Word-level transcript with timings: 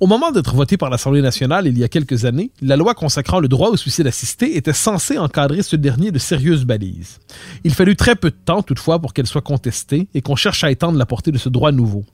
Au 0.00 0.08
moment 0.08 0.32
d'être 0.32 0.54
voté 0.54 0.76
par 0.76 0.90
l'Assemblée 0.90 1.22
nationale 1.22 1.68
il 1.68 1.78
y 1.78 1.84
a 1.84 1.88
quelques 1.88 2.24
années, 2.24 2.50
la 2.60 2.76
loi 2.76 2.94
consacrant 2.94 3.38
le 3.38 3.46
droit 3.46 3.68
au 3.68 3.76
suicide 3.76 4.08
assisté 4.08 4.56
était 4.56 4.72
censée 4.72 5.18
encadrer 5.18 5.62
ce 5.62 5.76
dernier 5.76 6.10
de 6.10 6.18
sérieuses 6.18 6.64
balises. 6.64 7.20
Il 7.62 7.72
fallut 7.72 7.94
très 7.94 8.16
peu 8.16 8.30
de 8.30 8.36
temps 8.44 8.62
toutefois 8.62 8.98
pour 8.98 9.12
qu'elle 9.12 9.28
soit 9.28 9.40
contestée 9.40 10.08
et 10.12 10.20
qu'on 10.20 10.34
cherche 10.34 10.64
à 10.64 10.70
étendre 10.72 10.98
la 10.98 11.06
portée 11.06 11.30
de 11.30 11.38
ce 11.38 11.48
droit 11.48 11.70
nouveau. 11.70 12.04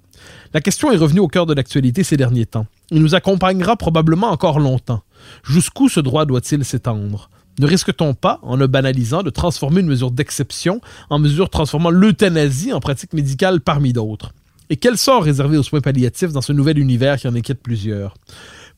La 0.53 0.61
question 0.61 0.93
est 0.93 0.99
revenue 0.99 1.21
au 1.21 1.29
cœur 1.29 1.47
de 1.47 1.55
l'actualité 1.55 2.05
ces 2.05 2.19
derniers 2.19 2.45
temps. 2.45 2.67
Il 2.91 3.01
nous 3.01 3.15
accompagnera 3.15 3.77
probablement 3.77 4.31
encore 4.31 4.61
longtemps. 4.61 5.03
Jusqu'où 5.43 5.89
ce 5.89 6.01
droit 6.01 6.27
doit-il 6.27 6.65
s'étendre? 6.67 7.31
Ne 7.59 7.67
risque-t-on 7.67 8.15
pas, 8.15 8.41
en 8.43 8.57
le 8.57 8.67
banalisant, 8.67 9.23
de 9.23 9.31
transformer 9.31 9.81
une 9.81 9.87
mesure 9.87 10.11
d'exception 10.11 10.81
en 11.09 11.19
mesure 11.19 11.49
transformant 11.49 11.91
l'euthanasie 11.91 12.73
en 12.73 12.81
pratique 12.81 13.15
médicale 13.15 13.61
parmi 13.61 13.93
d'autres? 13.93 14.35
Et 14.73 14.77
quel 14.77 14.97
sort 14.97 15.25
réservé 15.25 15.59
aux 15.59 15.65
soins 15.65 15.81
palliatifs 15.81 16.31
dans 16.31 16.41
ce 16.41 16.53
nouvel 16.53 16.79
univers 16.79 17.17
qui 17.19 17.27
en 17.27 17.35
inquiète 17.35 17.61
plusieurs? 17.61 18.15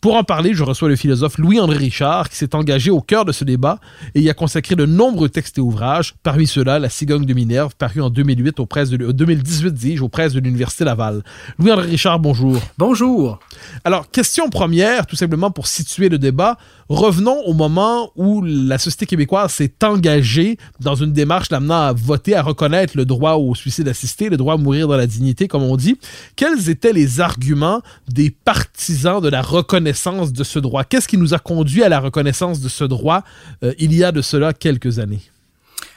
Pour 0.01 0.17
en 0.17 0.25
parler, 0.25 0.53
je 0.53 0.65
reçois 0.65 0.89
le 0.89 0.97
philosophe 0.97 1.39
Louis-André 1.39 1.77
Richard, 1.77 2.29
qui 2.29 2.35
s'est 2.35 2.57
engagé 2.57 2.91
au 2.91 3.01
cœur 3.01 3.25
de 3.25 3.31
ce 3.31 3.45
débat 3.45 3.79
et 4.17 4.21
y 4.21 4.29
a 4.29 4.35
consacré 4.35 4.75
de 4.75 4.85
nombreux 4.85 5.29
textes 5.29 5.59
et 5.59 5.61
ouvrages, 5.61 6.15
parmi 6.25 6.49
ceux-là 6.49 6.81
La 6.81 6.89
cigogne 6.89 7.25
de 7.25 7.35
Minerve, 7.35 7.77
paru 7.77 8.01
en 8.01 8.11
2008 8.11 8.59
aux 8.59 8.67
presses 8.67 8.91
de, 8.91 9.13
2018, 9.13 9.73
dis-je, 9.73 10.03
aux 10.03 10.09
presses 10.09 10.33
de 10.33 10.41
l'Université 10.41 10.85
Laval. 10.85 11.23
Louis-André 11.59 11.87
Richard, 11.87 12.19
bonjour. 12.19 12.61
Bonjour. 12.79 13.39
Alors, 13.85 14.11
question 14.11 14.49
première, 14.49 15.07
tout 15.07 15.15
simplement 15.15 15.53
pour 15.53 15.69
situer 15.69 16.09
le 16.09 16.19
débat. 16.19 16.59
Revenons 16.93 17.41
au 17.47 17.55
moment 17.55 18.13
où 18.17 18.43
la 18.45 18.77
société 18.77 19.07
québécoise 19.07 19.51
s'est 19.51 19.73
engagée 19.83 20.59
dans 20.79 20.95
une 20.95 21.15
démarche 21.15 21.51
l'amenant 21.51 21.87
à 21.87 21.95
voter, 21.95 22.35
à 22.37 22.43
reconnaître 22.43 22.99
le 22.99 23.07
droit 23.07 23.33
au 23.37 23.55
suicide 23.55 23.89
assisté, 23.89 24.29
le 24.29 24.37
droit 24.37 24.55
à 24.55 24.57
mourir 24.59 24.89
dans 24.89 24.99
la 24.99 25.07
dignité, 25.07 25.49
comme 25.49 25.63
on 25.63 25.77
dit. 25.79 25.97
Quels 26.37 26.69
étaient 26.69 26.93
les 26.93 27.23
arguments 27.23 27.81
des 28.09 28.29
partisans 28.29 29.23
de 29.23 29.31
la 29.31 29.41
reconnaissance 29.41 30.35
de 30.35 30.45
ce 30.45 30.59
droit? 30.59 30.85
Qu'est-ce 30.85 31.09
qui 31.09 31.17
nous 31.17 31.33
a 31.33 31.39
conduit 31.39 31.83
à 31.83 31.89
la 31.89 31.99
reconnaissance 31.99 32.61
de 32.61 32.69
ce 32.69 32.85
droit 32.85 33.23
euh, 33.65 33.73
il 33.79 33.95
y 33.95 34.05
a 34.05 34.13
de 34.13 34.21
cela 34.21 34.53
quelques 34.53 34.99
années? 34.99 35.23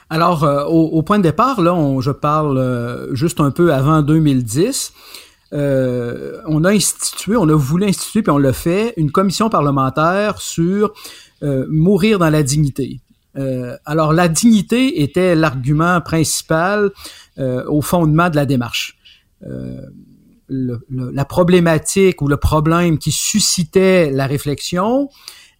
Alors, 0.08 0.44
euh, 0.44 0.64
au, 0.64 1.02
point 1.02 1.18
de 1.18 1.24
départ, 1.24 1.60
là, 1.60 1.76
je 2.00 2.10
parle 2.10 2.56
euh, 2.56 3.14
juste 3.14 3.38
un 3.40 3.50
peu 3.50 3.74
avant 3.74 4.00
2010. 4.00 4.94
On 5.52 6.64
a 6.64 6.70
institué, 6.70 7.36
on 7.36 7.48
a 7.48 7.54
voulu 7.54 7.86
instituer, 7.86 8.22
puis 8.22 8.32
on 8.32 8.38
l'a 8.38 8.52
fait, 8.52 8.94
une 8.96 9.10
commission 9.10 9.48
parlementaire 9.48 10.40
sur 10.40 10.92
mourir 11.42 12.18
dans 12.18 12.30
la 12.30 12.42
dignité. 12.42 13.00
alors, 13.84 14.12
la 14.12 14.28
dignité 14.28 15.02
était 15.02 15.34
l'argument 15.34 16.00
principal 16.00 16.90
au 17.38 17.82
fondement 17.82 18.30
de 18.30 18.36
la 18.36 18.46
démarche 18.46 18.98
la 20.48 21.24
problématique 21.24 22.22
ou 22.22 22.28
le 22.28 22.36
problème 22.36 22.98
qui 22.98 23.12
suscitait 23.12 24.10
la 24.10 24.26
réflexion 24.26 25.08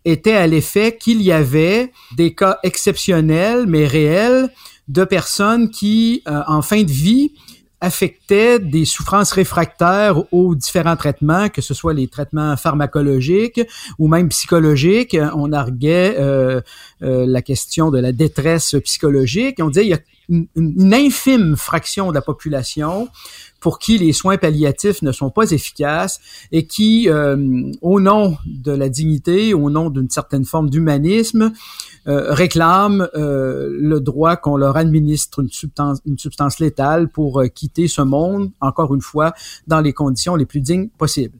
était 0.05 0.35
à 0.35 0.47
l'effet 0.47 0.97
qu'il 0.97 1.21
y 1.23 1.33
avait 1.33 1.93
des 2.17 2.35
cas 2.35 2.59
exceptionnels 2.63 3.67
mais 3.67 3.87
réels 3.87 4.51
de 4.89 5.03
personnes 5.03 5.71
qui, 5.71 6.23
euh, 6.29 6.43
en 6.47 6.63
fin 6.63 6.83
de 6.85 6.91
vie, 6.91 7.33
affectaient 7.81 8.59
des 8.59 8.85
souffrances 8.85 9.33
réfractaires 9.33 10.23
aux 10.33 10.55
différents 10.55 10.97
traitements, 10.97 11.49
que 11.49 11.61
ce 11.61 11.75
soit 11.75 11.93
les 11.93 12.09
traitements 12.09 12.57
pharmacologiques 12.57 13.61
ou 13.99 14.09
même 14.09 14.29
psychologiques. 14.29 15.17
On 15.35 15.53
arguait 15.53 16.17
euh, 16.19 16.61
euh, 17.03 17.27
la 17.27 17.43
question 17.43 17.91
de 17.91 17.99
la 17.99 18.13
détresse 18.13 18.75
psychologique. 18.85 19.59
On 19.61 19.69
disait 19.69 19.85
il 19.85 19.91
y 19.91 19.95
a 19.95 20.01
une, 20.29 20.47
une 20.57 20.95
infime 20.95 21.57
fraction 21.57 22.09
de 22.09 22.15
la 22.15 22.23
population 22.23 23.09
pour 23.61 23.79
qui 23.79 23.99
les 23.99 24.13
soins 24.13 24.37
palliatifs 24.37 25.03
ne 25.03 25.13
sont 25.13 25.31
pas 25.31 25.51
efficaces 25.51 26.21
et 26.53 26.67
qui, 26.67 27.09
euh, 27.09 27.73
au 27.81 28.01
nom 28.01 28.37
de 28.47 28.73
la 28.73 28.89
dignité, 28.89 29.55
au 29.55 29.71
nom 29.71 29.91
d'une 29.91 30.11
certaine 30.11 30.45
forme 30.45 30.71
d'humanisme, 30.71 31.53
euh, 32.07 32.33
réclament 32.33 33.09
euh, 33.15 33.69
le 33.73 34.01
droit 34.01 34.37
qu'on 34.37 34.57
leur 34.57 34.77
administre 34.77 35.41
une 35.41 35.49
substance, 35.49 35.99
une 36.07 36.19
substance 36.19 36.61
létale 36.61 37.09
pour 37.09 37.43
quitter 37.55 37.89
ce 37.89 38.03
monde, 38.03 38.51
encore 38.61 38.95
une 38.95 39.01
fois, 39.01 39.35
dans 39.67 39.81
les 39.81 39.93
conditions 39.93 40.37
les 40.37 40.47
plus 40.47 40.61
dignes 40.61 40.89
possibles. 40.99 41.39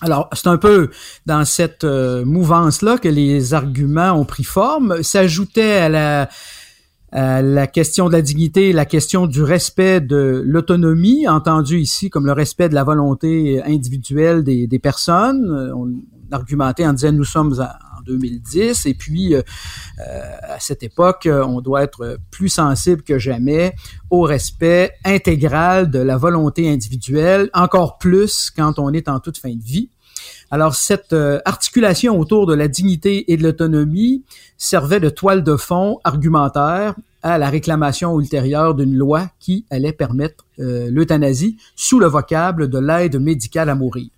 Alors, 0.00 0.28
c'est 0.32 0.46
un 0.46 0.58
peu 0.58 0.90
dans 1.26 1.44
cette 1.44 1.82
mouvance-là 1.84 2.98
que 2.98 3.08
les 3.08 3.52
arguments 3.54 4.12
ont 4.12 4.24
pris 4.24 4.44
forme. 4.44 5.02
S'ajoutait 5.02 5.78
à 5.78 5.88
la 5.88 6.28
euh, 7.14 7.40
la 7.40 7.66
question 7.66 8.08
de 8.08 8.12
la 8.12 8.22
dignité, 8.22 8.72
la 8.72 8.84
question 8.84 9.26
du 9.26 9.42
respect 9.42 10.00
de 10.00 10.42
l'autonomie, 10.44 11.26
entendu 11.26 11.78
ici 11.78 12.10
comme 12.10 12.26
le 12.26 12.32
respect 12.32 12.68
de 12.68 12.74
la 12.74 12.84
volonté 12.84 13.62
individuelle 13.62 14.44
des, 14.44 14.66
des 14.66 14.78
personnes. 14.78 15.50
Euh, 15.50 15.74
on 15.74 15.90
argumentait 16.30 16.86
en 16.86 16.92
disant 16.92 17.12
nous 17.12 17.24
sommes 17.24 17.58
en 17.58 18.02
2010 18.04 18.84
et 18.84 18.92
puis 18.92 19.34
euh, 19.34 19.40
à 20.42 20.60
cette 20.60 20.82
époque, 20.82 21.26
on 21.30 21.62
doit 21.62 21.82
être 21.82 22.18
plus 22.30 22.50
sensible 22.50 23.02
que 23.02 23.18
jamais 23.18 23.74
au 24.10 24.22
respect 24.22 24.92
intégral 25.04 25.90
de 25.90 26.00
la 26.00 26.18
volonté 26.18 26.70
individuelle, 26.70 27.48
encore 27.54 27.96
plus 27.96 28.50
quand 28.54 28.78
on 28.78 28.92
est 28.92 29.08
en 29.08 29.20
toute 29.20 29.38
fin 29.38 29.54
de 29.54 29.62
vie. 29.62 29.88
Alors 30.50 30.74
cette 30.74 31.14
articulation 31.44 32.18
autour 32.18 32.46
de 32.46 32.54
la 32.54 32.68
dignité 32.68 33.32
et 33.32 33.36
de 33.36 33.42
l'autonomie 33.42 34.22
servait 34.56 35.00
de 35.00 35.08
toile 35.08 35.44
de 35.44 35.56
fond 35.56 35.98
argumentaire 36.04 36.94
à 37.22 37.38
la 37.38 37.50
réclamation 37.50 38.18
ultérieure 38.18 38.74
d'une 38.74 38.94
loi 38.94 39.28
qui 39.40 39.64
allait 39.70 39.92
permettre 39.92 40.44
euh, 40.60 40.88
l'euthanasie 40.90 41.56
sous 41.74 41.98
le 41.98 42.06
vocable 42.06 42.68
de 42.68 42.78
l'aide 42.78 43.20
médicale 43.20 43.68
à 43.68 43.74
mourir. 43.74 44.08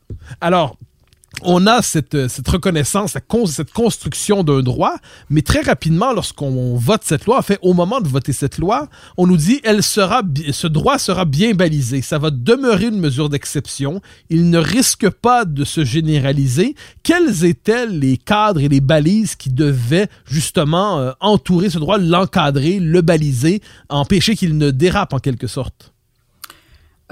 On 1.43 1.67
a 1.67 1.81
cette, 1.83 2.15
euh, 2.15 2.29
reconnaissance, 2.47 3.17
cette 3.47 3.73
construction 3.73 4.43
d'un 4.43 4.61
droit, 4.61 4.97
mais 5.31 5.43
très 5.43 5.61
rapidement, 5.61 6.13
lorsqu'on 6.13 6.77
vote 6.77 7.03
cette 7.05 7.27
loi, 7.27 7.39
en 7.39 7.43
fait, 7.43 7.59
au 7.63 7.73
moment 7.73 8.01
de 8.01 8.09
voter 8.09 8.33
cette 8.33 8.59
loi, 8.59 8.89
on 9.17 9.27
nous 9.27 9.37
dit, 9.37 9.61
ce 9.65 10.67
droit 10.67 10.99
sera 10.99 11.25
bien 11.25 11.55
balisé. 11.55 12.03
Ça 12.03 12.19
va 12.19 12.31
demeurer 12.31 12.87
une 12.87 13.01
mesure 13.01 13.29
d'exception. 13.29 14.01
Il 14.29 14.51
ne 14.51 14.59
risque 14.59 15.09
pas 15.09 15.45
de 15.45 15.65
se 15.65 15.85
généraliser. 15.85 16.75
Quels 17.03 17.45
étaient 17.45 17.87
les 17.87 18.17
cadres 18.17 18.61
et 18.61 18.69
les 18.69 18.81
balises 18.81 19.37
qui 19.37 19.51
devaient 19.51 20.09
justement 20.27 20.99
euh, 20.99 21.13
entourer 21.21 21.71
ce 21.71 21.79
droit, 21.79 21.99
l'encadrer, 21.99 22.79
le 22.81 23.01
baliser, 23.03 23.63
empêcher 23.89 24.37
qu'il 24.37 24.59
ne 24.59 24.71
dérape 24.71 25.13
en 25.15 25.19
quelque 25.19 25.47
sorte? 25.47 25.93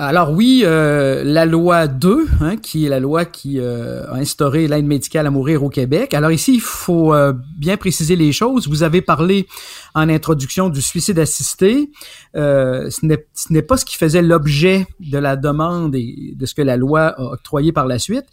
Alors 0.00 0.30
oui, 0.30 0.62
euh, 0.64 1.24
la 1.24 1.44
loi 1.44 1.88
2, 1.88 2.28
hein, 2.40 2.56
qui 2.56 2.86
est 2.86 2.88
la 2.88 3.00
loi 3.00 3.24
qui 3.24 3.58
euh, 3.58 4.08
a 4.12 4.14
instauré 4.14 4.68
l'aide 4.68 4.84
médicale 4.84 5.26
à 5.26 5.30
mourir 5.32 5.64
au 5.64 5.70
Québec. 5.70 6.14
Alors 6.14 6.30
ici, 6.30 6.54
il 6.54 6.60
faut 6.60 7.12
euh, 7.12 7.32
bien 7.58 7.76
préciser 7.76 8.14
les 8.14 8.30
choses. 8.30 8.68
Vous 8.68 8.84
avez 8.84 9.02
parlé 9.02 9.48
en 9.96 10.08
introduction 10.08 10.68
du 10.68 10.82
suicide 10.82 11.18
assisté. 11.18 11.90
ce 12.34 13.06
n'est 13.50 13.62
pas 13.62 13.76
ce 13.76 13.84
qui 13.84 13.96
faisait 13.96 14.22
l'objet 14.22 14.86
de 15.00 15.18
la 15.18 15.34
demande 15.34 15.96
et 15.96 16.32
de 16.36 16.46
ce 16.46 16.54
que 16.54 16.62
la 16.62 16.76
loi 16.76 17.08
a 17.08 17.32
octroyé 17.32 17.72
par 17.72 17.88
la 17.88 17.98
suite. 17.98 18.26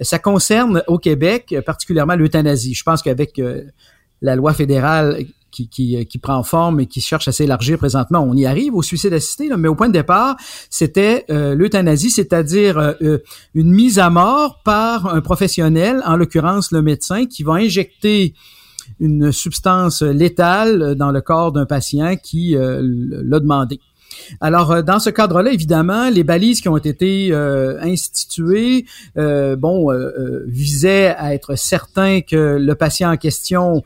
Ça 0.00 0.18
concerne 0.18 0.82
au 0.86 0.96
Québec 0.96 1.54
particulièrement 1.66 2.16
l'euthanasie. 2.16 2.72
Je 2.72 2.82
pense 2.82 3.02
qu'avec 3.02 3.38
la 4.22 4.36
loi 4.36 4.54
fédérale 4.54 5.26
euh, 5.58 6.04
qui, 6.04 6.18
prend 6.18 6.42
forme 6.42 6.80
et 6.80 6.86
qui 6.86 7.00
cherche 7.00 7.28
à 7.28 7.32
s'élargir 7.32 7.78
présentement. 7.78 8.20
On 8.20 8.34
y 8.34 8.46
arrive 8.46 8.74
au 8.74 8.82
suicide 8.82 9.12
assisté, 9.12 9.50
mais 9.56 9.68
au 9.68 9.74
point 9.74 9.88
de 9.88 9.92
départ, 9.92 10.36
c'était 10.68 11.24
euh, 11.30 11.54
l'euthanasie, 11.54 12.10
c'est-à-dire 12.10 12.78
euh, 12.78 13.18
une 13.54 13.70
mise 13.72 13.98
à 13.98 14.10
mort 14.10 14.60
par 14.64 15.06
un 15.12 15.20
professionnel, 15.20 16.02
en 16.06 16.16
l'occurrence 16.16 16.72
le 16.72 16.82
médecin, 16.82 17.26
qui 17.26 17.42
va 17.42 17.54
injecter 17.54 18.34
une 18.98 19.32
substance 19.32 20.02
létale 20.02 20.94
dans 20.94 21.10
le 21.10 21.20
corps 21.20 21.52
d'un 21.52 21.66
patient 21.66 22.16
qui 22.16 22.56
l'a 22.56 23.40
demandé. 23.40 23.80
Alors, 24.40 24.82
dans 24.82 24.98
ce 24.98 25.10
cadre-là, 25.10 25.52
évidemment, 25.52 26.10
les 26.10 26.24
balises 26.24 26.60
qui 26.60 26.68
ont 26.68 26.76
été 26.76 27.32
instituées, 27.34 28.86
bon, 29.16 29.88
visaient 30.46 31.14
à 31.16 31.34
être 31.34 31.56
certain 31.56 32.20
que 32.20 32.58
le 32.58 32.74
patient 32.74 33.12
en 33.12 33.16
question 33.16 33.82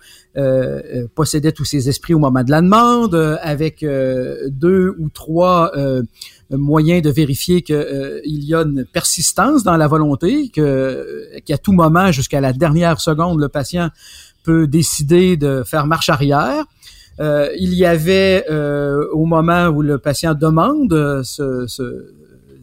possédait 1.14 1.52
tous 1.52 1.64
ses 1.64 1.88
esprits 1.88 2.14
au 2.14 2.18
moment 2.18 2.42
de 2.42 2.50
la 2.50 2.60
demande, 2.60 3.14
avec 3.42 3.84
deux 3.84 4.94
ou 4.98 5.08
trois 5.08 5.72
moyen 6.50 7.00
de 7.00 7.10
vérifier 7.10 7.62
qu'il 7.62 7.74
euh, 7.74 8.20
y 8.24 8.54
a 8.54 8.60
une 8.60 8.84
persistance 8.84 9.62
dans 9.62 9.76
la 9.76 9.86
volonté, 9.86 10.48
qu'à 10.50 11.58
tout 11.58 11.72
moment, 11.72 12.12
jusqu'à 12.12 12.40
la 12.40 12.52
dernière 12.52 13.00
seconde, 13.00 13.40
le 13.40 13.48
patient 13.48 13.90
peut 14.42 14.66
décider 14.66 15.36
de 15.36 15.62
faire 15.64 15.86
marche 15.86 16.08
arrière. 16.08 16.64
Euh, 17.20 17.48
il 17.58 17.74
y 17.74 17.84
avait 17.84 18.44
euh, 18.50 19.06
au 19.12 19.24
moment 19.24 19.66
où 19.68 19.82
le 19.82 19.98
patient 19.98 20.34
demande 20.34 21.22
ce, 21.22 21.66
ce 21.66 22.12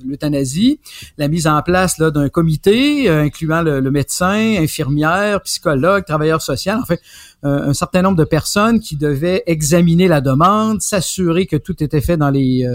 l'euthanasie, 0.03 0.79
la 1.19 1.27
mise 1.27 1.45
en 1.45 1.61
place 1.61 1.99
d'un 1.99 2.27
comité 2.27 3.07
incluant 3.07 3.61
le, 3.61 3.91
médecin, 3.91 4.55
infirmière, 4.57 5.41
psychologue, 5.41 6.05
travailleur 6.05 6.41
social, 6.41 6.79
en 6.79 6.85
fait, 6.85 6.99
un 7.43 7.73
certain 7.73 8.01
nombre 8.01 8.17
de 8.17 8.23
personnes 8.23 8.79
qui 8.79 8.95
devaient 8.95 9.43
examiner 9.45 10.07
la 10.07 10.19
demande, 10.19 10.81
s'assurer 10.81 11.45
que 11.45 11.55
tout 11.55 11.83
était 11.83 12.01
fait 12.01 12.17
dans 12.17 12.31
les 12.31 12.67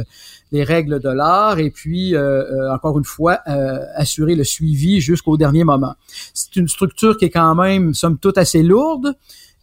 les 0.53 0.65
règles 0.65 1.01
de 1.01 1.09
l'art 1.09 1.59
et 1.59 1.71
puis, 1.71 2.15
euh, 2.15 2.45
euh, 2.45 2.75
encore 2.75 2.99
une 2.99 3.05
fois, 3.05 3.41
euh, 3.49 3.79
assurer 3.95 4.35
le 4.35 4.45
suivi 4.45 5.01
jusqu'au 5.01 5.37
dernier 5.37 5.65
moment. 5.65 5.95
C'est 6.35 6.57
une 6.57 6.69
structure 6.69 7.17
qui 7.17 7.27
est 7.27 7.31
quand 7.31 7.55
même, 7.55 7.95
somme 7.95 8.19
toute, 8.19 8.39
assez 8.39 8.63
lourde 8.63 9.15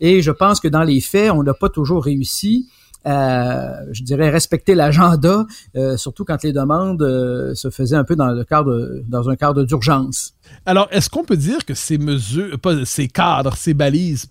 et 0.04 0.22
je 0.22 0.30
pense 0.30 0.60
que 0.60 0.68
dans 0.68 0.84
les 0.84 1.02
faits, 1.02 1.32
on 1.32 1.42
n'a 1.42 1.56
pas 1.56 1.70
toujours 1.70 2.04
réussi 2.04 2.68
à, 3.06 3.80
je 3.92 4.04
dirais, 4.04 4.30
respecter 4.30 4.76
l'agenda, 4.76 5.46
surtout 5.98 6.26
quand 6.26 6.44
les 6.44 6.54
demandes 6.54 7.02
se 7.56 7.70
faisaient 7.72 7.96
un 7.96 8.04
peu 8.04 8.16
dans 8.16 8.28
le 8.28 8.44
cadre, 8.44 9.02
dans 9.08 9.30
un 9.30 9.36
cadre 9.36 9.64
d'urgence. 9.64 10.36
Alors, 10.66 10.88
est-ce 10.92 11.10
qu'on 11.10 11.24
peut 11.24 11.38
dire 11.38 11.66
que 11.66 11.74
ces 11.74 11.98
mesures, 11.98 12.60
pas 12.60 12.86
ces 12.86 13.08
cadres, 13.08 13.56
ces 13.56 13.74
balises 13.74 14.28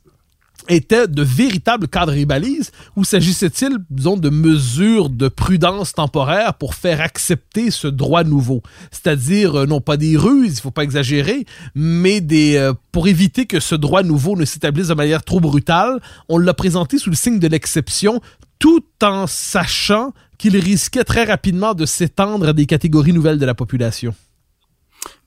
étaient 0.69 1.09
de 1.09 1.23
véritables 1.23 1.88
cadres 1.88 2.14
et 2.14 2.25
balises 2.25 2.70
ou 2.97 3.05
s'agissait-il, 3.05 3.79
disons, 3.91 4.17
de 4.17 4.31
mesures 4.31 5.11
de 5.11 5.29
prudence 5.29 5.93
temporaire 5.93 6.55
pour 6.55 6.75
faire 6.75 7.00
accepter 7.00 7.70
ce 7.70 7.88
droit 7.88 8.25
nouveau? 8.25 8.62
C'est-à-dire, 8.91 9.61
euh, 9.61 9.67
non 9.67 9.81
pas 9.81 9.97
des 9.97 10.17
ruses, 10.17 10.59
il 10.59 10.61
faut 10.61 10.70
pas 10.70 10.85
exagérer, 10.85 11.44
mais 11.75 12.20
des, 12.20 12.56
euh, 12.56 12.73
pour 12.93 13.09
éviter 13.09 13.47
que 13.47 13.61
ce 13.61 13.75
droit 13.75 14.03
nouveau 14.03 14.37
ne 14.37 14.44
s'établisse 14.44 14.88
de 14.88 14.94
manière 14.94 15.23
trop 15.23 15.41
brutale, 15.41 16.00
on 16.29 16.38
l'a 16.38 16.55
présenté 16.55 16.99
sous 16.99 17.11
le 17.11 17.17
signe 17.17 17.38
de 17.38 17.49
l'exception 17.49 18.20
tout 18.59 18.85
en 19.03 19.26
sachant 19.26 20.12
qu'il 20.38 20.56
risquait 20.56 21.05
très 21.05 21.25
rapidement 21.25 21.75
de 21.75 21.87
s'étendre 21.87 22.49
à 22.49 22.53
des 22.53 22.67
catégories 22.67 23.12
nouvelles 23.12 23.38
de 23.38 23.47
la 23.47 23.55
population. 23.55 24.14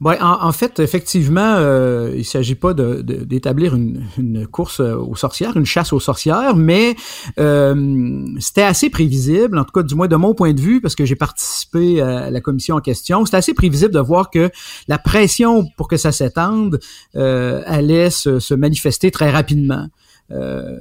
Ouais, 0.01 0.17
en, 0.19 0.51
fait, 0.51 0.79
effectivement, 0.79 1.55
euh, 1.55 2.11
il 2.15 2.25
s'agit 2.25 2.55
pas 2.55 2.73
d'établir 2.73 3.75
une, 3.75 4.05
une, 4.17 4.45
course 4.45 4.81
euh, 4.81 4.97
aux 4.97 5.15
sorcières, 5.15 5.55
une 5.55 5.65
chasse 5.65 5.93
aux 5.93 6.01
sorcières, 6.01 6.57
mais 6.57 6.97
euh, 7.39 8.25
c'était 8.39 8.63
assez 8.63 8.89
prévisible, 8.89 9.57
en 9.57 9.63
tout 9.63 9.71
cas 9.71 9.83
du 9.83 9.95
moins 9.95 10.09
de 10.09 10.17
mon 10.17 10.33
point 10.33 10.53
de 10.53 10.59
vue, 10.59 10.81
parce 10.81 10.95
que 10.95 11.05
j'ai 11.05 11.15
participé 11.15 12.01
à 12.01 12.29
la 12.29 12.41
commission 12.41 12.75
en 12.75 12.81
question. 12.81 13.25
C'était 13.25 13.37
assez 13.37 13.53
prévisible 13.53 13.93
de 13.93 13.99
voir 13.99 14.31
que 14.31 14.49
la 14.89 14.97
pression 14.97 15.65
pour 15.77 15.87
que 15.87 15.95
ça 15.95 16.11
s'étende 16.11 16.79
euh, 17.15 17.63
allait 17.65 18.09
se, 18.09 18.39
se, 18.39 18.53
manifester 18.53 19.11
très 19.11 19.31
rapidement. 19.31 19.87
Euh, 20.31 20.79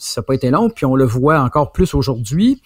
ça 0.00 0.20
n'a 0.20 0.24
pas 0.24 0.34
été 0.34 0.50
long, 0.50 0.70
puis 0.70 0.86
on 0.86 0.96
le 0.96 1.04
voit 1.04 1.40
encore 1.40 1.72
plus 1.72 1.94
aujourd'hui. 1.94 2.62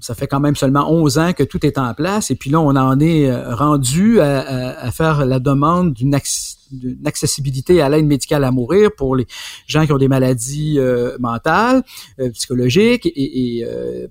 Ça 0.00 0.14
fait 0.14 0.26
quand 0.26 0.40
même 0.40 0.56
seulement 0.56 0.90
11 0.90 1.18
ans 1.18 1.32
que 1.32 1.42
tout 1.42 1.64
est 1.64 1.78
en 1.78 1.94
place, 1.94 2.30
et 2.30 2.36
puis 2.36 2.50
là, 2.50 2.60
on 2.60 2.76
en 2.76 3.00
est 3.00 3.30
euh, 3.30 3.54
rendu 3.54 4.20
à, 4.20 4.90
faire 4.92 5.24
la 5.24 5.38
demande 5.38 5.94
d'une 5.94 6.14
accessibilité 7.04 7.80
à 7.80 7.88
l'aide 7.88 8.04
médicale 8.04 8.44
à 8.44 8.50
mourir 8.50 8.90
pour 8.96 9.16
les 9.16 9.26
gens 9.66 9.86
qui 9.86 9.92
ont 9.92 9.98
des 9.98 10.08
maladies 10.08 10.76
euh, 10.78 11.16
mentales, 11.18 11.82
euh, 12.20 12.30
psychologiques 12.30 13.10
et, 13.16 13.64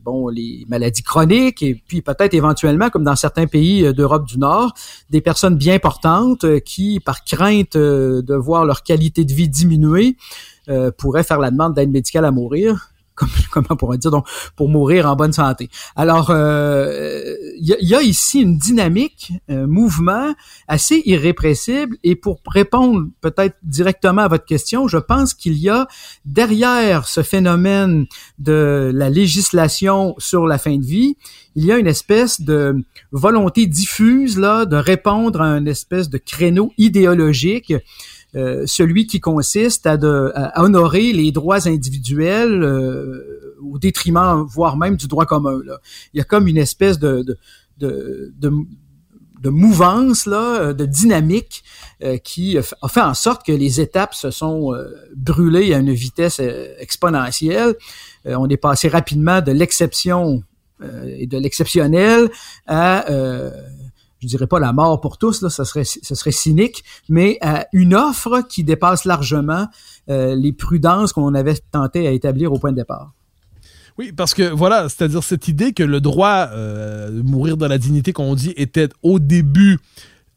bon 0.04 0.28
les 0.30 0.66
maladies 0.68 1.04
chroniques 1.04 1.62
et 1.62 1.76
puis 1.76 2.02
peut-être 2.02 2.34
éventuellement 2.34 2.90
comme 2.90 3.04
dans 3.04 3.16
certains 3.16 3.46
pays 3.46 3.94
d'Europe 3.94 4.26
du 4.26 4.40
Nord 4.40 4.74
des 5.10 5.22
personnes 5.22 5.56
bien 5.56 5.80
portantes 5.80 6.46
qui 6.62 7.00
par 7.00 7.24
crainte 7.24 7.78
de 7.78 8.36
voir 8.36 8.66
leur 8.66 8.84
qualité 8.84 9.26
de 9.26 9.34
vie 9.34 9.50
diminuer 9.50 10.18
euh, 10.70 10.92
pourrait 10.98 11.24
faire 11.24 11.40
la 11.40 11.52
demande 11.52 11.74
d'aide 11.74 11.92
médicale 11.92 12.26
à 12.26 12.32
mourir. 12.32 12.90
Comme, 13.16 13.30
comment 13.52 13.76
pourrait 13.78 14.00
dire 14.00 14.10
donc 14.10 14.26
pour 14.56 14.70
mourir 14.70 15.08
en 15.08 15.16
bonne 15.16 15.34
santé. 15.34 15.70
Alors 15.96 16.30
il 16.30 16.36
euh, 16.36 17.36
y, 17.60 17.94
a, 17.94 18.02
ici 18.02 18.42
une 18.42 18.58
dynamique, 18.58 19.34
un 19.48 19.68
mouvement 19.68 20.34
assez 20.68 21.04
irrépressible 21.06 21.96
et 22.04 22.16
pour 22.16 22.40
répondre 22.48 23.06
peut-être 23.22 23.56
directement 23.62 24.24
à 24.24 24.28
votre 24.30 24.46
question, 24.46 24.88
je 24.88 24.98
pense 24.98 25.36
qu'il 25.36 25.54
y 25.58 25.70
a 25.70 25.88
derrière 26.26 27.08
ce 27.08 27.22
phénomène 27.22 28.08
de 28.40 28.92
la 28.92 29.12
législation 29.12 30.16
sur 30.18 30.48
la 30.48 30.58
fin 30.58 30.78
de 30.78 30.86
vie, 30.86 31.16
il 31.56 31.66
y 31.66 31.72
a 31.72 31.78
une 31.78 31.86
espèce 31.86 32.42
de 32.42 32.84
volonté 33.12 33.68
diffuse 33.68 34.40
là 34.40 34.66
de 34.66 34.76
répondre 34.76 35.40
à 35.42 35.58
une 35.58 35.68
espèce 35.68 36.10
de 36.10 36.18
créneau 36.18 36.72
idéologique 36.80 37.74
euh, 38.36 38.64
celui 38.66 39.06
qui 39.06 39.20
consiste 39.20 39.86
à, 39.86 39.98
honorer 40.62 41.14
les 41.14 41.32
droits 41.32 41.68
individuels 41.68 42.64
euh, 42.64 43.56
au 43.62 43.78
détriment, 43.78 44.44
voire 44.48 44.76
même 44.76 44.96
du 44.96 45.08
droit 45.08 45.26
commun. 45.26 45.60
Il 46.14 46.18
y 46.18 46.22
a 46.22 46.24
comme 46.24 46.48
une 46.48 46.58
espèce 46.58 46.98
de, 46.98 47.24
de, 47.78 48.34
de, 48.40 49.50
mouvance, 49.50 50.26
là, 50.26 50.74
de 50.74 50.86
dynamique 50.86 51.64
euh, 52.02 52.18
qui 52.18 52.58
a 52.58 52.88
fait 52.88 53.02
en 53.02 53.14
sorte 53.14 53.46
que 53.46 53.52
les 53.52 53.80
étapes 53.82 54.16
se 54.16 54.32
sont 54.32 54.74
brûlées 55.16 55.74
à 55.74 55.78
une 55.78 55.94
vitesse 55.94 56.42
exponentielle. 56.80 57.76
on 58.26 58.50
est 58.50 58.58
passé 58.58 58.88
rapidement 58.88 59.42
de 59.42 59.52
l'exception 59.52 60.44
et 61.06 61.28
de 61.28 61.38
l'exceptionnel 61.38 62.30
à 62.66 63.06
je 64.24 64.28
dirais 64.30 64.48
pas 64.48 64.60
la 64.60 64.72
mort 64.72 65.02
pour 65.02 65.18
tous, 65.18 65.42
là, 65.42 65.50
ça 65.50 65.66
serait, 65.66 65.84
ce 65.84 66.16
serait 66.16 66.32
cynique, 66.32 66.84
mais 67.10 67.38
euh, 67.44 67.60
une 67.74 67.94
offre 67.94 68.42
qui 68.48 68.64
dépasse 68.64 69.04
largement 69.04 69.68
euh, 70.10 70.34
les 70.36 70.54
prudences 70.54 71.12
qu'on 71.12 71.34
avait 71.36 71.56
tenté 71.72 72.08
à 72.08 72.12
établir 72.12 72.54
au 72.54 72.58
point 72.58 72.72
de 72.72 72.78
départ. 72.78 73.12
Oui, 73.98 74.14
parce 74.14 74.34
que 74.34 74.44
voilà, 74.44 74.88
c'est-à-dire 74.88 75.24
cette 75.24 75.50
idée 75.50 75.74
que 75.74 75.84
le 75.84 76.00
droit 76.00 76.48
euh, 76.52 77.10
de 77.10 77.22
mourir 77.22 77.58
dans 77.58 77.68
la 77.68 77.78
dignité, 77.78 78.14
qu'on 78.14 78.34
dit, 78.34 78.54
était 78.56 78.90
au 79.04 79.20
début 79.20 79.80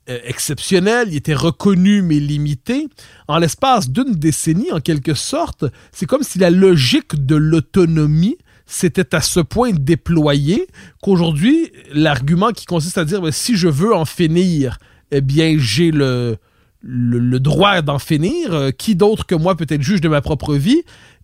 exceptionnel, 0.09 1.09
il 1.11 1.17
était 1.17 1.35
reconnu 1.35 2.01
mais 2.01 2.21
limité. 2.21 2.87
En 3.27 3.39
l'espace 3.39 3.91
d'une 3.91 4.15
décennie, 4.15 4.71
en 4.71 4.79
quelque 4.79 5.15
sorte, 5.15 5.65
c'est 5.91 6.07
comme 6.07 6.23
si 6.23 6.39
la 6.39 6.51
logique 6.51 7.27
de 7.27 7.35
l'autonomie 7.35 8.37
c'était 8.67 9.15
à 9.15 9.21
ce 9.21 9.41
point 9.41 9.71
déployé 9.73 10.67
qu'aujourd'hui, 11.03 11.73
l'argument 11.93 12.51
qui 12.51 12.67
consiste 12.67 12.99
à 12.99 13.05
dire 13.05 13.23
ben, 13.23 13.31
si 13.31 13.57
je 13.57 13.69
veux 13.69 13.95
en 13.95 14.05
finir, 14.05 14.79
eh 15.13 15.21
bien, 15.21 15.55
j'ai 15.59 15.93
le, 15.93 16.39
droit 16.83 17.81
d'en 17.83 17.99
finir. 17.99 18.53
Euh, 18.53 18.71
qui 18.73 18.97
d'autre 18.97 19.25
que 19.25 19.35
moi 19.35 19.57
peut 19.57 19.67
être 19.69 19.83
juge 19.83 20.01
de 20.01 20.09
ma 20.09 20.21
propre 20.21 20.55
vie? 20.55 20.83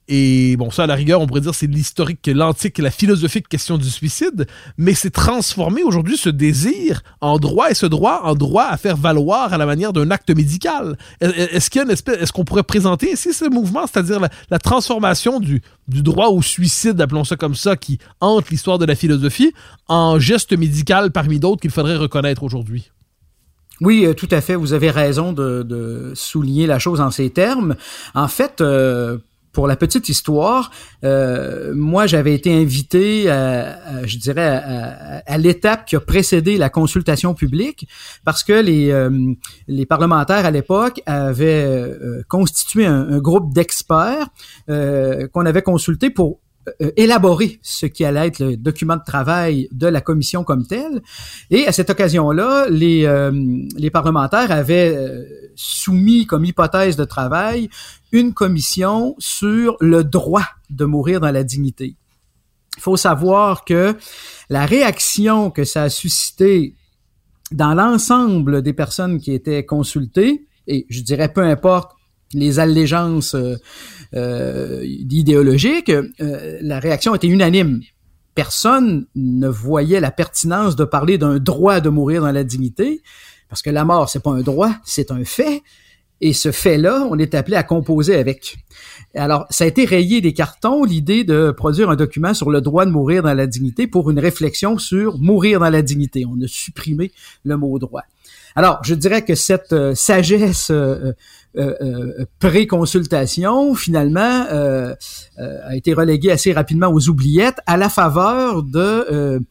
Et 0.09 0.57
bon, 0.57 0.71
ça, 0.71 0.85
à 0.85 0.87
la 0.87 0.95
rigueur, 0.95 1.21
on 1.21 1.27
pourrait 1.27 1.41
dire 1.41 1.55
c'est 1.55 1.69
l'historique, 1.69 2.27
l'antique, 2.27 2.79
la 2.79 2.91
philosophique 2.91 3.49
question 3.49 3.79
du 3.79 3.89
suicide, 3.89 4.47
mais 4.77 4.95
c'est 4.95 5.11
transformé 5.11 5.83
aujourd'hui 5.85 6.17
ce 6.17 6.29
désir 6.29 7.03
en 7.21 7.39
droit 7.39 7.71
et 7.71 7.75
ce 7.75 7.87
droit 7.87 8.21
en 8.25 8.35
droit 8.35 8.65
à 8.65 8.77
faire 8.77 8.97
valoir 8.97 9.53
à 9.53 9.59
la 9.59 9.67
manière 9.67 9.93
d'un 9.93 10.11
acte 10.11 10.31
médical. 10.31 10.97
Est-ce 11.21 11.71
qu'il 11.71 11.83
y 11.83 11.85
a 11.85 11.93
est-ce 11.93 12.33
qu'on 12.33 12.45
pourrait 12.45 12.65
présenter 12.65 13.13
ici 13.13 13.33
ce 13.33 13.49
mouvement, 13.49 13.87
c'est-à-dire 13.87 14.21
la, 14.51 14.59
transformation 14.59 15.39
du, 15.39 15.63
du 15.87 16.03
droit 16.03 16.29
au 16.29 16.43
suicide, 16.43 17.01
appelons 17.01 17.25
ça 17.25 17.37
comme 17.37 17.55
ça, 17.55 17.77
qui 17.77 17.99
hante 18.21 18.51
l'histoire 18.51 18.79
de 18.79 18.87
la 18.87 18.97
philosophie, 18.97 19.53
en 19.89 20.19
geste 20.19 20.57
médical 20.57 21.13
parmi 21.13 21.39
d'autres 21.39 21.61
qu'il 21.61 21.71
faudrait 21.71 21.97
reconnaître 21.97 22.43
aujourd'hui? 22.43 22.91
Oui, 23.81 24.05
euh, 24.07 24.15
tout 24.15 24.29
à 24.31 24.41
fait. 24.41 24.55
Vous 24.55 24.75
avez 24.75 24.91
raison 24.91 25.33
de, 25.33 25.63
de, 25.63 26.13
souligner 26.15 26.67
la 26.67 26.79
chose 26.79 27.01
en 27.01 27.11
ces 27.11 27.31
termes. 27.31 27.75
En 28.15 28.29
fait, 28.29 28.61
euh, 28.61 29.19
pour 29.53 29.67
la 29.67 29.77
petite 29.77 30.09
histoire, 30.09 30.71
euh, 31.05 31.73
moi 31.75 32.07
j'avais 32.07 32.35
été 32.35 32.53
invité, 32.53 33.31
à, 33.31 34.07
je 34.07 34.17
dirais, 34.17 35.23
à, 35.27 35.39
l'étape 35.39 35.85
qui 35.85 35.97
a 35.97 36.01
précédé 36.01 36.57
la 36.57 36.71
consultation 36.71 37.35
publique, 37.35 37.87
parce 38.25 38.45
que 38.45 38.55
les, 38.55 38.91
euh, 38.91 39.11
les 39.69 39.87
parlementaires 39.87 40.47
à 40.47 40.51
l'époque 40.51 41.03
avaient 41.07 41.65
euh, 41.65 42.23
constitué 42.29 42.87
un, 42.87 43.19
groupe 43.19 43.53
d'experts 43.53 44.29
qu'on 44.67 45.47
avait 45.47 45.63
consulté 45.63 46.11
pour 46.11 46.41
élaborer 46.97 47.59
ce 47.63 47.87
qui 47.87 48.05
allait 48.05 48.29
être 48.29 48.39
le 48.41 48.57
document 48.57 48.97
de 48.97 49.03
travail 49.05 49.69
de 49.71 49.87
la 49.87 50.01
commission 50.01 50.45
comme 50.45 50.67
telle. 50.67 51.03
Et 51.51 51.67
à 51.67 51.73
cette 51.73 51.91
occasion-là, 51.91 52.67
les, 52.71 53.31
les 53.77 53.91
parlementaires 53.91 54.51
avaient 54.51 54.97
soumis 55.63 56.27
comme 56.27 56.45
hypothèse 56.45 56.97
de 56.97 57.05
travail 57.05 57.69
une 58.13 58.35
commission 58.35 59.15
sur 59.19 59.77
le 59.81 60.05
droit 60.05 60.47
de 60.71 60.85
mourir 60.85 61.21
dans 61.21 61.31
la 61.31 61.45
dignité. 61.45 61.97
faut 62.79 62.97
savoir 62.97 63.65
que 63.65 63.97
la 64.49 64.67
réaction 64.67 65.51
que 65.51 65.65
ça 65.65 65.85
a 65.85 65.89
suscité 65.89 66.75
dans 67.51 67.75
l'ensemble 67.75 68.63
des 68.63 68.73
personnes 68.73 69.19
qui 69.19 69.33
étaient 69.33 69.65
consultées, 69.65 70.47
et 70.67 70.87
je 70.89 71.01
dirais 71.01 71.33
peu 71.33 71.43
importe 71.43 71.93
les 72.35 72.59
allégeances 72.59 73.35
euh, 73.35 73.57
euh 74.15 74.83
idéologiques, 74.85 75.91
euh, 75.91 76.59
la 76.63 76.79
réaction 76.81 77.15
était 77.15 77.27
unanime. 77.27 77.83
Personne 78.35 79.07
ne 79.15 79.49
voyait 79.49 80.01
la 80.01 80.11
pertinence 80.11 80.75
de 80.77 80.85
parler 80.85 81.19
d'un 81.19 81.39
droit 81.39 81.81
de 81.81 81.91
mourir 81.91 82.23
dans 82.23 82.33
la 82.33 82.45
dignité, 82.45 83.03
parce 83.53 83.61
que 83.61 83.69
la 83.69 83.85
mort, 83.85 84.09
c'est 84.09 84.23
pas 84.23 84.31
un 84.31 84.41
droit, 84.41 84.73
c'est 84.83 85.11
un 85.11 85.27
fait. 85.27 85.63
Et 86.23 86.33
ce 86.33 86.53
fait-là, 86.53 87.07
on 87.11 87.19
est 87.19 87.35
appelé 87.35 87.55
à 87.55 87.63
composer 87.63 88.17
avec. 88.17 88.57
Alors, 89.15 89.45
ça 89.51 89.65
a 89.65 89.67
été 89.67 89.85
rayé 89.85 90.23
des 90.23 90.33
cartons, 90.33 90.85
l'idée 90.85 91.23
de 91.23 91.51
produire 91.51 91.91
un 91.91 91.95
document 91.97 92.33
sur 92.33 92.51
le 92.51 92.63
droit 92.63 92.87
de 92.87 92.91
mourir 92.91 93.23
dans 93.23 93.35
la 93.35 93.47
dignité 93.47 93.87
pour 93.87 94.11
une 94.11 94.19
réflexion 94.19 94.79
sur 94.79 95.19
mourir 95.19 95.61
dans 95.61 95.69
la 95.69 95.83
dignité. 95.83 96.25
On 96.27 96.41
a 96.43 96.47
supprimé 96.47 97.13
le 97.45 97.59
mot 97.59 97.79
droit. 97.79 98.05
Alors, 98.57 98.81
je 98.85 98.95
dirais 98.95 99.23
que 99.23 99.35
cette 99.35 99.75
euh, 99.75 99.95
sagesse 99.95 100.71
euh, 100.71 101.13
euh, 101.59 102.25
pré-consultation, 102.39 103.75
finalement, 103.75 104.47
a 105.37 105.77
été 105.77 105.93
reléguée 105.93 106.31
assez 106.31 106.55
rapidement 106.55 106.89
aux 106.89 107.11
oubliettes 107.11 107.59
à 107.67 107.77
la 107.77 107.91
faveur 107.91 108.63
de 108.63 109.43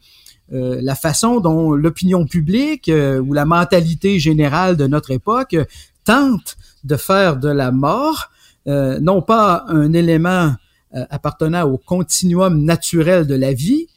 la 0.52 0.94
façon 0.94 1.40
dont 1.40 1.72
l'opinion 1.72 2.26
publique 2.26 2.90
ou 2.92 3.32
la 3.32 3.46
mentalité 3.46 4.18
générale 4.18 4.76
de 4.76 4.86
notre 4.86 5.10
époque 5.10 5.56
tente 6.04 6.56
de 6.84 6.96
faire 6.96 7.38
de 7.38 7.48
la 7.48 7.72
mort 7.72 8.30
euh, 8.68 9.00
non 9.00 9.22
pas 9.22 9.64
un 9.66 9.92
élément 9.92 10.54
euh, 10.94 11.04
appartenant 11.10 11.64
au 11.68 11.78
continuum 11.78 12.64
naturel 12.64 13.26
de 13.26 13.34
la 13.34 13.52
vie, 13.52 13.88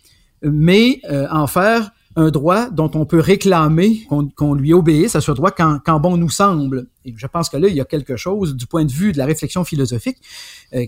mais 0.41 1.01
euh, 1.09 1.27
en 1.29 1.45
faire 1.45 1.91
un 2.15 2.31
droit 2.31 2.69
dont 2.69 2.89
on 2.95 3.05
peut 3.05 3.19
réclamer 3.19 4.07
qu'on 4.37 4.53
lui 4.53 4.73
obéisse 4.73 5.17
à 5.17 5.21
ce 5.21 5.33
droit 5.33 5.51
quand, 5.51 5.79
quand, 5.85 5.99
bon 5.99 6.15
nous 6.15 6.29
semble. 6.29 6.87
Et 7.03 7.13
je 7.15 7.27
pense 7.27 7.49
que 7.49 7.57
là, 7.57 7.67
il 7.67 7.75
y 7.75 7.81
a 7.81 7.85
quelque 7.85 8.15
chose 8.15 8.55
du 8.55 8.65
point 8.65 8.85
de 8.85 8.91
vue 8.91 9.11
de 9.11 9.17
la 9.17 9.25
réflexion 9.25 9.65
philosophique 9.65 10.17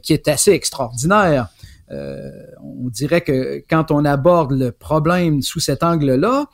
qui 0.03 0.13
est 0.13 0.29
assez 0.29 0.51
extraordinaire. 0.51 1.49
On 1.89 2.89
dirait 2.89 3.21
que 3.21 3.63
quand 3.69 3.91
on 3.91 4.03
aborde 4.05 4.53
le 4.53 4.71
problème 4.71 5.41
sous 5.41 5.59
cet 5.59 5.83
angle-là, 5.83 6.47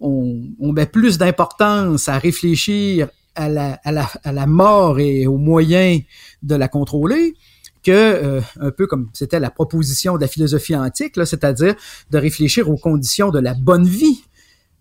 on, 0.00 0.72
met 0.72 0.86
plus 0.86 1.18
d'importance 1.18 2.08
à 2.08 2.18
réfléchir 2.18 3.08
à 3.34 3.48
la 3.48 4.46
mort 4.46 4.98
et 4.98 5.26
aux 5.26 5.36
moyens 5.36 6.02
de 6.42 6.54
la 6.54 6.68
contrôler 6.68 7.34
que 7.82 7.90
euh, 7.90 8.40
un 8.60 8.70
peu 8.70 8.86
comme 8.86 9.08
c'était 9.12 9.40
la 9.40 9.50
proposition 9.50 10.16
de 10.16 10.20
la 10.20 10.28
philosophie 10.28 10.76
antique, 10.76 11.14
c'est-à-dire 11.16 11.74
de 12.10 12.18
réfléchir 12.18 12.68
aux 12.70 12.76
conditions 12.76 13.30
de 13.30 13.38
la 13.38 13.54
bonne 13.54 13.86
vie. 13.86 14.24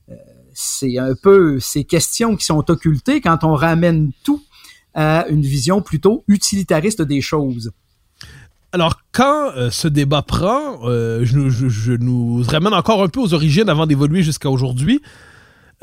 Euh, 0.09 0.15
c'est 0.53 0.97
un 0.97 1.13
peu 1.15 1.59
ces 1.59 1.83
questions 1.83 2.35
qui 2.35 2.45
sont 2.45 2.69
occultées 2.69 3.21
quand 3.21 3.43
on 3.43 3.53
ramène 3.53 4.11
tout 4.23 4.43
à 4.93 5.27
une 5.29 5.43
vision 5.43 5.81
plutôt 5.81 6.23
utilitariste 6.27 7.01
des 7.01 7.21
choses. 7.21 7.71
Alors, 8.73 8.99
quand 9.11 9.51
euh, 9.55 9.69
ce 9.71 9.87
débat 9.87 10.21
prend, 10.21 10.81
je, 10.83 11.49
je, 11.49 11.69
je, 11.69 11.93
nous 11.93 12.43
ramène 12.47 12.73
encore 12.73 13.01
un 13.01 13.07
peu 13.07 13.19
aux 13.19 13.33
origines 13.33 13.69
avant 13.69 13.87
d'évoluer 13.87 14.23
jusqu'à 14.23 14.49
aujourd'hui. 14.49 15.01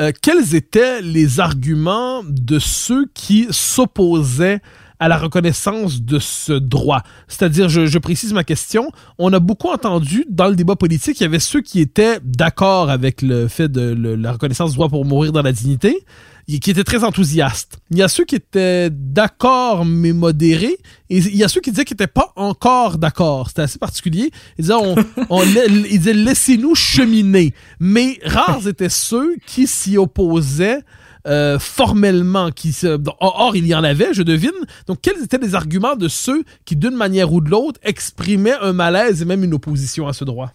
Euh, 0.01 0.11
quels 0.23 0.57
étaient 0.57 1.03
les 1.03 1.39
arguments 1.39 2.25
de 2.25 2.59
ceux 2.59 3.07
qui 3.15 3.47
s'opposaient 3.51 4.61
à 5.05 5.09
la 5.09 5.19
reconnaissance 5.19 6.01
de 6.01 6.19
ce 6.19 6.55
droit. 6.55 7.03
C'est-à-dire, 7.29 7.69
je, 7.69 7.99
précise 7.99 8.33
ma 8.33 8.43
question, 8.43 8.91
on 9.19 9.35
a 9.35 9.39
beaucoup 9.39 9.69
entendu 9.69 10.25
dans 10.31 10.49
le 10.49 10.57
débat 10.57 10.77
politique, 10.77 11.21
il 11.21 11.25
y 11.25 11.27
avait 11.27 11.41
ceux 11.41 11.61
qui 11.61 11.81
étaient 11.81 12.21
d'accord 12.25 12.89
avec 12.89 13.21
le 13.21 13.47
fait 13.47 13.71
de 13.71 14.15
la 14.15 14.33
reconnaissance 14.33 14.71
du 14.71 14.77
droit 14.77 14.89
pour 14.89 15.05
mourir 15.05 15.31
dans 15.31 15.43
la 15.43 15.53
dignité, 15.53 16.07
qui 16.47 16.71
étaient 16.71 16.85
très 16.85 17.05
enthousiastes. 17.05 17.77
Il 17.91 17.99
y 17.99 18.03
a 18.03 18.09
ceux 18.09 18.25
qui 18.25 18.37
étaient 18.37 18.89
d'accord 18.91 19.85
mais 19.85 20.15
modérés, 20.15 20.79
et 21.11 21.19
il 21.19 21.37
y 21.37 21.45
a 21.45 21.49
ceux 21.49 21.61
qui 21.61 21.71
disaient 21.71 21.85
qu'ils 21.85 21.97
n'étaient 21.97 22.07
pas 22.07 22.33
encore 22.35 22.97
d'accord. 22.97 23.49
C'était 23.49 23.63
assez 23.63 23.79
particulier. 23.79 24.31
Ils 24.57 24.63
disaient, 24.63 24.75
on, 24.75 24.95
on, 25.29 25.43
ils 25.43 25.99
disaient 25.99 26.15
laissez-nous 26.15 26.75
cheminer. 26.75 27.53
Mais 27.79 28.19
rares 28.25 28.67
étaient 28.67 28.89
ceux 28.89 29.37
qui 29.47 29.67
s'y 29.67 29.99
opposaient. 29.99 30.81
Euh, 31.27 31.59
formellement 31.59 32.51
qui 32.51 32.75
se... 32.75 33.01
or 33.19 33.57
il 33.57 33.67
y 33.67 33.75
en 33.75 33.83
avait 33.83 34.13
je 34.13 34.23
devine 34.23 34.51
donc 34.87 34.99
quels 35.01 35.23
étaient 35.23 35.39
les 35.39 35.55
arguments 35.55 35.97
de 35.97 36.07
ceux 36.07 36.45
qui 36.67 36.77
d'une 36.77 36.95
manière 36.95 37.33
ou 37.33 37.41
de 37.41 37.49
l'autre 37.49 37.81
exprimaient 37.83 38.59
un 38.61 38.75
malaise 38.75 39.23
et 39.23 39.25
même 39.25 39.43
une 39.43 39.55
opposition 39.55 40.07
à 40.07 40.13
ce 40.13 40.23
droit? 40.25 40.53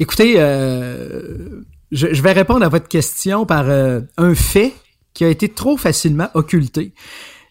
Écoutez 0.00 0.36
euh, 0.38 1.60
je, 1.92 2.22
vais 2.22 2.32
répondre 2.32 2.64
à 2.64 2.70
votre 2.70 2.88
question 2.88 3.44
par 3.44 3.68
euh, 3.68 4.00
un 4.16 4.34
fait 4.34 4.72
qui 5.12 5.24
a 5.24 5.28
été 5.28 5.50
trop 5.50 5.76
facilement 5.76 6.28
occulté. 6.32 6.94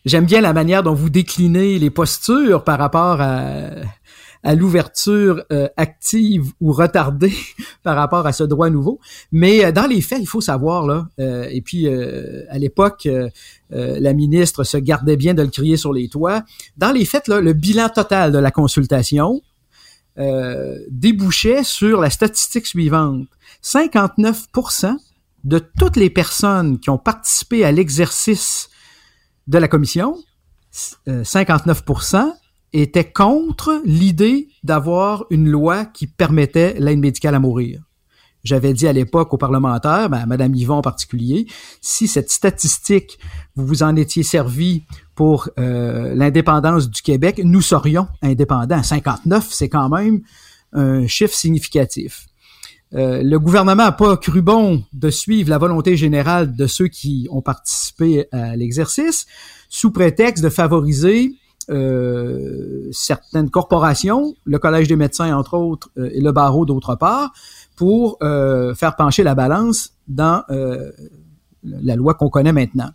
J'aime 0.06 0.26
bien 0.26 0.42
la 0.42 0.54
manière 0.54 0.84
dont 0.84 0.94
vous 0.94 1.10
déclinez 1.10 1.78
les 1.80 1.90
postures 1.90 2.64
par 2.64 2.80
rapport 2.80 3.20
à, 3.20 3.70
à 4.48 4.56
l'ouverture 4.56 5.44
euh, 5.52 5.68
active 5.76 6.54
ou 6.62 6.72
retardée 6.72 7.34
par 7.84 7.98
rapport 7.98 8.26
à 8.26 8.32
ce 8.32 8.46
droit 8.46 8.70
nouveau. 8.70 9.02
Mais 9.34 9.66
euh, 9.66 9.72
dans 9.74 9.88
les 9.88 10.00
faits, 10.00 10.20
il 10.22 10.26
faut 10.26 10.40
savoir 10.40 10.88
là, 10.88 11.06
euh, 11.20 11.50
et 11.52 11.60
puis 11.60 11.86
à 11.90 12.58
l'époque, 12.58 13.10
la 13.70 14.14
ministre 14.14 14.64
se 14.64 14.78
gardait 14.78 15.18
bien 15.18 15.34
de 15.34 15.42
le 15.42 15.50
crier 15.50 15.76
sur 15.76 15.92
les 15.92 16.08
toits. 16.08 16.44
Dans 16.78 16.94
les 16.94 17.04
faits, 17.04 17.28
là, 17.28 17.42
le 17.42 17.52
bilan 17.52 17.90
total 17.90 18.32
de 18.32 18.38
la 18.38 18.52
consultation 18.52 19.42
débouchait 20.90 21.64
sur 21.64 22.00
la 22.00 22.10
statistique 22.10 22.68
suivante 22.68 23.28
59% 23.64 24.96
de 25.44 25.60
toutes 25.60 25.98
les 25.98 26.10
personnes 26.10 26.80
qui 26.80 26.90
ont 26.90 26.98
participé 26.98 27.66
à 27.66 27.72
l'exercice 27.74 28.70
de 29.48 29.58
la 29.58 29.68
commission, 29.68 30.18
59% 31.06 32.32
étaient 32.74 33.10
contre 33.10 33.82
l'idée 33.86 34.50
d'avoir 34.64 35.26
une 35.30 35.48
loi 35.48 35.86
qui 35.86 36.08
permettait 36.08 36.76
l'aide 36.80 37.00
médicale 37.00 37.36
à 37.36 37.40
mourir. 37.40 37.82
J'avais 38.44 38.74
dit 38.74 38.88
à 38.88 38.94
l'époque 38.94 39.34
aux 39.34 39.38
parlementaires, 39.38 40.10
ben, 40.10 40.20
à 40.20 40.26
Mme 40.26 40.56
Yvon 40.56 40.76
en 40.76 40.82
particulier, 40.82 41.48
si 41.82 42.08
cette 42.08 42.32
statistique, 42.32 43.20
vous 43.56 43.66
vous 43.66 43.84
en 43.84 43.96
étiez 43.96 44.24
servi 44.24 44.84
pour 45.16 45.50
euh, 45.60 46.14
l'indépendance 46.16 46.90
du 46.90 47.02
Québec, 47.02 47.42
nous 47.44 47.62
serions 47.62 48.08
indépendants. 48.22 48.84
59, 48.84 49.48
c'est 49.50 49.70
quand 49.70 49.90
même 49.90 50.22
un 50.72 51.08
chiffre 51.08 51.34
significatif. 51.34 52.28
Euh, 52.94 53.22
le 53.22 53.38
gouvernement 53.38 53.84
n'a 53.84 53.92
pas 53.92 54.16
cru 54.16 54.42
bon 54.42 54.84
de 54.94 55.10
suivre 55.10 55.50
la 55.50 55.58
volonté 55.58 55.98
générale 55.98 56.56
de 56.56 56.68
ceux 56.68 56.88
qui 56.88 57.28
ont 57.32 57.42
participé 57.42 58.28
à 58.32 58.56
l'exercice, 58.56 59.26
sous 59.68 59.92
prétexte 59.92 60.44
de 60.44 60.50
favoriser 60.50 61.34
euh, 61.70 62.88
certaines 62.92 63.50
corporations, 63.50 64.34
le 64.46 64.60
Collège 64.60 64.88
des 64.88 64.96
médecins 64.96 65.36
entre 65.36 65.56
autres 65.56 65.90
euh, 65.98 66.10
et 66.14 66.22
le 66.22 66.32
barreau 66.32 66.66
d'autre 66.66 66.96
part, 66.96 67.34
pour 67.76 68.18
faire 68.20 68.96
pencher 68.96 69.22
la 69.22 69.36
balance 69.36 69.92
dans 70.08 70.42
la 70.50 71.96
loi 71.96 72.16
qu'on 72.16 72.30
connaît 72.30 72.52
maintenant. 72.52 72.90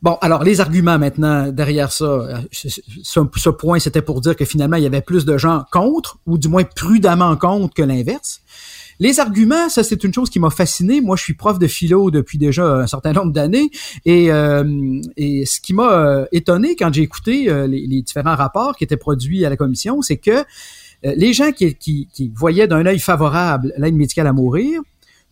Bon, 0.00 0.16
alors 0.20 0.44
les 0.44 0.60
arguments 0.60 0.96
maintenant 0.96 1.50
derrière 1.50 1.90
ça, 1.90 2.42
ce, 2.52 2.68
ce 3.02 3.50
point, 3.50 3.80
c'était 3.80 4.02
pour 4.02 4.20
dire 4.20 4.36
que 4.36 4.44
finalement, 4.44 4.76
il 4.76 4.84
y 4.84 4.86
avait 4.86 5.00
plus 5.00 5.24
de 5.24 5.36
gens 5.38 5.64
contre, 5.72 6.18
ou 6.26 6.38
du 6.38 6.46
moins 6.46 6.62
prudemment 6.62 7.36
contre 7.36 7.74
que 7.74 7.82
l'inverse. 7.82 8.42
Les 9.04 9.20
arguments, 9.20 9.68
ça 9.68 9.84
c'est 9.84 10.02
une 10.02 10.14
chose 10.14 10.30
qui 10.30 10.40
m'a 10.40 10.48
fasciné. 10.48 11.02
Moi, 11.02 11.14
je 11.16 11.24
suis 11.24 11.34
prof 11.34 11.58
de 11.58 11.66
philo 11.66 12.10
depuis 12.10 12.38
déjà 12.38 12.64
un 12.64 12.86
certain 12.86 13.12
nombre 13.12 13.32
d'années, 13.32 13.70
et, 14.06 14.32
euh, 14.32 14.64
ce 15.18 15.60
qui 15.60 15.74
m'a 15.74 15.92
euh, 15.92 16.24
étonné 16.32 16.74
quand 16.74 16.90
j'ai 16.90 17.02
écouté 17.02 17.50
euh, 17.50 17.66
les, 17.66 18.00
différents 18.00 18.34
rapports 18.34 18.74
qui 18.74 18.82
étaient 18.82 18.96
produits 18.96 19.44
à 19.44 19.50
la 19.50 19.58
commission, 19.58 20.00
c'est 20.00 20.16
que 20.16 20.42
les 21.02 21.34
gens 21.34 21.52
qui, 21.52 22.08
voyaient 22.34 22.66
d'un 22.66 22.86
œil 22.86 22.98
favorable 22.98 23.74
l'aide 23.76 23.94
médicale 23.94 24.26
à 24.26 24.32
mourir, 24.32 24.80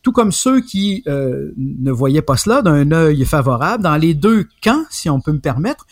tout 0.03 0.13
comme 0.13 0.33
ceux 0.33 0.61
qui 0.61 1.03
ne 1.07 1.91
voyaient 1.91 2.21
pas 2.21 2.37
cela 2.37 2.61
d'un 2.61 2.93
œil 2.93 3.25
favorable, 3.25 3.83
dans 3.83 3.97
les 3.97 4.13
deux 4.13 4.47
camps, 4.63 4.85
si 4.91 5.09
on 5.09 5.23
peut 5.23 5.33
me 5.33 5.41
permettre, 5.41 5.87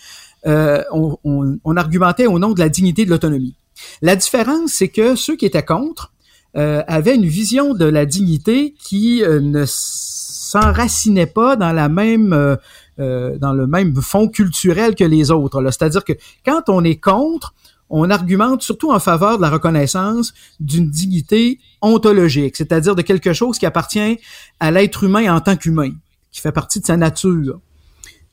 on, 0.45 1.17
on 1.25 1.77
argumentait 1.79 2.27
au 2.27 2.39
nom 2.39 2.53
de 2.53 2.61
la 2.61 2.69
dignité 2.69 3.07
de 3.07 3.11
l'autonomie. 3.11 3.55
La 4.03 4.17
différence, 4.17 4.73
c'est 4.73 4.89
que 4.89 5.15
ceux 5.15 5.37
qui 5.37 5.47
étaient 5.47 5.65
contre 5.65 6.13
euh, 6.57 6.83
avait 6.87 7.15
une 7.15 7.27
vision 7.27 7.75
de 7.75 7.85
la 7.85 8.07
dignité 8.07 8.75
qui 8.83 9.23
euh, 9.23 9.41
ne 9.41 9.65
s'enracinait 9.67 11.27
pas 11.27 11.57
dans 11.57 11.73
la 11.73 11.89
même 11.89 12.33
euh, 12.33 12.57
euh, 13.01 13.39
dans 13.39 13.55
le 13.55 13.67
même 13.67 13.97
fond 14.03 14.29
culturel 14.29 14.95
que 14.95 15.05
les 15.05 15.31
autres. 15.31 15.63
C'est-à-dire 15.71 16.05
que 16.05 16.13
quand 16.45 16.69
on 16.69 16.85
est 16.85 17.01
contre, 17.01 17.55
on 17.89 18.11
argumente 18.11 18.63
surtout 18.63 18.93
en 18.93 19.01
faveur 19.01 19.39
de 19.39 19.43
la 19.43 19.49
reconnaissance 19.49 20.35
d'une 20.59 20.91
dignité 20.91 21.61
ontologique, 21.81 22.57
c'est-à-dire 22.57 22.95
de 22.95 23.03
quelque 23.03 23.33
chose 23.33 23.59
qui 23.59 23.65
appartient 23.65 24.19
à 24.59 24.71
l'être 24.71 25.05
humain 25.05 25.35
en 25.35 25.41
tant 25.41 25.57
qu'humain, 25.57 25.93
qui 26.31 26.41
fait 26.41 26.53
partie 26.53 26.81
de 26.81 26.87
sa 26.87 26.99
nature. 26.99 27.61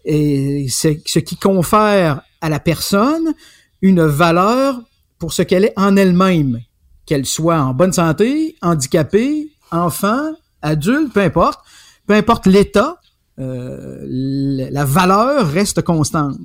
Et 0.04 0.68
c'est 0.70 1.02
ce 1.06 1.20
qui 1.20 1.38
confère 1.38 2.22
à 2.42 2.50
la 2.50 2.60
personne 2.60 3.34
une 3.82 4.04
valeur 4.04 4.82
pour 5.18 5.32
ce 5.32 5.44
qu'elle 5.44 5.66
est 5.66 5.74
en 5.78 5.96
elle-même, 5.96 6.60
qu'elle 7.08 7.26
soit 7.26 7.60
en 7.60 7.74
bonne 7.74 7.94
santé, 7.94 8.56
handicapée, 8.62 9.50
enfant, 9.72 10.34
adulte, 10.62 11.14
peu 11.14 11.22
importe, 11.22 11.62
peu 12.06 12.14
importe 12.14 12.46
l'état, 12.46 13.00
euh, 13.40 14.04
la 14.08 14.86
valeur 14.86 15.48
reste 15.48 15.82
constante. 15.82 16.38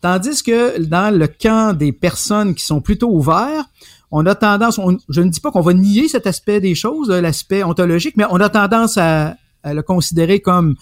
Tandis 0.00 0.42
que 0.42 0.80
dans 0.82 1.16
le 1.16 1.28
camp 1.28 1.76
des 1.76 1.92
personnes 1.92 2.54
qui 2.54 2.64
sont 2.64 2.80
plutôt 2.80 3.10
ouvertes, 3.10 3.68
on 4.10 4.26
a 4.26 4.34
tendance, 4.34 4.78
je 5.08 5.20
ne 5.22 5.28
dis 5.28 5.40
pas 5.40 5.50
qu'on 5.50 5.60
va 5.60 5.72
nier 5.72 6.08
cet 6.08 6.26
aspect 6.26 6.60
des 6.60 6.74
choses, 6.74 7.08
l'aspect 7.08 7.62
ontologique, 7.62 8.16
mais 8.16 8.24
on 8.28 8.40
a 8.40 8.48
tendance 8.48 8.98
à, 8.98 9.36
le 9.64 9.80
considérer 9.80 10.40
comme 10.40 10.74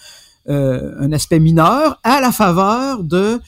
euh, 0.49 0.95
un 0.99 1.11
aspect 1.11 1.39
mineur 1.39 1.99
à 2.03 2.19
la 2.19 2.31
faveur 2.31 3.03
de 3.03 3.39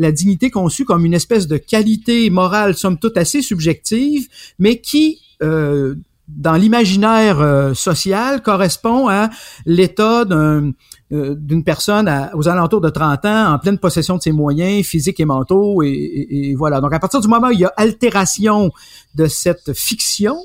la 0.00 0.12
dignité 0.12 0.50
conçue 0.50 0.86
comme 0.86 1.04
une 1.04 1.12
espèce 1.12 1.46
de 1.46 1.58
qualité 1.58 2.30
morale, 2.30 2.74
somme 2.74 2.98
toute 2.98 3.18
assez 3.18 3.42
subjective, 3.42 4.28
mais 4.58 4.80
qui, 4.80 5.20
euh, 5.42 5.94
dans 6.26 6.54
l'imaginaire 6.54 7.38
euh, 7.40 7.74
social, 7.74 8.42
correspond 8.42 9.08
à 9.08 9.28
l'état 9.66 10.24
d'un 10.24 10.72
euh, 11.12 11.34
d'une 11.36 11.64
personne 11.64 12.08
aux 12.34 12.48
alentours 12.48 12.80
de 12.80 12.88
30 12.88 13.24
ans 13.26 13.52
en 13.52 13.58
pleine 13.58 13.78
possession 13.78 14.16
de 14.16 14.22
ses 14.22 14.32
moyens 14.32 14.86
physiques 14.86 15.20
et 15.20 15.24
mentaux 15.24 15.82
et, 15.82 16.54
voilà. 16.56 16.80
Donc 16.80 16.94
à 16.94 16.98
partir 16.98 17.20
du 17.20 17.28
moment 17.28 17.48
où 17.48 17.52
il 17.52 17.58
y 17.58 17.64
a 17.64 17.72
altération 17.76 18.70
de 19.16 19.26
cette 19.26 19.74
fiction, 19.74 20.36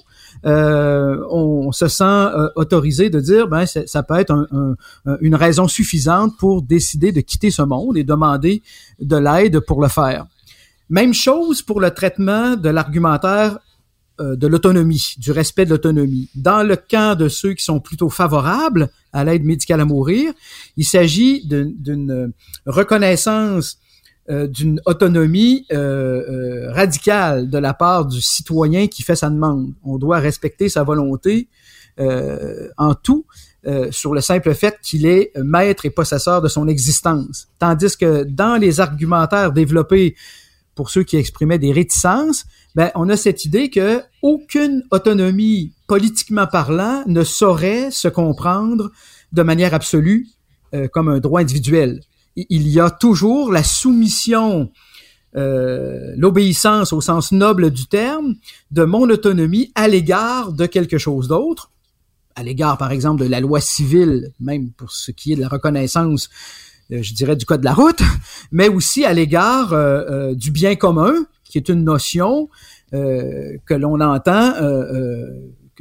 on, 0.44 1.72
se 1.72 1.88
sent 1.88 2.04
euh, 2.04 2.50
autorisé 2.56 3.10
de 3.10 3.20
dire 3.20 3.48
ben 3.48 3.66
ça 3.66 4.04
peut 4.04 4.16
être 4.16 4.48
une 5.22 5.36
raison 5.36 5.68
suffisante 5.68 6.38
pour 6.38 6.62
décider 6.62 7.12
de 7.12 7.22
quitter 7.22 7.52
ce 7.52 7.62
monde 7.62 7.98
et 7.98 8.04
demander 8.04 8.62
de 9.00 9.16
l'aide 9.16 9.60
pour 9.60 9.82
le 9.82 9.88
faire. 9.88 10.26
Même 10.90 11.14
chose 11.14 11.62
pour 11.62 11.80
le 11.80 11.92
traitement 11.92 12.56
de 12.56 12.70
l'argumentaire 12.70 13.58
euh, 14.22 14.38
de 14.38 14.48
l'autonomie, 14.48 15.16
du 15.18 15.32
respect 15.32 15.66
de 15.66 15.72
l'autonomie. 15.72 16.30
Dans 16.36 16.64
le 16.64 16.78
camp 16.78 17.18
de 17.18 17.28
ceux 17.28 17.54
qui 17.54 17.66
sont 17.66 17.82
plutôt 17.82 18.10
favorables 18.10 18.90
à 19.12 19.26
l'aide 19.26 19.44
médicale 19.44 19.82
à 19.82 19.86
mourir, 19.86 20.32
il 20.78 20.86
s'agit 20.86 21.46
d'une 21.46 22.32
reconnaissance 22.66 23.78
euh, 24.30 24.48
d'une 24.48 24.82
autonomie 24.86 25.66
euh, 25.72 26.72
radicale 26.72 27.50
de 27.50 27.58
la 27.58 27.74
part 27.74 28.06
du 28.06 28.22
citoyen 28.22 28.88
qui 28.88 29.04
fait 29.04 29.16
sa 29.16 29.30
demande. 29.30 29.74
On 29.84 29.98
doit 29.98 30.20
respecter 30.20 30.70
sa 30.70 30.84
volonté 30.84 31.48
en 32.78 32.94
tout 32.94 33.26
sur 33.90 34.14
le 34.14 34.20
simple 34.20 34.54
fait 34.54 34.78
qu'il 34.82 35.06
est 35.06 35.32
maître 35.38 35.86
et 35.86 35.90
possesseur 35.90 36.42
de 36.42 36.50
son 36.50 36.68
existence. 36.68 37.48
Tandis 37.58 37.96
que 37.96 38.24
dans 38.24 38.58
les 38.58 38.82
argumentaires 38.82 39.54
développés 39.54 40.16
pour 40.76 40.90
ceux 40.90 41.04
qui 41.04 41.16
exprimaient 41.16 41.58
des 41.58 41.72
réticences, 41.72 42.46
ben, 42.76 42.92
on 42.96 43.10
a 43.10 43.16
cette 43.16 43.46
idée 43.46 43.70
que 43.70 44.02
aucune 44.22 44.84
autonomie 44.92 45.72
politiquement 45.88 46.46
parlant 46.46 47.04
ne 47.08 47.24
saurait 47.24 47.90
se 47.92 48.10
comprendre 48.10 48.92
de 49.32 49.42
manière 49.42 49.74
absolue 49.74 50.28
euh, 50.74 50.88
comme 50.88 51.08
un 51.08 51.20
droit 51.20 51.42
individuel. 51.42 52.02
Il 52.36 52.68
y 52.68 52.80
a 52.80 52.90
toujours 52.90 53.52
la 53.52 53.64
soumission, 53.64 54.72
euh, 55.36 56.14
l'obéissance 56.18 56.94
au 56.94 57.02
sens 57.02 57.32
noble 57.32 57.72
du 57.72 57.88
terme, 57.88 58.36
de 58.72 58.84
mon 58.84 59.10
autonomie 59.10 59.72
à 59.76 59.88
l'égard 59.88 60.52
de 60.52 60.66
quelque 60.66 60.98
chose 60.98 61.28
d'autre, 61.28 61.72
à 62.36 62.44
l'égard 62.44 62.78
par 62.78 62.92
exemple 62.92 63.24
de 63.24 63.30
la 63.30 63.40
loi 63.40 63.62
civile, 63.62 64.32
même 64.40 64.72
pour 64.72 64.92
ce 64.92 65.12
qui 65.12 65.34
est 65.34 65.36
de 65.36 65.42
la 65.42 65.48
reconnaissance 65.48 66.30
euh, 66.92 67.02
je 67.02 67.14
dirais, 67.14 67.36
du 67.36 67.46
code 67.46 67.62
de 67.62 67.66
la 67.66 67.74
route, 67.74 68.02
mais 68.52 68.70
aussi 68.70 69.06
à 69.06 69.14
l'égard 69.14 69.74
euh, 69.74 70.04
euh, 70.10 70.36
du 70.36 70.52
bien 70.52 70.76
commun, 70.76 71.14
qui 71.44 71.58
est 71.58 71.70
une 71.70 71.84
notion 71.84 72.50
que 72.92 73.74
l'on 73.74 74.00
entend, 74.00 74.54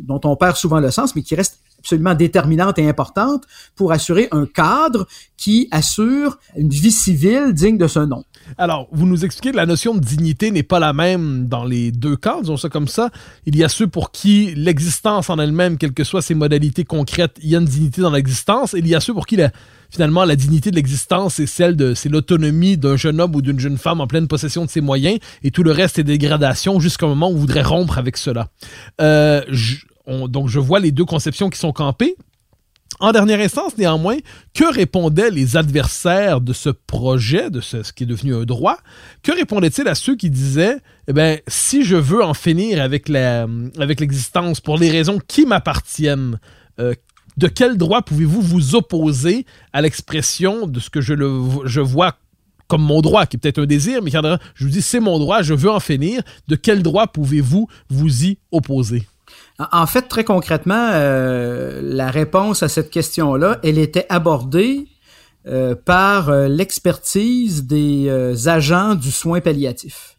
dont 0.02 0.20
on 0.24 0.34
perd 0.34 0.56
souvent 0.56 0.80
le 0.80 0.90
sens, 0.90 1.14
mais 1.14 1.22
qui 1.22 1.36
reste 1.36 1.60
absolument 1.84 2.14
déterminante 2.14 2.78
et 2.78 2.88
importante 2.88 3.44
pour 3.76 3.92
assurer 3.92 4.28
un 4.32 4.46
cadre 4.46 5.06
qui 5.36 5.68
assure 5.70 6.38
une 6.56 6.70
vie 6.70 6.90
civile 6.90 7.52
digne 7.52 7.76
de 7.76 7.86
ce 7.86 8.00
nom. 8.00 8.24
Alors, 8.56 8.88
vous 8.92 9.06
nous 9.06 9.24
expliquez 9.24 9.52
que 9.52 9.56
la 9.56 9.66
notion 9.66 9.94
de 9.94 10.00
dignité 10.00 10.50
n'est 10.50 10.62
pas 10.62 10.78
la 10.78 10.92
même 10.92 11.46
dans 11.46 11.64
les 11.64 11.92
deux 11.92 12.16
cas, 12.16 12.40
disons 12.40 12.56
ça 12.56 12.68
comme 12.68 12.88
ça. 12.88 13.10
Il 13.46 13.56
y 13.56 13.64
a 13.64 13.68
ceux 13.68 13.86
pour 13.86 14.10
qui 14.10 14.54
l'existence 14.54 15.28
en 15.28 15.38
elle-même, 15.38 15.76
quelles 15.76 15.92
que 15.92 16.04
soient 16.04 16.22
ses 16.22 16.34
modalités 16.34 16.84
concrètes, 16.84 17.38
il 17.42 17.50
y 17.50 17.56
a 17.56 17.58
une 17.58 17.66
dignité 17.66 18.00
dans 18.00 18.10
l'existence, 18.10 18.74
il 18.76 18.86
y 18.86 18.94
a 18.94 19.00
ceux 19.00 19.12
pour 19.12 19.26
qui 19.26 19.36
finalement, 19.90 20.24
la 20.24 20.36
dignité 20.36 20.70
de 20.70 20.76
l'existence, 20.76 21.34
c'est 21.34 21.46
celle 21.46 21.76
de, 21.76 21.94
c'est 21.94 22.08
l'autonomie 22.08 22.76
d'un 22.76 22.96
jeune 22.96 23.20
homme 23.20 23.34
ou 23.34 23.42
d'une 23.42 23.60
jeune 23.60 23.78
femme 23.78 24.00
en 24.00 24.06
pleine 24.06 24.26
possession 24.26 24.64
de 24.64 24.70
ses 24.70 24.80
moyens, 24.80 25.18
et 25.42 25.50
tout 25.50 25.62
le 25.62 25.70
reste 25.72 25.98
est 25.98 26.04
dégradation 26.04 26.80
jusqu'au 26.80 27.08
moment 27.08 27.28
où 27.28 27.34
on 27.34 27.38
voudrait 27.38 27.62
rompre 27.62 27.98
avec 27.98 28.16
cela. 28.16 28.48
Euh, 29.00 29.42
donc, 30.06 30.48
je 30.48 30.58
vois 30.60 30.80
les 30.80 30.92
deux 30.92 31.04
conceptions 31.04 31.50
qui 31.50 31.58
sont 31.58 31.72
campées. 31.72 32.16
En 33.00 33.10
dernière 33.10 33.40
instance, 33.40 33.76
néanmoins, 33.76 34.18
que 34.54 34.72
répondaient 34.72 35.30
les 35.30 35.56
adversaires 35.56 36.40
de 36.40 36.52
ce 36.52 36.70
projet, 36.70 37.50
de 37.50 37.60
ce, 37.60 37.92
qui 37.92 38.04
est 38.04 38.06
devenu 38.06 38.34
un 38.34 38.44
droit? 38.44 38.78
Que 39.22 39.32
répondaient-ils 39.32 39.88
à 39.88 39.94
ceux 39.94 40.14
qui 40.14 40.30
disaient, 40.30 40.78
eh 41.08 41.12
ben, 41.12 41.40
si 41.48 41.84
je 41.84 41.96
veux 41.96 42.22
en 42.22 42.34
finir 42.34 42.80
avec 42.80 43.10
avec 43.10 44.00
l'existence 44.00 44.60
pour 44.60 44.78
les 44.78 44.90
raisons 44.90 45.18
qui 45.26 45.44
m'appartiennent, 45.44 46.38
euh, 46.78 46.94
de 47.36 47.48
quel 47.48 47.76
droit 47.76 48.02
pouvez-vous 48.02 48.40
vous 48.40 48.74
opposer 48.76 49.44
à 49.72 49.82
l'expression 49.82 50.68
de 50.68 50.78
ce 50.78 50.88
que 50.88 51.00
je, 51.00 51.14
le, 51.14 51.42
je 51.64 51.80
vois 51.80 52.16
comme 52.68 52.82
mon 52.82 53.00
droit, 53.02 53.26
qui 53.26 53.36
est 53.36 53.40
peut-être 53.40 53.60
un 53.60 53.66
désir, 53.66 54.02
mais 54.02 54.10
je 54.10 54.64
vous 54.64 54.70
dis, 54.70 54.82
c'est 54.82 55.00
mon 55.00 55.18
droit, 55.18 55.42
je 55.42 55.52
veux 55.52 55.70
en 55.70 55.80
finir. 55.80 56.22
De 56.48 56.56
quel 56.56 56.82
droit 56.82 57.08
pouvez-vous 57.08 57.68
vous 57.90 58.24
y 58.24 58.38
opposer? 58.52 59.06
En 59.58 59.86
fait, 59.86 60.02
très 60.02 60.24
concrètement, 60.24 60.90
euh, 60.92 61.80
la 61.82 62.10
réponse 62.10 62.62
à 62.62 62.68
cette 62.68 62.90
question-là, 62.90 63.60
elle 63.62 63.78
était 63.78 64.06
abordée 64.08 64.88
euh, 65.46 65.76
par 65.76 66.30
euh, 66.30 66.48
l'expertise 66.48 67.64
des 67.64 68.48
agents 68.48 68.94
du 68.96 69.12
soin 69.12 69.40
palliatif 69.40 70.14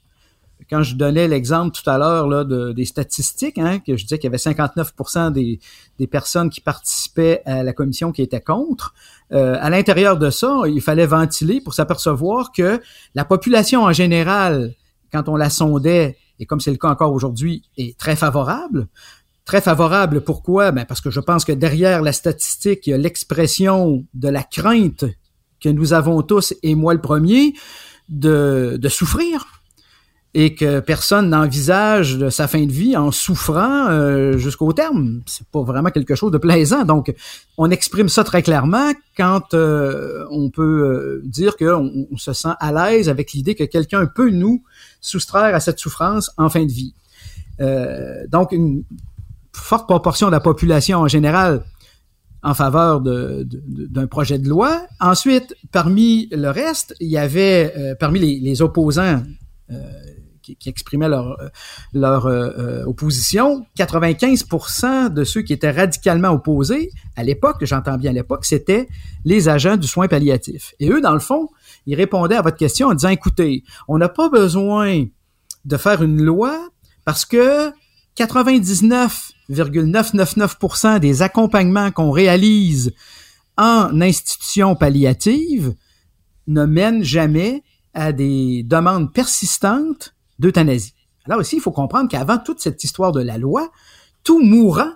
quand 0.69 0.83
je 0.83 0.95
donnais 0.95 1.27
l'exemple 1.27 1.77
tout 1.77 1.87
à 1.89 1.97
l'heure 1.97 2.45
de, 2.45 2.71
des 2.71 2.85
statistiques, 2.85 3.57
hein, 3.57 3.79
que 3.79 3.95
je 3.97 4.03
disais 4.03 4.17
qu'il 4.17 4.25
y 4.25 4.27
avait 4.27 4.37
59 4.37 4.93
des, 5.31 5.59
des 5.99 6.07
personnes 6.07 6.49
qui 6.49 6.61
participaient 6.61 7.41
à 7.45 7.63
la 7.63 7.73
commission 7.73 8.11
qui 8.11 8.21
étaient 8.21 8.41
contre, 8.41 8.93
euh, 9.31 9.57
à 9.59 9.69
l'intérieur 9.69 10.17
de 10.17 10.29
ça, 10.29 10.61
il 10.65 10.81
fallait 10.81 11.05
ventiler 11.05 11.61
pour 11.61 11.73
s'apercevoir 11.73 12.51
que 12.51 12.81
la 13.13 13.25
population 13.25 13.83
en 13.83 13.93
général, 13.93 14.73
quand 15.11 15.29
on 15.29 15.35
la 15.35 15.49
sondait, 15.49 16.17
et 16.39 16.45
comme 16.45 16.59
c'est 16.59 16.71
le 16.71 16.77
cas 16.77 16.89
encore 16.89 17.13
aujourd'hui, 17.13 17.63
est 17.77 17.97
très 17.97 18.15
favorable. 18.15 18.87
Très 19.45 19.61
favorable, 19.61 20.21
pourquoi? 20.21 20.71
Ben 20.71 20.85
parce 20.85 21.01
que 21.01 21.11
je 21.11 21.19
pense 21.19 21.45
que 21.45 21.51
derrière 21.51 22.01
la 22.01 22.11
statistique, 22.11 22.87
il 22.87 22.89
y 22.89 22.93
a 22.93 22.97
l'expression 22.97 24.03
de 24.13 24.27
la 24.27 24.43
crainte 24.43 25.05
que 25.59 25.69
nous 25.69 25.93
avons 25.93 26.21
tous, 26.23 26.53
et 26.63 26.75
moi 26.75 26.93
le 26.93 27.01
premier, 27.01 27.53
de, 28.09 28.77
de 28.79 28.89
souffrir 28.89 29.45
et 30.37 30.53
que 30.53 30.81
personne 30.81 31.29
n'envisage 31.29 32.27
sa 32.27 32.49
fin 32.49 32.65
de 32.65 32.71
vie 32.71 32.97
en 32.97 33.09
souffrant 33.09 33.87
euh, 33.87 34.37
jusqu'au 34.37 34.73
terme. 34.73 35.21
C'est 35.25 35.47
pas 35.47 35.63
vraiment 35.63 35.91
quelque 35.91 36.13
chose 36.13 36.31
de 36.31 36.37
plaisant. 36.37 36.83
Donc, 36.83 37.15
on 37.57 37.71
exprime 37.71 38.09
ça 38.09 38.25
très 38.25 38.43
clairement 38.43 38.91
quand 39.15 39.53
euh, 39.53 40.25
on 40.31 40.49
peut 40.49 40.61
euh, 40.61 41.21
dire 41.23 41.55
qu'on 41.55 42.07
on 42.11 42.17
se 42.17 42.33
sent 42.33 42.49
à 42.59 42.73
l'aise 42.73 43.07
avec 43.07 43.31
l'idée 43.31 43.55
que 43.55 43.63
quelqu'un 43.63 44.05
peut 44.07 44.29
nous 44.29 44.61
soustraire 44.99 45.55
à 45.55 45.61
cette 45.61 45.79
souffrance 45.79 46.29
en 46.35 46.49
fin 46.49 46.65
de 46.65 46.71
vie. 46.71 46.93
donc, 48.27 48.51
une 48.51 48.83
forte 49.55 49.87
proportion 49.87 50.27
de 50.27 50.31
la 50.31 50.39
population 50.39 50.99
en 50.99 51.07
général 51.07 51.63
en 52.43 52.53
faveur 52.53 53.01
d'un 53.01 54.07
projet 54.07 54.37
de 54.37 54.47
loi. 54.47 54.85
Ensuite, 54.99 55.55
parmi 55.71 56.27
le 56.31 56.49
reste, 56.49 56.95
il 56.99 57.09
y 57.09 57.17
avait, 57.17 57.95
parmi 57.99 58.19
les, 58.19 58.61
opposants 58.61 59.23
qui, 60.53 60.69
exprimaient 60.69 61.09
leur, 61.09 61.37
euh, 61.93 62.49
euh, 62.57 62.85
opposition, 62.85 63.65
95% 63.77 65.09
de 65.09 65.23
ceux 65.23 65.41
qui 65.41 65.53
étaient 65.53 65.71
radicalement 65.71 66.29
opposés 66.29 66.91
à 67.15 67.23
l'époque, 67.23 67.57
j'entends 67.61 67.97
bien 67.97 68.11
à 68.11 68.13
l'époque, 68.13 68.45
c'était 68.45 68.87
les 69.23 69.49
agents 69.49 69.77
du 69.77 69.87
soin 69.87 70.07
palliatif. 70.07 70.73
Et 70.79 70.89
eux, 70.89 71.01
dans 71.01 71.13
le 71.13 71.19
fond, 71.19 71.49
ils 71.85 71.95
répondaient 71.95 72.35
à 72.35 72.41
votre 72.41 72.57
question 72.57 72.87
en 72.87 72.93
disant, 72.93 73.09
écoutez, 73.09 73.63
on 73.87 73.97
n'a 73.97 74.09
pas 74.09 74.29
besoin 74.29 75.05
de 75.65 75.77
faire 75.77 76.03
une 76.03 76.21
loi 76.21 76.69
parce 77.05 77.25
que 77.25 77.71
99,999% 79.51 80.99
des 80.99 81.21
accompagnements 81.21 81.91
qu'on 81.91 82.11
réalise 82.11 82.93
en 83.57 84.01
institution 84.01 84.75
palliative 84.75 85.73
ne 86.47 86.65
mènent 86.65 87.03
jamais 87.03 87.63
à 87.93 88.11
des 88.11 88.63
demandes 88.63 89.13
persistantes 89.13 90.13
d'euthanasie. 90.39 90.93
Là 91.27 91.37
aussi, 91.37 91.55
il 91.57 91.61
faut 91.61 91.71
comprendre 91.71 92.09
qu'avant 92.09 92.37
toute 92.37 92.59
cette 92.59 92.83
histoire 92.83 93.11
de 93.11 93.21
la 93.21 93.37
loi, 93.37 93.71
tout 94.23 94.41
mourant 94.41 94.91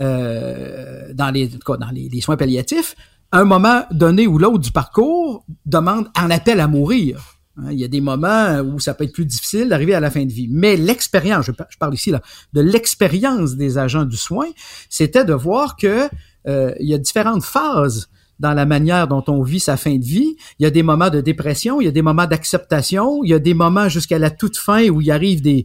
euh, 0.00 1.12
dans, 1.14 1.30
les, 1.30 1.48
dans 1.48 1.90
les, 1.92 2.20
soins 2.20 2.36
palliatifs, 2.36 2.96
à 3.30 3.38
un 3.38 3.44
moment 3.44 3.84
donné 3.90 4.26
ou 4.26 4.38
l'autre 4.38 4.58
du 4.58 4.72
parcours, 4.72 5.44
demande 5.64 6.08
un 6.16 6.30
appel 6.30 6.60
à 6.60 6.66
mourir. 6.66 7.31
Hein, 7.58 7.70
il 7.70 7.78
y 7.78 7.84
a 7.84 7.88
des 7.88 8.00
moments 8.00 8.60
où 8.60 8.80
ça 8.80 8.94
peut 8.94 9.04
être 9.04 9.12
plus 9.12 9.26
difficile 9.26 9.68
d'arriver 9.68 9.94
à 9.94 10.00
la 10.00 10.10
fin 10.10 10.24
de 10.24 10.32
vie. 10.32 10.48
Mais 10.50 10.76
l'expérience, 10.76 11.46
je, 11.46 11.52
parle 11.78 11.94
ici 11.94 12.10
là, 12.10 12.22
de 12.52 12.60
l'expérience 12.60 13.56
des 13.56 13.78
agents 13.78 14.04
du 14.04 14.16
soin, 14.16 14.46
c'était 14.88 15.24
de 15.24 15.34
voir 15.34 15.76
que 15.76 16.08
euh, 16.48 16.74
il 16.80 16.88
y 16.88 16.94
a 16.94 16.98
différentes 16.98 17.44
phases 17.44 18.08
dans 18.42 18.54
la 18.54 18.66
manière 18.66 19.06
dont 19.06 19.22
on 19.28 19.40
vit 19.42 19.60
sa 19.60 19.76
fin 19.76 19.96
de 19.96 20.04
vie. 20.04 20.36
Il 20.58 20.64
y 20.64 20.66
a 20.66 20.70
des 20.70 20.82
moments 20.82 21.10
de 21.10 21.20
dépression, 21.20 21.80
il 21.80 21.84
y 21.84 21.88
a 21.88 21.92
des 21.92 22.02
moments 22.02 22.26
d'acceptation, 22.26 23.22
il 23.22 23.30
y 23.30 23.34
a 23.34 23.38
des 23.38 23.54
moments 23.54 23.88
jusqu'à 23.88 24.18
la 24.18 24.30
toute 24.30 24.56
fin 24.58 24.88
où 24.88 25.00
il 25.00 25.12
arrive 25.12 25.40
des, 25.40 25.64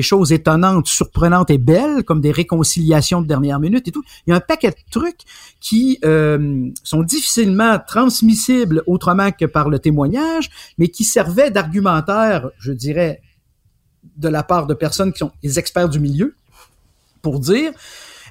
choses 0.00 0.32
étonnantes, 0.32 0.88
surprenantes 0.88 1.50
et 1.50 1.58
belles, 1.58 2.02
comme 2.02 2.20
des 2.20 2.32
réconciliations 2.32 3.22
de 3.22 3.28
dernière 3.28 3.60
minute 3.60 3.86
et 3.86 3.92
tout. 3.92 4.02
Il 4.26 4.30
y 4.30 4.32
a 4.32 4.36
un 4.36 4.40
paquet 4.40 4.70
de 4.70 4.90
trucs 4.90 5.20
qui 5.60 6.00
euh, 6.04 6.68
sont 6.82 7.04
difficilement 7.04 7.78
transmissibles 7.86 8.82
autrement 8.88 9.30
que 9.30 9.44
par 9.44 9.68
le 9.68 9.78
témoignage, 9.78 10.50
mais 10.78 10.88
qui 10.88 11.04
servaient 11.04 11.52
d'argumentaire, 11.52 12.50
je 12.58 12.72
dirais, 12.72 13.22
de 14.16 14.28
la 14.28 14.42
part 14.42 14.66
de 14.66 14.74
personnes 14.74 15.12
qui 15.12 15.20
sont 15.20 15.30
les 15.44 15.60
experts 15.60 15.88
du 15.88 16.00
milieu, 16.00 16.34
pour 17.22 17.38
dire 17.38 17.72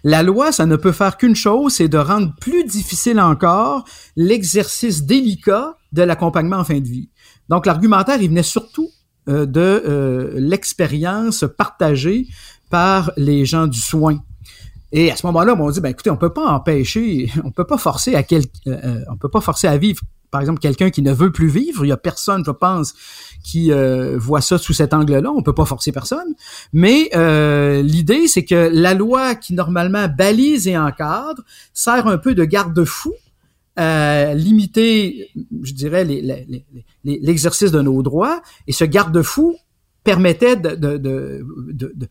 la 0.06 0.22
loi, 0.22 0.52
ça 0.52 0.68
ne 0.68 0.76
peut 0.76 0.92
faire 0.92 1.18
qu'une 1.18 1.36
chose, 1.36 1.74
c'est 1.74 1.88
de 1.88 1.98
rendre 1.98 2.32
plus 2.40 2.64
difficile 2.64 3.20
encore 3.20 3.86
l'exercice 4.16 5.04
délicat 5.04 5.78
de 5.94 6.04
l'accompagnement 6.04 6.58
en 6.58 6.64
fin 6.64 6.80
de 6.80 6.88
vie. 6.88 7.10
Donc 7.50 7.66
l'argumentaire, 7.66 8.22
il 8.22 8.30
venait 8.30 8.44
surtout 8.44 8.92
euh, 9.28 9.48
de 9.48 9.60
euh, 9.60 10.34
l'expérience 10.36 11.44
partagée 11.58 12.28
par 12.70 13.12
les 13.18 13.46
gens 13.46 13.66
du 13.66 13.80
soin. 13.80 14.20
Et 14.92 15.10
à 15.10 15.16
ce 15.16 15.26
moment-là, 15.26 15.56
on 15.60 15.72
dit, 15.72 15.82
ben 15.82 15.90
écoutez, 15.90 16.12
on 16.12 16.18
peut 16.18 16.34
pas 16.34 16.52
empêcher, 16.52 17.32
on 17.44 17.50
peut 17.50 17.66
pas 17.66 17.80
forcer 17.80 18.14
à 18.14 18.22
quel, 18.22 18.44
euh, 18.68 19.04
on 19.10 19.18
peut 19.18 19.30
pas 19.30 19.42
forcer 19.42 19.68
à 19.68 19.76
vivre, 19.78 20.02
par 20.36 20.42
exemple, 20.42 20.60
quelqu'un 20.60 20.90
qui 20.90 21.02
ne 21.02 21.14
veut 21.14 21.32
plus 21.32 21.48
vivre. 21.48 21.86
Il 21.86 21.88
y 21.88 21.94
a 21.94 21.98
personne, 21.98 22.44
je 22.46 22.52
pense, 22.52 22.94
qui 23.42 23.72
voit 24.18 24.42
ça 24.42 24.58
sous 24.58 24.74
cet 24.74 24.94
angle-là. 24.94 25.32
On 25.32 25.42
peut 25.42 25.56
pas 25.56 25.64
forcer 25.64 25.94
personne. 25.94 26.36
Mais 26.74 27.10
l'idée, 27.82 28.28
c'est 28.28 28.44
que 28.44 28.70
la 28.70 28.94
loi 28.94 29.36
qui 29.36 29.54
normalement 29.54 30.10
balise 30.10 30.68
et 30.68 30.78
encadre 30.78 31.42
sert 31.74 32.08
un 32.08 32.18
peu 32.18 32.36
de 32.36 32.44
garde-fou 32.44 33.14
à 33.78 34.34
limiter, 34.34 35.30
je 35.64 35.72
dirais, 35.72 36.06
l'exercice 37.06 37.72
de 37.72 37.82
nos 37.82 38.04
droits. 38.04 38.42
Et 38.68 38.74
ce 38.74 38.84
garde-fou 38.84 39.56
permettait 40.06 40.56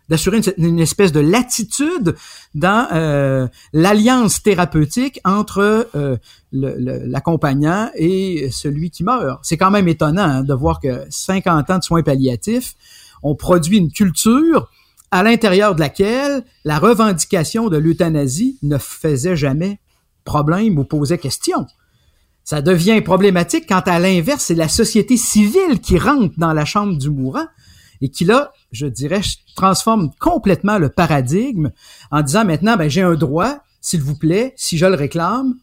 d'assurer 0.08 0.40
une, 0.58 0.80
espèce 0.80 1.12
de 1.12 1.20
latitude 1.20 2.16
dans 2.54 2.88
euh, 2.92 3.46
l'alliance 3.72 4.42
thérapeutique 4.42 5.20
entre 5.24 5.88
euh, 5.94 6.16
l'accompagnant 6.52 7.88
et 7.94 8.50
celui 8.50 8.90
qui 8.90 9.04
meurt. 9.04 9.38
C'est 9.42 9.56
quand 9.56 9.70
même 9.70 9.86
étonnant 9.86 10.24
hein, 10.24 10.42
de 10.42 10.52
voir 10.52 10.80
que 10.80 11.06
50 11.08 11.70
ans 11.70 11.78
de 11.78 11.84
soins 11.84 12.02
palliatifs 12.02 12.74
ont 13.22 13.36
produit 13.36 13.78
une 13.78 13.92
culture 13.92 14.68
à 15.12 15.22
l'intérieur 15.22 15.76
de 15.76 15.80
laquelle 15.80 16.42
la 16.64 16.80
revendication 16.80 17.68
de 17.68 17.76
l'euthanasie 17.76 18.58
ne 18.62 18.76
faisait 18.76 19.36
jamais 19.36 19.78
problème 20.24 20.78
ou 20.78 20.84
posait 20.84 21.18
question. 21.18 21.66
Ça 22.42 22.60
devient 22.60 23.00
problématique 23.02 23.66
quand 23.68 23.86
à 23.86 24.00
l'inverse, 24.00 24.46
c'est 24.46 24.56
la 24.56 24.68
société 24.68 25.16
civile 25.16 25.80
qui 25.80 25.96
rentre 25.96 26.34
dans 26.36 26.52
la 26.52 26.64
chambre 26.64 26.98
du 26.98 27.08
mourant 27.08 27.46
et 28.00 28.08
qui 28.08 28.24
là, 28.24 28.52
je 28.72 28.86
dirais, 28.86 29.20
transforme 29.56 30.10
complètement 30.20 30.78
le 30.78 30.88
paradigme 30.88 31.70
en 32.10 32.22
disant 32.22 32.44
maintenant, 32.44 32.76
ben, 32.76 32.88
j'ai 32.88 33.02
un 33.02 33.14
droit, 33.14 33.58
s'il 33.80 34.02
vous 34.02 34.16
plaît, 34.16 34.54
si 34.56 34.78
je 34.78 34.86
le 34.86 34.94
réclame, 34.94 35.54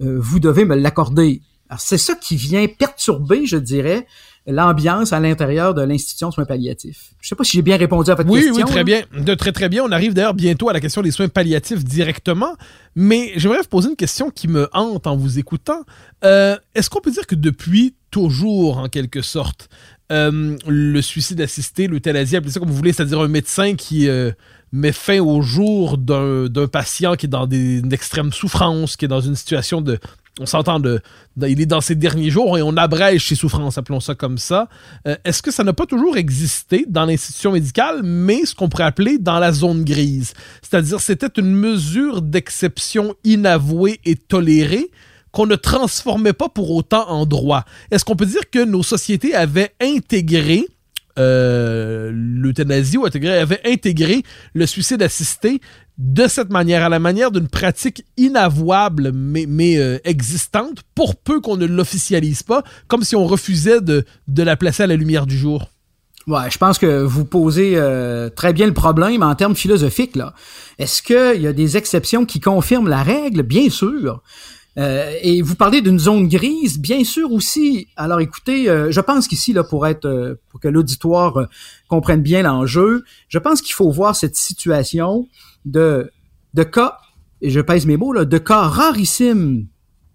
euh, 0.00 0.18
vous 0.20 0.40
devez 0.40 0.64
me 0.64 0.76
l'accorder. 0.76 1.42
c'est 1.78 1.98
ça 1.98 2.14
qui 2.14 2.36
vient 2.36 2.66
perturber, 2.66 3.46
je 3.46 3.56
dirais, 3.56 4.06
l'ambiance 4.48 5.12
à 5.12 5.20
l'intérieur 5.20 5.74
de 5.74 5.82
l'institution 5.82 6.30
de 6.30 6.34
soins 6.34 6.46
palliatifs. 6.46 7.10
Je 7.20 7.28
sais 7.28 7.34
pas 7.34 7.44
si 7.44 7.52
j'ai 7.56 7.62
bien 7.62 7.76
répondu 7.76 8.10
à 8.10 8.14
votre 8.14 8.28
question. 8.30 8.54
Oui, 8.54 8.62
oui, 8.62 8.70
très 8.70 8.82
bien. 8.84 9.02
De 9.12 9.34
très, 9.34 9.52
très 9.52 9.68
bien. 9.68 9.84
On 9.84 9.92
arrive 9.92 10.14
d'ailleurs 10.14 10.34
bientôt 10.34 10.70
à 10.70 10.72
la 10.72 10.80
question 10.80 11.02
des 11.02 11.10
soins 11.10 11.28
palliatifs 11.28 11.84
directement. 11.84 12.56
Mais 12.96 13.32
j'aimerais 13.36 13.58
vous 13.58 13.68
poser 13.68 13.90
une 13.90 13.96
question 13.96 14.30
qui 14.30 14.48
me 14.48 14.68
hante 14.72 15.06
en 15.06 15.16
vous 15.16 15.38
écoutant. 15.38 15.82
Euh, 16.24 16.56
est-ce 16.74 16.88
qu'on 16.88 17.00
peut 17.00 17.10
dire 17.10 17.26
que 17.26 17.34
depuis 17.34 17.94
toujours, 18.10 18.78
en 18.78 18.88
quelque 18.88 19.20
sorte, 19.20 19.68
euh, 20.10 20.56
le 20.66 21.02
suicide 21.02 21.40
assisté, 21.40 21.86
l'euthanasie, 21.86 22.36
appelez 22.36 22.52
ça 22.52 22.60
comme 22.60 22.70
vous 22.70 22.76
voulez, 22.76 22.92
c'est-à-dire 22.92 23.20
un 23.20 23.28
médecin 23.28 23.74
qui 23.74 24.08
euh, 24.08 24.30
met 24.72 24.92
fin 24.92 25.20
au 25.20 25.42
jour 25.42 25.98
d'un 25.98 26.68
patient 26.70 27.14
qui 27.14 27.26
est 27.26 27.28
dans 27.28 27.46
des, 27.46 27.80
une 27.80 27.92
extrême 27.92 28.32
souffrance, 28.32 28.96
qui 28.96 29.04
est 29.04 29.08
dans 29.08 29.20
une 29.20 29.36
situation 29.36 29.80
de 29.80 29.98
on 30.40 30.46
s'entend 30.46 30.78
de, 30.78 31.00
il 31.36 31.60
est 31.60 31.66
dans 31.66 31.80
ses 31.80 31.94
derniers 31.94 32.30
jours 32.30 32.56
et 32.58 32.62
on 32.62 32.76
abrège 32.76 33.26
ses 33.26 33.34
souffrances, 33.34 33.76
appelons 33.76 34.00
ça 34.00 34.14
comme 34.14 34.38
ça. 34.38 34.68
Euh, 35.06 35.16
est-ce 35.24 35.42
que 35.42 35.50
ça 35.50 35.64
n'a 35.64 35.72
pas 35.72 35.86
toujours 35.86 36.16
existé 36.16 36.86
dans 36.88 37.04
l'institution 37.04 37.52
médicale, 37.52 38.02
mais 38.04 38.44
ce 38.44 38.54
qu'on 38.54 38.68
pourrait 38.68 38.84
appeler 38.84 39.18
dans 39.18 39.38
la 39.38 39.52
zone 39.52 39.84
grise? 39.84 40.34
C'est-à-dire, 40.62 41.00
c'était 41.00 41.40
une 41.40 41.52
mesure 41.52 42.22
d'exception 42.22 43.14
inavouée 43.24 44.00
et 44.04 44.14
tolérée 44.14 44.90
qu'on 45.38 45.46
ne 45.46 45.54
transformait 45.54 46.32
pas 46.32 46.48
pour 46.48 46.72
autant 46.72 47.08
en 47.08 47.24
droit. 47.24 47.64
Est-ce 47.92 48.04
qu'on 48.04 48.16
peut 48.16 48.26
dire 48.26 48.50
que 48.50 48.64
nos 48.64 48.82
sociétés 48.82 49.36
avaient 49.36 49.70
intégré 49.80 50.66
euh, 51.16 52.10
l'euthanasie 52.12 52.96
ou 52.96 53.06
avait 53.06 53.60
intégré 53.64 54.24
le 54.52 54.66
suicide 54.66 55.00
assisté 55.00 55.60
de 55.96 56.26
cette 56.26 56.50
manière, 56.50 56.82
à 56.82 56.88
la 56.88 56.98
manière 56.98 57.30
d'une 57.30 57.46
pratique 57.46 58.04
inavouable 58.16 59.12
mais, 59.14 59.78
euh, 59.78 59.98
existante, 60.02 60.82
pour 60.96 61.14
peu 61.14 61.40
qu'on 61.40 61.56
ne 61.56 61.66
l'officialise 61.66 62.42
pas, 62.42 62.64
comme 62.88 63.04
si 63.04 63.14
on 63.14 63.24
refusait 63.24 63.80
de, 63.80 64.04
de 64.26 64.42
la 64.42 64.56
placer 64.56 64.82
à 64.82 64.86
la 64.88 64.96
lumière 64.96 65.24
du 65.24 65.38
jour? 65.38 65.70
Ouais, 66.26 66.50
je 66.50 66.58
pense 66.58 66.78
que 66.78 67.04
vous 67.04 67.24
posez 67.24 67.74
euh, 67.76 68.28
très 68.28 68.52
bien 68.52 68.66
le 68.66 68.74
problème 68.74 69.22
en 69.22 69.36
termes 69.36 69.54
philosophiques. 69.54 70.16
là. 70.16 70.34
Est-ce 70.80 71.00
qu'il 71.00 71.40
y 71.40 71.46
a 71.46 71.52
des 71.52 71.76
exceptions 71.76 72.26
qui 72.26 72.40
confirment 72.40 72.88
la 72.88 73.04
règle? 73.04 73.42
Bien 73.42 73.70
sûr. 73.70 74.20
Euh, 74.78 75.12
et 75.22 75.42
vous 75.42 75.56
parlez 75.56 75.80
d'une 75.80 75.98
zone 75.98 76.28
grise, 76.28 76.78
bien 76.78 77.04
sûr 77.04 77.32
aussi. 77.32 77.88
Alors 77.96 78.20
écoutez, 78.20 78.64
je 78.66 79.00
pense 79.00 79.26
qu'ici, 79.26 79.52
là, 79.52 79.64
pour 79.64 79.86
être, 79.86 80.38
pour 80.48 80.60
que 80.60 80.68
l'auditoire 80.68 81.48
comprenne 81.88 82.22
bien 82.22 82.42
l'enjeu, 82.42 83.04
je 83.28 83.38
pense 83.38 83.60
qu'il 83.60 83.74
faut 83.74 83.90
voir 83.90 84.14
cette 84.14 84.36
situation 84.36 85.26
de, 85.64 86.10
de 86.54 86.62
cas, 86.62 86.98
et 87.40 87.50
je 87.50 87.60
pèse 87.60 87.86
mes 87.86 87.96
mots, 87.96 88.12
là, 88.12 88.24
de 88.24 88.38
cas 88.38 88.62
rarissimes 88.62 89.66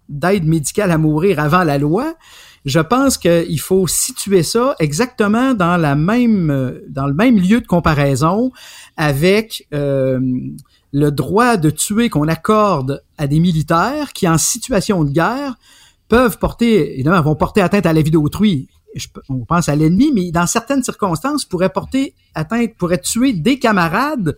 d'aide 0.08 0.44
médicale 0.44 0.90
à 0.90 0.98
mourir 0.98 1.40
avant 1.40 1.64
la 1.64 1.78
loi, 1.78 2.14
je 2.64 2.80
pense 2.80 3.18
qu'il 3.18 3.60
faut 3.60 3.86
situer 3.86 4.42
ça 4.42 4.74
exactement 4.78 5.54
dans 5.54 5.76
la 5.76 5.94
même 5.94 6.80
dans 6.88 7.06
le 7.06 7.14
même 7.14 7.36
lieu 7.36 7.60
de 7.60 7.66
comparaison 7.66 8.52
avec 8.96 9.66
euh, 9.74 10.18
le 10.94 11.10
droit 11.10 11.56
de 11.56 11.70
tuer 11.70 12.08
qu'on 12.08 12.28
accorde 12.28 13.02
à 13.18 13.26
des 13.26 13.40
militaires 13.40 14.12
qui 14.12 14.28
en 14.28 14.38
situation 14.38 15.02
de 15.02 15.10
guerre 15.10 15.56
peuvent 16.08 16.38
porter 16.38 16.94
évidemment 16.94 17.20
vont 17.20 17.34
porter 17.34 17.60
atteinte 17.62 17.84
à 17.84 17.92
la 17.92 18.00
vie 18.00 18.12
d'autrui. 18.12 18.68
On 19.28 19.44
pense 19.44 19.68
à 19.68 19.74
l'ennemi, 19.74 20.12
mais 20.14 20.30
dans 20.30 20.46
certaines 20.46 20.84
circonstances, 20.84 21.44
pourrait 21.44 21.70
porter 21.70 22.14
atteinte, 22.32 22.76
pourrait 22.78 23.00
tuer 23.00 23.32
des 23.32 23.58
camarades 23.58 24.36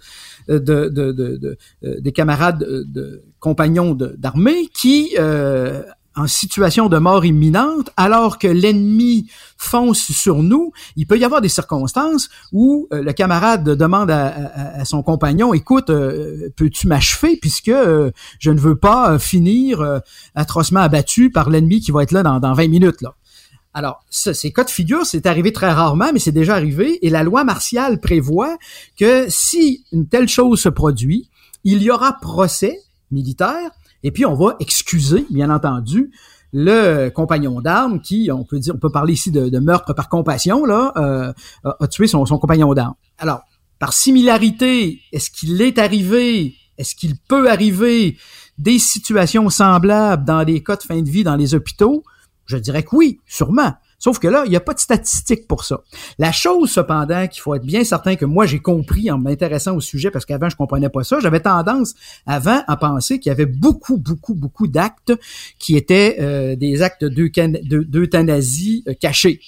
euh, 0.49 0.59
de, 0.59 1.59
euh, 1.85 2.01
des 2.01 2.13
camarades 2.13 2.61
de, 2.61 3.23
compagnons 3.39 3.95
d'armée 3.95 4.69
qui, 4.73 5.15
euh, 5.19 5.83
en 6.17 6.27
situation 6.27 6.89
de 6.89 6.99
mort 6.99 7.25
imminente, 7.25 7.91
alors 7.97 8.39
que 8.39 8.49
l'ennemi 8.49 9.29
fonce 9.59 10.11
sur 10.13 10.43
nous, 10.43 10.73
il 10.97 11.07
peut 11.07 11.19
y 11.19 11.25
avoir 11.25 11.41
des 11.41 11.49
circonstances 11.49 12.29
où 12.53 12.89
le 12.91 13.13
camarade 13.13 13.65
demande 13.65 14.11
à, 14.11 14.85
son 14.85 15.03
compagnon, 15.03 15.55
écoute, 15.55 15.87
peux-tu 16.57 16.89
m'achever 16.89 17.37
puisque 17.37 17.73
je 18.39 18.51
ne 18.51 18.59
veux 18.59 18.77
pas 18.77 19.19
finir 19.19 20.01
atrocement 20.35 20.81
abattu 20.81 21.31
par 21.31 21.51
l'ennemi 21.51 21.81
qui 21.81 21.91
va 21.91 22.03
être 22.03 22.13
là 22.13 22.23
dans, 22.23 22.41
dans 22.41 22.55
20 22.55 22.69
minutes. 22.69 23.05
Alors, 23.77 24.03
ces 24.09 24.55
cas 24.55 24.65
de 24.65 24.71
figure, 24.71 25.05
c'est 25.05 25.27
arrivé 25.27 25.53
très 25.53 25.71
rarement, 25.71 26.11
mais 26.11 26.19
c'est 26.19 26.33
déjà 26.33 26.55
arrivé, 26.55 26.99
et 27.07 27.11
la 27.11 27.23
loi 27.23 27.45
martiale 27.45 28.01
prévoit 28.01 28.57
que 28.99 29.27
si 29.29 29.85
une 29.93 30.09
telle 30.09 30.29
chose 30.29 30.63
se 30.63 30.71
produit, 30.71 31.29
il 31.63 31.83
y 31.83 31.91
aura 31.91 32.15
procès 32.15 32.81
militaire, 33.11 33.71
et 34.03 34.11
puis 34.11 34.25
on 34.27 34.35
va 34.35 34.57
excuser, 34.61 35.27
bien 35.31 35.51
entendu, 35.51 36.11
le 36.53 37.09
compagnon 37.09 37.61
d'armes 37.61 38.01
qui, 38.01 38.31
on 38.33 38.45
peut 38.45 38.59
dire, 38.59 38.75
on 38.75 38.79
peut 38.79 38.91
parler 38.91 39.15
ici 39.15 39.31
de, 39.31 39.59
meurtre 39.59 39.93
par 39.95 40.09
compassion, 40.09 40.65
là, 40.65 40.93
euh, 40.97 41.33
a, 41.65 41.89
tué 41.89 42.07
son, 42.07 42.25
son 42.25 42.39
compagnon 42.39 42.73
d'armes. 42.73 42.95
Alors, 43.19 43.43
par 43.79 43.93
similarité, 43.93 45.01
est-ce 45.13 45.31
qu'il 45.31 45.61
est 45.61 45.79
arrivé, 45.79 46.55
est-ce 46.79 46.95
qu'il 46.95 47.17
peut 47.19 47.51
arriver 47.51 48.17
des 48.59 48.79
situations 48.79 49.51
semblables 49.51 50.25
dans 50.25 50.45
des 50.45 50.63
cas 50.63 50.77
de 50.77 50.83
fin 50.83 51.03
de 51.03 51.11
vie 51.11 51.25
dans 51.25 51.37
les 51.37 51.55
hôpitaux? 51.55 52.05
Je 52.47 52.57
dirais 52.57 52.85
que 52.85 52.95
oui, 52.95 53.21
sûrement. 53.27 53.75
Sauf 53.99 54.19
que 54.19 54.29
là, 54.29 54.43
il 54.45 54.51
n'y 54.51 54.57
a 54.57 54.61
pas 54.61 54.75
de 54.75 54.79
statistiques 54.79 55.49
pour 55.49 55.65
ça. 55.65 55.81
La 56.19 56.33
chose, 56.33 56.71
cependant, 56.71 57.27
qu'il 57.27 57.41
faut 57.41 57.55
être 57.55 57.65
bien 57.65 57.85
certain 57.85 58.17
que 58.17 58.25
moi, 58.25 58.47
j'ai 58.47 58.61
compris 58.61 59.11
en 59.11 59.19
m'intéressant 59.19 59.75
au 59.75 59.81
sujet, 59.81 60.11
parce 60.11 60.25
qu'avant, 60.25 60.49
je 60.49 60.57
comprenais 60.57 60.89
pas 60.89 61.05
ça, 61.05 61.19
j'avais 61.21 61.41
tendance, 61.41 61.95
avant, 62.27 62.63
à 62.67 62.77
penser 62.77 63.19
qu'il 63.19 63.31
y 63.31 63.33
avait 63.33 63.47
beaucoup, 63.47 63.97
beaucoup, 63.97 64.35
beaucoup 64.35 64.67
d'actes 64.67 65.13
qui 65.59 65.77
étaient 65.77 66.17
euh, 66.21 66.57
des 66.57 66.83
actes 66.83 67.05
d'euthanasie 67.05 68.85
euh, 68.89 68.95
cachés. 68.95 69.41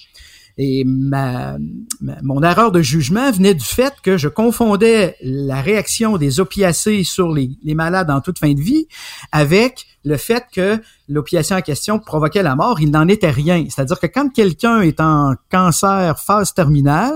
Et 0.57 0.83
mon 0.85 2.43
erreur 2.43 2.71
de 2.71 2.81
jugement 2.81 3.31
venait 3.31 3.53
du 3.53 3.63
fait 3.63 3.93
que 4.03 4.17
je 4.17 4.27
confondais 4.27 5.15
la 5.21 5.61
réaction 5.61 6.17
des 6.17 6.39
opiacés 6.39 7.03
sur 7.03 7.31
les, 7.31 7.51
les 7.63 7.75
malades 7.75 8.09
en 8.09 8.21
toute 8.21 8.39
fin 8.39 8.53
de 8.53 8.61
vie 8.61 8.87
avec 9.31 9.85
le 10.05 10.17
fait 10.17 10.45
que 10.51 10.81
l'opiacé 11.07 11.53
en 11.53 11.61
question 11.61 11.99
provoquait 11.99 12.43
la 12.43 12.55
mort. 12.55 12.79
Il 12.79 12.91
n'en 12.91 13.07
était 13.07 13.29
rien. 13.29 13.65
C'est-à-dire 13.69 13.99
que 13.99 14.07
quand 14.07 14.29
quelqu'un 14.29 14.81
est 14.81 14.99
en 14.99 15.33
cancer 15.49 16.19
phase 16.19 16.53
terminale, 16.53 17.15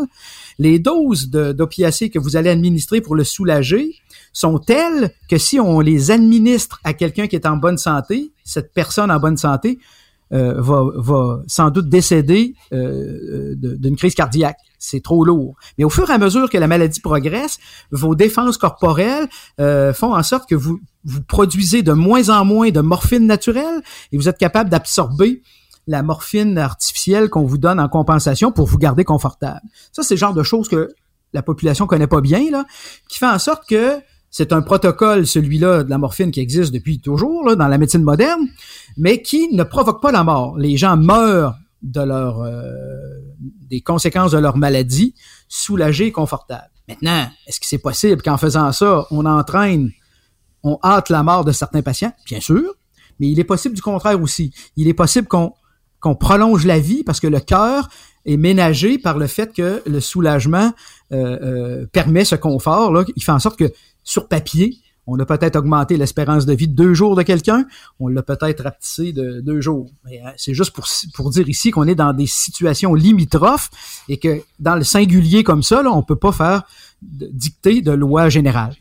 les 0.59 0.79
doses 0.79 1.29
d'opiacés 1.29 2.09
que 2.09 2.19
vous 2.19 2.35
allez 2.35 2.49
administrer 2.49 3.01
pour 3.01 3.15
le 3.15 3.23
soulager 3.23 3.95
sont 4.33 4.59
telles 4.59 5.11
que 5.29 5.37
si 5.37 5.59
on 5.59 5.79
les 5.79 6.11
administre 6.11 6.79
à 6.83 6.93
quelqu'un 6.93 7.27
qui 7.27 7.35
est 7.35 7.45
en 7.45 7.57
bonne 7.57 7.77
santé, 7.77 8.31
cette 8.43 8.73
personne 8.73 9.11
en 9.11 9.19
bonne 9.19 9.37
santé 9.37 9.79
euh, 10.33 10.55
va, 10.57 10.83
va, 10.95 11.41
sans 11.47 11.69
doute 11.69 11.89
décéder 11.89 12.55
euh, 12.73 13.53
d'une 13.55 13.95
crise 13.95 14.15
cardiaque. 14.15 14.57
C'est 14.79 15.01
trop 15.01 15.23
lourd. 15.23 15.55
Mais 15.77 15.83
au 15.83 15.89
fur 15.89 16.09
et 16.09 16.13
à 16.13 16.17
mesure 16.17 16.49
que 16.49 16.57
la 16.57 16.67
maladie 16.67 16.99
progresse, 16.99 17.59
vos 17.91 18.15
défenses 18.15 18.57
corporelles 18.57 19.27
euh, 19.59 19.93
font 19.93 20.15
en 20.15 20.23
sorte 20.23 20.49
que 20.49 20.55
vous, 20.55 20.79
vous 21.05 21.21
produisez 21.21 21.83
de 21.83 21.93
moins 21.93 22.29
en 22.29 22.45
moins 22.45 22.71
de 22.71 22.81
morphine 22.81 23.27
naturelle 23.27 23.81
et 24.11 24.17
vous 24.17 24.27
êtes 24.27 24.37
capable 24.37 24.69
d'absorber 24.69 25.41
la 25.87 26.01
morphine 26.01 26.57
artificielle 26.57 27.29
qu'on 27.29 27.45
vous 27.45 27.57
donne 27.57 27.79
en 27.79 27.89
compensation 27.89 28.51
pour 28.51 28.67
vous 28.67 28.77
garder 28.77 29.03
confortable. 29.03 29.61
Ça, 29.91 30.01
c'est 30.03 30.15
le 30.15 30.19
genre 30.19 30.33
de 30.33 30.43
choses 30.43 30.67
que 30.67 30.89
la 31.33 31.41
population 31.43 31.87
connaît 31.87 32.07
pas 32.07 32.21
bien, 32.21 32.49
là, 32.51 32.65
qui 33.09 33.19
fait 33.19 33.27
en 33.27 33.39
sorte 33.39 33.67
que 33.67 33.99
c'est 34.33 34.51
un 34.51 34.63
protocole, 34.63 35.27
celui-là, 35.27 35.83
de 35.83 35.91
la 35.91 35.99
morphine 35.99 36.31
qui 36.31 36.39
existe 36.39 36.73
depuis 36.73 36.99
toujours 36.99 37.45
là, 37.45 37.55
dans 37.55 37.67
la 37.67 37.77
médecine 37.77 38.01
moderne, 38.01 38.47
mais 38.97 39.21
qui 39.21 39.53
ne 39.53 39.61
provoque 39.61 40.01
pas 40.01 40.11
la 40.11 40.23
mort. 40.23 40.57
Les 40.57 40.75
gens 40.75 40.97
meurent 40.97 41.55
de 41.83 42.01
leur 42.01 42.41
euh, 42.41 42.63
des 43.69 43.81
conséquences 43.81 44.31
de 44.31 44.39
leur 44.39 44.57
maladie, 44.57 45.13
soulagés 45.47 46.07
et 46.07 46.11
confortables. 46.11 46.71
Maintenant, 46.89 47.27
est-ce 47.45 47.59
que 47.59 47.67
c'est 47.67 47.77
possible 47.77 48.23
qu'en 48.23 48.37
faisant 48.37 48.71
ça, 48.71 49.05
on 49.11 49.27
entraîne, 49.27 49.91
on 50.63 50.79
hâte 50.83 51.09
la 51.09 51.21
mort 51.21 51.45
de 51.45 51.51
certains 51.51 51.83
patients? 51.83 52.13
Bien 52.25 52.39
sûr, 52.39 52.73
mais 53.19 53.29
il 53.29 53.39
est 53.39 53.43
possible 53.43 53.75
du 53.75 53.83
contraire 53.83 54.19
aussi. 54.19 54.51
Il 54.75 54.87
est 54.87 54.95
possible 54.95 55.27
qu'on 55.27 56.15
prolonge 56.15 56.65
la 56.65 56.79
vie 56.79 57.03
parce 57.03 57.19
que 57.19 57.27
le 57.27 57.39
cœur 57.39 57.87
est 58.25 58.37
ménagé 58.37 58.97
par 58.97 59.19
le 59.19 59.27
fait 59.27 59.53
que 59.53 59.83
le 59.85 59.99
soulagement 59.99 60.73
euh, 61.11 61.37
euh, 61.43 61.85
permet 61.91 62.25
ce 62.25 62.35
confort. 62.35 62.91
Là. 62.91 63.03
Il 63.15 63.23
fait 63.23 63.31
en 63.31 63.39
sorte 63.39 63.59
que 63.59 63.71
sur 64.03 64.27
papier, 64.27 64.77
on 65.05 65.19
a 65.19 65.25
peut-être 65.25 65.57
augmenté 65.57 65.97
l'espérance 65.97 66.45
de 66.45 66.53
vie 66.53 66.67
de 66.67 66.73
deux 66.73 66.93
jours 66.93 67.15
de 67.15 67.23
quelqu'un, 67.23 67.65
on 67.99 68.07
l'a 68.07 68.23
peut-être 68.23 68.63
rapetissé 68.63 69.11
de 69.11 69.41
deux 69.41 69.59
jours. 69.59 69.91
Euh, 70.07 70.15
c'est 70.37 70.53
juste 70.53 70.73
pour, 71.13 71.29
dire 71.29 71.49
ici 71.49 71.71
qu'on 71.71 71.87
est 71.87 71.95
dans 71.95 72.13
des 72.13 72.27
situations 72.27 72.93
limitrophes 72.93 73.69
et 74.07 74.17
que 74.17 74.41
dans 74.59 74.75
le 74.75 74.83
singulier 74.83 75.43
comme 75.43 75.63
ça, 75.63 75.83
là, 75.83 75.91
on 75.91 76.03
peut 76.03 76.15
pas 76.15 76.31
faire 76.31 76.63
dicter 77.01 77.81
de 77.81 77.91
loi 77.91 78.29
générale. 78.29 78.75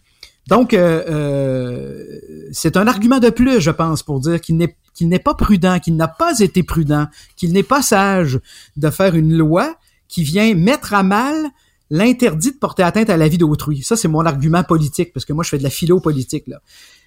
Donc, 0.48 0.74
euh, 0.74 1.02
euh, 1.08 2.20
c'est 2.52 2.76
un 2.76 2.86
argument 2.86 3.18
de 3.18 3.30
plus, 3.30 3.60
je 3.60 3.70
pense, 3.70 4.02
pour 4.02 4.20
dire 4.20 4.40
qu'il 4.40 4.56
n'est 4.56 4.76
qu'il 4.94 5.08
n'est 5.08 5.18
pas 5.18 5.34
prudent, 5.34 5.78
qu'il 5.78 5.96
n'a 5.96 6.06
pas 6.08 6.38
été 6.40 6.62
prudent, 6.62 7.06
qu'il 7.36 7.52
n'est 7.52 7.62
pas 7.62 7.80
sage 7.80 8.38
de 8.76 8.90
faire 8.90 9.14
une 9.14 9.34
loi 9.34 9.74
qui 10.06 10.22
vient 10.22 10.54
mettre 10.54 10.92
à 10.92 11.02
mal 11.02 11.50
l'interdit 11.92 12.52
de 12.52 12.56
porter 12.56 12.82
atteinte 12.82 13.10
à 13.10 13.18
la 13.18 13.28
vie 13.28 13.36
d'autrui. 13.36 13.82
Ça, 13.82 13.96
c'est 13.96 14.08
mon 14.08 14.24
argument 14.24 14.64
politique, 14.64 15.12
parce 15.12 15.26
que 15.26 15.34
moi, 15.34 15.44
je 15.44 15.50
fais 15.50 15.58
de 15.58 15.62
la 15.62 15.70
philo 15.70 16.00
politique. 16.00 16.48
Là. 16.48 16.62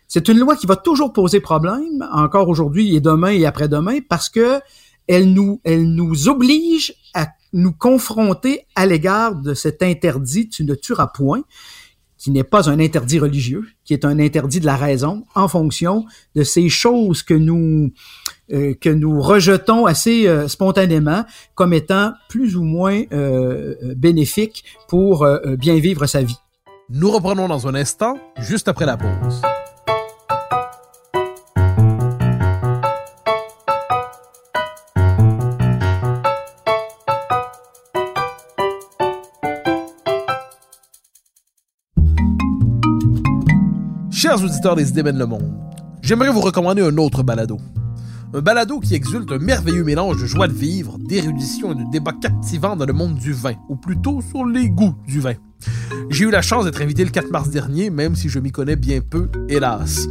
C'est 0.08 0.30
une 0.30 0.38
loi 0.38 0.56
qui 0.56 0.68
va 0.68 0.76
toujours 0.76 1.12
poser 1.12 1.40
problème, 1.40 2.08
encore 2.12 2.48
aujourd'hui 2.50 2.96
et 2.96 3.00
demain 3.02 3.32
et 3.32 3.48
après-demain, 3.48 3.98
parce 4.08 4.30
que 4.30 4.60
elle 5.08 5.34
nous, 5.34 5.60
elle 5.64 5.92
nous 5.92 6.30
oblige 6.30 6.94
à 7.16 7.30
nous 7.52 7.74
confronter 7.74 8.68
à 8.76 8.86
l'égard 8.86 9.36
de 9.36 9.56
cet 9.56 9.82
interdit 9.82 10.50
tu 10.50 10.64
ne 10.64 10.76
tueras 10.76 11.08
point 11.08 11.44
qui 12.18 12.32
n'est 12.32 12.44
pas 12.44 12.70
un 12.70 12.80
interdit 12.80 13.20
religieux, 13.20 13.66
qui 13.84 13.94
est 13.94 14.04
un 14.04 14.20
interdit 14.20 14.60
de 14.60 14.66
la 14.66 14.78
raison 14.78 15.26
en 15.36 15.48
fonction 15.48 16.06
de 16.34 16.44
ces 16.44 16.70
choses 16.70 17.22
que 17.22 17.36
nous 17.36 17.92
euh, 18.54 18.76
que 18.80 18.90
nous 18.90 19.22
rejetons 19.22 19.88
assez 19.88 20.28
euh, 20.28 20.48
spontanément 20.48 21.26
comme 21.56 21.74
étant 21.74 22.14
plus 22.30 22.56
ou 22.56 22.64
moins 22.64 23.02
euh, 23.12 23.74
bénéfiques 23.96 24.64
pour 24.88 25.28
bien 25.58 25.80
vivre 25.80 26.06
sa 26.06 26.22
vie. 26.22 26.38
Nous 26.90 27.10
reprenons 27.10 27.48
dans 27.48 27.68
un 27.68 27.74
instant, 27.74 28.18
juste 28.38 28.68
après 28.68 28.86
la 28.86 28.98
pause. 28.98 29.42
Chers 44.12 44.44
auditeurs 44.44 44.76
des 44.76 44.90
Idées 44.90 45.04
le 45.04 45.26
monde, 45.26 45.52
j'aimerais 46.04 46.30
vous 46.30 46.42
recommander 46.42 46.84
un 46.84 46.98
autre 46.98 47.24
balado. 47.24 47.58
Un 48.36 48.42
balado 48.42 48.82
qui 48.82 48.96
exulte 48.96 49.32
un 49.32 49.38
merveilleux 49.38 49.86
mélange 49.86 50.22
de 50.22 50.26
joie 50.26 50.50
de 50.50 50.54
vivre, 50.54 50.98
d'érudition 51.00 51.72
et 51.72 51.76
de 51.76 51.90
débat 51.90 52.12
captivant 52.12 52.76
dans 52.76 52.86
le 52.86 52.92
monde 52.92 53.16
du 53.16 53.32
vin, 53.32 53.54
ou 53.70 53.78
plutôt 53.78 54.20
sur 54.22 54.46
les 54.46 54.70
goûts 54.70 54.94
du 55.08 55.22
vin. 55.22 55.36
J'ai 56.10 56.26
eu 56.26 56.32
la 56.32 56.42
chance 56.42 56.66
d'être 56.66 56.82
invité 56.82 57.06
le 57.06 57.12
4 57.12 57.32
mars 57.32 57.50
dernier, 57.50 57.90
même 57.90 58.14
si 58.14 58.28
je 58.28 58.40
m'y 58.40 58.52
connais 58.52 58.76
bien 58.76 59.00
peu, 59.00 59.30
hélas. 59.48 60.10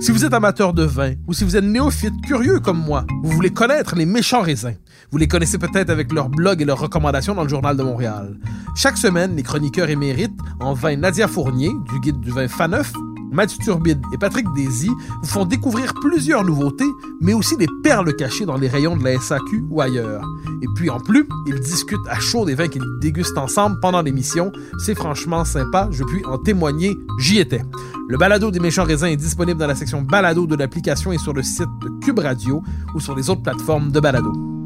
Si 0.00 0.10
vous 0.10 0.24
êtes 0.24 0.34
amateur 0.34 0.72
de 0.72 0.82
vin, 0.82 1.12
ou 1.28 1.34
si 1.34 1.44
vous 1.44 1.54
êtes 1.54 1.62
néophyte 1.62 2.20
curieux 2.24 2.58
comme 2.58 2.82
moi, 2.84 3.06
vous 3.22 3.30
voulez 3.30 3.50
connaître 3.50 3.94
les 3.94 4.06
méchants 4.06 4.42
raisins. 4.42 4.74
Vous 5.12 5.18
les 5.18 5.28
connaissez 5.28 5.58
peut-être 5.58 5.90
avec 5.90 6.12
leurs 6.12 6.30
blogs 6.30 6.62
et 6.62 6.64
leurs 6.64 6.80
recommandations 6.80 7.36
dans 7.36 7.44
le 7.44 7.48
Journal 7.48 7.76
de 7.76 7.84
Montréal. 7.84 8.40
Chaque 8.74 8.98
semaine, 8.98 9.36
les 9.36 9.44
chroniqueurs 9.44 9.88
émérites 9.88 10.36
en 10.58 10.74
vin 10.74 10.96
Nadia 10.96 11.28
Fournier, 11.28 11.70
du 11.92 12.00
guide 12.00 12.18
du 12.18 12.32
vin 12.32 12.48
Faneuf, 12.48 12.92
Mathieu 13.32 13.58
Turbide 13.62 14.02
et 14.12 14.18
Patrick 14.18 14.46
Désy 14.54 14.90
vous 15.22 15.28
font 15.28 15.44
découvrir 15.44 15.94
plusieurs 15.94 16.44
nouveautés, 16.44 16.90
mais 17.20 17.32
aussi 17.32 17.56
des 17.56 17.66
perles 17.82 18.14
cachées 18.14 18.44
dans 18.44 18.56
les 18.56 18.68
rayons 18.68 18.96
de 18.96 19.04
la 19.04 19.18
SAQ 19.18 19.64
ou 19.70 19.80
ailleurs. 19.80 20.22
Et 20.60 20.66
puis 20.76 20.90
en 20.90 21.00
plus, 21.00 21.26
ils 21.46 21.58
discutent 21.60 22.06
à 22.08 22.20
chaud 22.20 22.44
des 22.44 22.54
vins 22.54 22.68
qu'ils 22.68 22.84
dégustent 23.00 23.38
ensemble 23.38 23.80
pendant 23.80 24.02
l'émission. 24.02 24.52
C'est 24.78 24.94
franchement 24.94 25.44
sympa, 25.44 25.88
je 25.90 26.04
puis 26.04 26.24
en 26.26 26.38
témoigner, 26.38 26.96
j'y 27.18 27.38
étais. 27.38 27.62
Le 28.08 28.18
balado 28.18 28.50
des 28.50 28.60
méchants 28.60 28.84
raisins 28.84 29.06
est 29.06 29.16
disponible 29.16 29.58
dans 29.58 29.66
la 29.66 29.74
section 29.74 30.02
balado 30.02 30.46
de 30.46 30.54
l'application 30.54 31.12
et 31.12 31.18
sur 31.18 31.32
le 31.32 31.42
site 31.42 31.70
de 31.80 31.88
Cube 32.04 32.18
Radio 32.18 32.62
ou 32.94 33.00
sur 33.00 33.16
les 33.16 33.30
autres 33.30 33.42
plateformes 33.42 33.90
de 33.90 34.00
balado. 34.00 34.61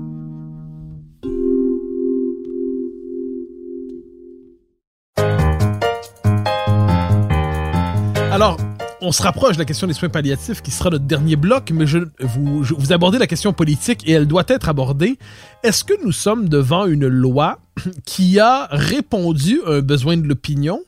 Alors, 8.37 8.59
on 9.01 9.12
se 9.12 9.22
rapproche 9.22 9.55
de 9.55 9.61
la 9.61 9.64
question 9.64 9.87
des 9.87 9.94
soins 9.94 10.11
palliatifs 10.11 10.61
qui 10.61 10.70
sera 10.70 10.90
notre 10.90 11.07
dernier 11.07 11.37
bloc, 11.37 11.70
mais 11.72 11.87
je, 11.87 12.01
vous, 12.20 12.92
abordez 12.92 13.16
la 13.16 13.27
question 13.27 13.55
politique 13.55 14.07
et 14.07 14.12
elle 14.12 14.27
doit 14.27 14.44
être 14.49 14.68
abordée. 14.68 15.18
Est-ce 15.62 15.85
que 15.85 15.94
nous 16.05 16.12
sommes 16.12 16.46
devant 16.51 16.85
une 16.85 17.07
loi 17.07 17.61
qui 18.05 18.38
a 18.38 18.68
répondu 18.70 19.62
à 19.66 19.77
un 19.77 19.81
besoin 19.81 20.18
de 20.18 20.29
l'opinion 20.29 20.83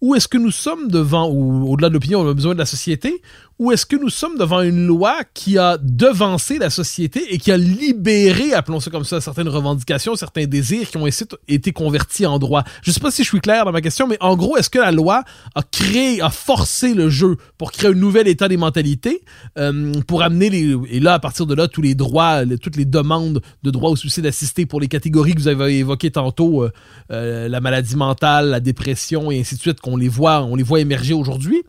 ou 0.00 0.14
est-ce 0.14 0.28
que 0.28 0.38
nous 0.38 0.50
sommes 0.50 0.88
devant, 0.88 1.30
ou 1.30 1.70
au-delà 1.70 1.88
de 1.88 1.94
l'opinion, 1.94 2.20
on 2.20 2.28
a 2.28 2.34
besoin 2.34 2.52
de 2.54 2.58
la 2.58 2.66
société, 2.66 3.22
ou 3.58 3.72
est-ce 3.72 3.86
que 3.86 3.96
nous 3.96 4.08
sommes 4.08 4.36
devant 4.36 4.62
une 4.62 4.86
loi 4.86 5.22
qui 5.32 5.58
a 5.58 5.78
devancé 5.78 6.58
la 6.58 6.70
société 6.70 7.32
et 7.32 7.38
qui 7.38 7.52
a 7.52 7.56
libéré, 7.56 8.52
appelons 8.52 8.80
ça 8.80 8.90
comme 8.90 9.04
ça, 9.04 9.20
certaines 9.20 9.48
revendications, 9.48 10.16
certains 10.16 10.46
désirs 10.46 10.90
qui 10.90 10.96
ont 10.96 11.06
été 11.48 11.72
convertis 11.72 12.26
en 12.26 12.38
droit? 12.38 12.64
Je 12.82 12.90
sais 12.90 13.00
pas 13.00 13.10
si 13.10 13.22
je 13.22 13.28
suis 13.28 13.40
clair 13.40 13.64
dans 13.64 13.72
ma 13.72 13.80
question, 13.80 14.06
mais 14.06 14.18
en 14.20 14.36
gros, 14.36 14.56
est-ce 14.56 14.70
que 14.70 14.78
la 14.78 14.92
loi 14.92 15.22
a 15.54 15.62
créé, 15.62 16.20
a 16.20 16.30
forcé 16.30 16.94
le 16.94 17.08
jeu 17.08 17.36
pour 17.58 17.72
créer 17.72 17.90
un 17.90 17.94
nouvel 17.94 18.28
état 18.28 18.48
des 18.48 18.56
mentalités, 18.56 19.22
euh, 19.58 19.92
pour 20.06 20.22
amener 20.22 20.44
et 20.90 21.00
là, 21.00 21.14
à 21.14 21.18
partir 21.18 21.46
de 21.46 21.54
là, 21.54 21.68
tous 21.68 21.82
les 21.82 21.94
droits, 21.94 22.44
toutes 22.60 22.76
les 22.76 22.84
demandes 22.84 23.40
de 23.62 23.70
droit 23.70 23.90
au 23.90 23.96
suicide 23.96 24.26
assisté 24.26 24.66
pour 24.66 24.80
les 24.80 24.88
catégories 24.88 25.34
que 25.34 25.40
vous 25.40 25.48
avez 25.48 25.78
évoquées 25.78 26.10
tantôt, 26.10 26.62
euh, 26.62 26.72
euh, 27.10 27.48
la 27.48 27.60
maladie 27.60 27.96
mentale, 27.96 28.50
la 28.50 28.60
dépression 28.60 29.30
et 29.30 29.40
ainsi 29.40 29.56
de 29.56 29.60
suite, 29.60 29.80
qu'on 29.80 29.96
les 29.96 30.04
les 30.04 30.62
voit 30.62 30.80
émerger 30.80 31.14
aujourd'hui? 31.14 31.62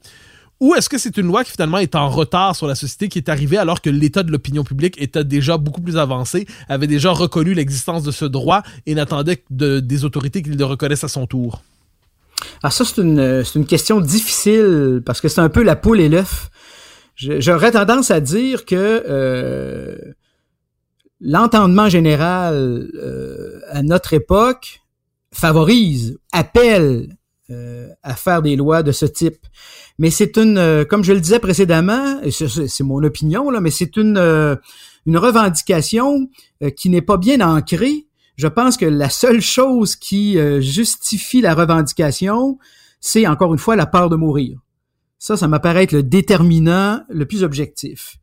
Ou 0.61 0.73
est-ce 0.75 0.87
que 0.87 0.97
c'est 0.97 1.17
une 1.17 1.27
loi 1.27 1.43
qui 1.43 1.51
finalement 1.51 1.79
est 1.79 1.95
en 1.95 2.09
retard 2.09 2.55
sur 2.55 2.65
la 2.65 2.75
société, 2.75 3.09
qui 3.09 3.17
est 3.17 3.29
arrivée 3.29 3.57
alors 3.57 3.81
que 3.81 3.89
l'état 3.89 4.23
de 4.23 4.31
l'opinion 4.31 4.63
publique 4.63 4.99
était 5.01 5.23
déjà 5.23 5.57
beaucoup 5.57 5.81
plus 5.81 5.97
avancé, 5.97 6.47
avait 6.69 6.87
déjà 6.87 7.11
reconnu 7.11 7.53
l'existence 7.53 8.03
de 8.03 8.11
ce 8.11 8.25
droit 8.25 8.63
et 8.85 8.95
n'attendait 8.95 9.43
de, 9.49 9.79
des 9.79 10.05
autorités 10.05 10.41
qu'ils 10.41 10.57
le 10.57 10.65
reconnaissent 10.65 11.03
à 11.03 11.09
son 11.09 11.27
tour? 11.27 11.61
Alors 12.63 12.73
ça, 12.73 12.85
c'est 12.85 13.01
une, 13.01 13.43
une, 13.55 13.65
question 13.65 13.99
difficile 13.99 15.01
parce 15.05 15.19
que 15.19 15.27
c'est 15.27 15.41
un 15.41 15.49
peu 15.49 15.63
la 15.63 15.75
poule 15.75 15.99
et 15.99 16.09
l'œuf. 16.09 16.49
J'aurais 17.15 17.71
tendance 17.71 18.11
à 18.11 18.19
dire 18.19 18.65
que 18.65 19.03
euh, 19.07 19.95
l'entendement 21.21 21.89
général 21.89 22.53
euh, 22.53 23.61
à 23.69 23.83
notre 23.83 24.13
époque 24.13 24.81
favorise, 25.31 26.17
appelle 26.31 27.15
euh, 27.49 27.89
à 28.03 28.15
faire 28.15 28.41
des 28.41 28.55
lois 28.55 28.83
de 28.83 28.91
ce 28.91 29.05
type. 29.05 29.45
Mais 29.97 30.10
c'est 30.10 30.38
une, 30.38 30.58
euh, 30.58 30.84
comme 30.84 31.03
je 31.03 31.13
le 31.13 31.21
disais 31.21 31.39
précédemment, 31.39 32.19
c'est 32.29 32.84
mon 32.84 33.01
opinion 33.03 33.49
là, 33.49 33.62
mais 33.62 33.71
c'est 33.71 33.95
une 33.97 34.17
euh, 34.17 34.55
une 35.05 35.17
revendication 35.17 36.29
qui 36.75 36.89
n'est 36.89 37.03
pas 37.03 37.17
bien 37.17 37.39
ancrée 37.39 38.08
je 38.38 38.47
pense 38.47 38.77
que 38.77 38.86
la 38.86 39.10
seule 39.10 39.41
chose 39.41 39.95
qui 39.95 40.38
euh, 40.38 40.60
justifie 40.60 41.41
la 41.41 41.53
revendication, 41.53 42.60
c'est 42.99 43.27
encore 43.27 43.53
une 43.53 43.60
fois 43.60 43.75
la 43.75 43.86
peur 43.86 44.10
de 44.10 44.15
mourir. 44.15 44.60
Ça, 45.19 45.38
ça 45.38 45.47
m'apparaît 45.47 45.84
être 45.84 45.93
le 45.93 46.03
déterminant 46.03 47.01
le 47.10 47.25
plus 47.25 47.43
objectif. 47.43 48.17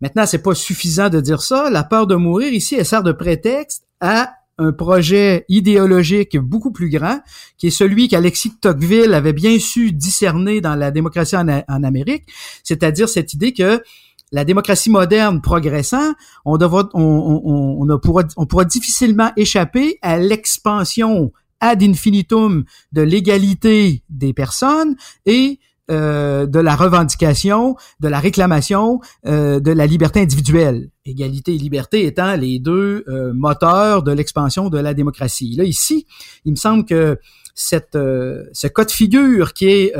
Maintenant, 0.00 0.26
c'est 0.26 0.42
pas 0.42 0.54
suffisant 0.54 1.08
de 1.08 1.20
dire 1.20 1.42
ça. 1.42 1.70
La 1.70 1.84
peur 1.84 2.08
de 2.08 2.16
mourir 2.16 2.52
ici, 2.52 2.74
elle 2.74 2.84
sert 2.84 3.04
de 3.04 3.12
prétexte 3.12 3.84
à 4.00 4.34
un 4.62 4.72
projet 4.72 5.44
idéologique 5.48 6.38
beaucoup 6.38 6.72
plus 6.72 6.88
grand, 6.88 7.20
qui 7.58 7.68
est 7.68 7.70
celui 7.70 8.08
qu'Alexis 8.08 8.58
Tocqueville 8.60 9.14
avait 9.14 9.32
bien 9.32 9.58
su 9.58 9.92
discerner 9.92 10.60
dans 10.60 10.74
la 10.74 10.90
démocratie 10.90 11.36
en, 11.36 11.48
Amérique, 11.82 12.24
c'est-à-dire 12.64 13.08
cette 13.08 13.34
idée 13.34 13.52
que 13.52 13.82
la 14.30 14.44
démocratie 14.44 14.90
moderne 14.90 15.42
progressant, 15.42 16.14
on, 16.44 16.56
devra, 16.56 16.88
on 16.94 18.46
pourra 18.46 18.64
difficilement 18.64 19.30
échapper 19.36 19.98
à 20.00 20.16
l'expansion 20.18 21.32
ad 21.60 21.82
infinitum 21.82 22.64
de 22.92 23.02
l'égalité 23.02 24.02
des 24.08 24.32
personnes 24.32 24.96
et 25.26 25.60
euh, 25.90 26.46
de 26.46 26.60
la 26.60 26.76
revendication, 26.76 27.74
de 27.98 28.06
la 28.06 28.20
réclamation 28.20 29.00
euh, 29.26 29.58
de 29.58 29.72
la 29.72 29.84
liberté 29.84 30.20
individuelle. 30.20 30.90
Égalité 31.04 31.56
et 31.56 31.58
liberté 31.58 32.06
étant 32.06 32.36
les 32.36 32.60
deux 32.60 33.04
euh, 33.08 33.32
moteurs 33.34 34.04
de 34.04 34.12
l'expansion 34.12 34.68
de 34.68 34.78
la 34.78 34.94
démocratie. 34.94 35.56
Là, 35.56 35.64
ici, 35.64 36.06
il 36.44 36.52
me 36.52 36.56
semble 36.56 36.84
que 36.84 37.18
cette, 37.56 37.94
ce 37.94 38.66
cas 38.68 38.84
de 38.84 38.92
figure 38.92 39.52
qui 39.52 39.66
est 39.66 39.92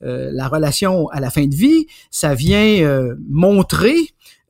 la 0.00 0.48
relation 0.48 1.08
à 1.08 1.20
la 1.20 1.28
fin 1.28 1.44
de 1.44 1.54
vie, 1.54 1.86
ça 2.10 2.34
vient 2.34 3.16
montrer 3.28 3.96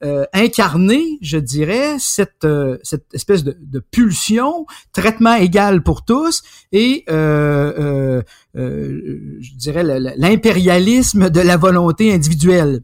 euh, 0.02 0.24
incarner, 0.32 1.18
je 1.20 1.36
dirais, 1.36 1.96
cette, 1.98 2.44
euh, 2.44 2.78
cette 2.82 3.12
espèce 3.12 3.44
de, 3.44 3.80
pulsion, 3.90 4.66
traitement 4.92 5.34
égal 5.34 5.82
pour 5.82 6.04
tous, 6.04 6.42
et 6.72 7.04
euh, 7.10 8.22
je 8.54 9.54
dirais 9.56 9.84
l'impérialisme 10.16 11.28
de 11.28 11.40
la 11.40 11.56
volonté 11.56 12.12
individuelle. 12.12 12.80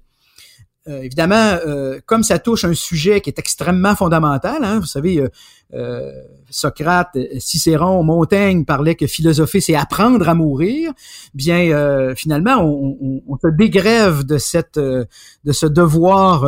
Euh, 0.89 1.03
évidemment, 1.03 1.59
euh, 1.67 1.99
comme 2.07 2.23
ça 2.23 2.39
touche 2.39 2.65
un 2.65 2.75
sujet 2.75 3.21
qui 3.21 3.29
est 3.29 3.39
extrêmement 3.39 3.97
fondamental, 3.97 4.63
hein, 4.63 4.79
vous 4.79 4.87
savez, 4.87 5.21
euh, 5.75 6.13
Socrate, 6.49 7.19
Cicéron, 7.41 8.05
Montaigne 8.05 8.65
parlaient 8.65 8.95
que 8.95 9.09
philosopher, 9.09 9.61
c'est 9.61 9.75
apprendre 9.75 10.29
à 10.29 10.35
mourir. 10.35 10.93
Bien, 11.35 12.15
finalement, 12.15 12.63
on, 12.63 13.37
se 13.43 13.49
dégrève 13.49 14.25
de 14.25 14.39
cette, 14.39 14.79
de 14.79 15.07
ce 15.53 15.67
devoir 15.67 16.45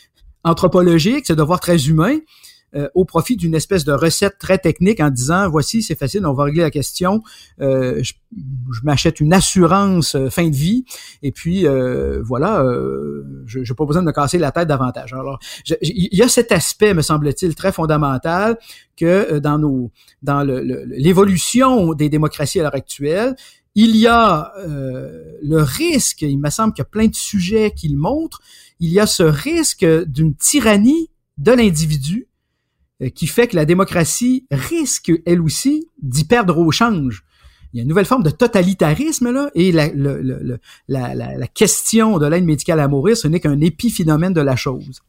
anthropologique, 0.44 1.26
ce 1.26 1.32
devoir 1.32 1.60
très 1.60 1.86
humain, 1.86 2.18
euh, 2.74 2.88
au 2.94 3.04
profit 3.04 3.36
d'une 3.36 3.54
espèce 3.54 3.84
de 3.84 3.92
recette 3.92 4.38
très 4.38 4.56
technique 4.56 5.00
en 5.00 5.10
disant 5.10 5.46
voici 5.50 5.82
c'est 5.82 5.94
facile 5.94 6.24
on 6.24 6.32
va 6.32 6.44
régler 6.44 6.62
la 6.62 6.70
question. 6.70 7.22
Euh, 7.60 8.02
je, 8.02 8.14
m'achète 8.82 9.20
une 9.20 9.34
assurance 9.34 10.14
euh, 10.14 10.30
fin 10.30 10.48
de 10.48 10.56
vie. 10.56 10.86
Et 11.22 11.32
puis 11.32 11.66
voilà 12.24 12.64
je 13.46 13.58
n'ai 13.58 13.74
pas 13.76 13.84
besoin 13.84 14.02
de 14.02 14.06
me 14.06 14.12
casser 14.12 14.38
la 14.38 14.52
tête 14.52 14.68
davantage. 14.68 15.12
Alors 15.12 15.38
il 15.82 16.08
y 16.12 16.22
a 16.22 16.28
cet 16.28 16.50
aspect 16.50 16.94
me 16.94 17.02
semble-t-il 17.02 17.54
très 17.54 17.72
fondamental 17.72 18.58
que 18.96 19.38
dans 19.38 19.58
nos 19.58 19.90
dans 20.22 20.42
l'évolution 20.42 21.92
des 21.92 22.08
démocraties 22.08 22.60
à 22.60 22.62
l'heure 22.62 22.74
actuelle 22.74 23.36
il 23.74 23.96
y 23.96 24.06
a 24.06 24.52
le 24.56 25.62
risque, 25.62 26.22
il 26.22 26.38
me 26.38 26.50
semble 26.50 26.72
qu'il 26.72 26.82
y 26.82 26.86
a 26.86 26.90
plein 26.90 27.06
de 27.06 27.14
sujets 27.14 27.72
qui 27.74 27.88
le 27.88 27.96
montrent, 27.96 28.40
il 28.80 28.90
y 28.90 29.00
a 29.00 29.06
ce 29.06 29.22
risque 29.22 29.84
d'une 29.84 30.34
tyrannie 30.34 31.10
de 31.38 31.52
l'individu 31.52 32.28
euh, 32.28 32.31
qui 33.10 33.26
fait 33.26 33.48
que 33.48 33.56
la 33.56 33.64
démocratie 33.64 34.46
risque, 34.50 35.12
elle 35.26 35.40
aussi, 35.40 35.88
d'y 36.02 36.24
perdre 36.24 36.58
au 36.58 36.70
change. 36.70 37.24
Il 37.72 37.78
y 37.78 37.80
a 37.80 37.82
une 37.82 37.88
nouvelle 37.88 38.04
forme 38.04 38.22
de 38.22 38.30
totalitarisme 38.30 39.30
là, 39.30 39.50
et 39.54 39.72
la, 39.72 39.88
question 41.48 42.18
de 42.18 42.26
l'aide 42.26 42.44
médicale 42.44 42.80
à 42.80 42.88
mourir, 42.88 43.16
ce 43.16 43.28
n'est 43.28 43.40
qu'un 43.40 43.60
épiphénomène 43.60 44.34
de 44.34 44.42
la 44.42 44.56
chose. 44.56 45.00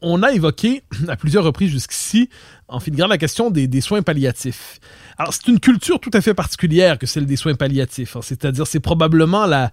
On 0.00 0.22
a 0.22 0.32
évoqué 0.32 0.82
à 1.08 1.16
plusieurs 1.16 1.44
reprises 1.44 1.70
jusqu'ici, 1.70 2.28
en 2.68 2.78
filigrane, 2.78 3.10
la 3.10 3.18
question 3.18 3.50
des, 3.50 3.66
des 3.66 3.80
soins 3.80 4.02
palliatifs. 4.02 4.78
Alors, 5.18 5.32
c'est 5.34 5.48
une 5.48 5.60
culture 5.60 5.98
tout 5.98 6.10
à 6.12 6.20
fait 6.20 6.34
particulière 6.34 6.98
que 6.98 7.06
celle 7.06 7.26
des 7.26 7.36
soins 7.36 7.54
palliatifs. 7.54 8.16
Hein. 8.16 8.20
C'est-à-dire, 8.22 8.66
c'est 8.66 8.80
probablement 8.80 9.46
la, 9.46 9.72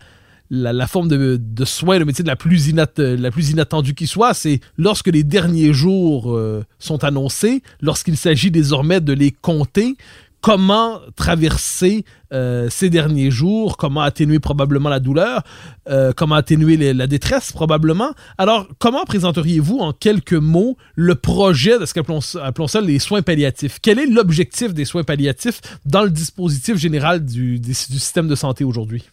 la, 0.51 0.85
forme 0.85 1.07
de, 1.07 1.39
de, 1.41 1.65
soin, 1.65 1.97
le 1.97 2.05
métier 2.05 2.23
de 2.23 2.27
la 2.29 2.35
plus, 2.35 2.73
la 2.97 3.31
plus 3.31 3.51
inattendue 3.51 3.95
qui 3.95 4.05
soit, 4.05 4.33
c'est 4.33 4.59
lorsque 4.77 5.07
les 5.07 5.23
derniers 5.23 5.73
jours 5.73 6.35
euh, 6.35 6.65
sont 6.77 7.03
annoncés, 7.05 7.63
lorsqu'il 7.81 8.17
s'agit 8.17 8.51
désormais 8.51 8.99
de 8.99 9.13
les 9.13 9.31
compter, 9.31 9.95
comment 10.41 10.99
traverser 11.15 12.03
euh, 12.33 12.67
ces 12.69 12.89
derniers 12.89 13.31
jours, 13.31 13.77
comment 13.77 14.01
atténuer 14.01 14.39
probablement 14.39 14.89
la 14.89 14.99
douleur, 14.99 15.43
euh, 15.87 16.11
comment 16.13 16.35
atténuer 16.35 16.93
la 16.93 17.07
détresse 17.07 17.53
probablement. 17.53 18.11
Alors, 18.37 18.67
comment 18.77 19.05
présenteriez-vous 19.05 19.77
en 19.77 19.93
quelques 19.93 20.33
mots 20.33 20.75
le 20.95 21.15
projet 21.15 21.79
de 21.79 21.85
ce 21.85 21.93
qu'appelons 21.93 22.19
appelons 22.41 22.67
ça 22.67 22.81
les 22.81 22.99
soins 22.99 23.21
palliatifs? 23.21 23.77
Quel 23.81 23.99
est 23.99 24.07
l'objectif 24.07 24.73
des 24.73 24.83
soins 24.83 25.03
palliatifs 25.03 25.61
dans 25.85 26.03
le 26.03 26.09
dispositif 26.09 26.75
général 26.75 27.23
du 27.23 27.61
système 27.73 28.27
de 28.27 28.35
santé 28.35 28.65
aujourd'hui? 28.65 29.05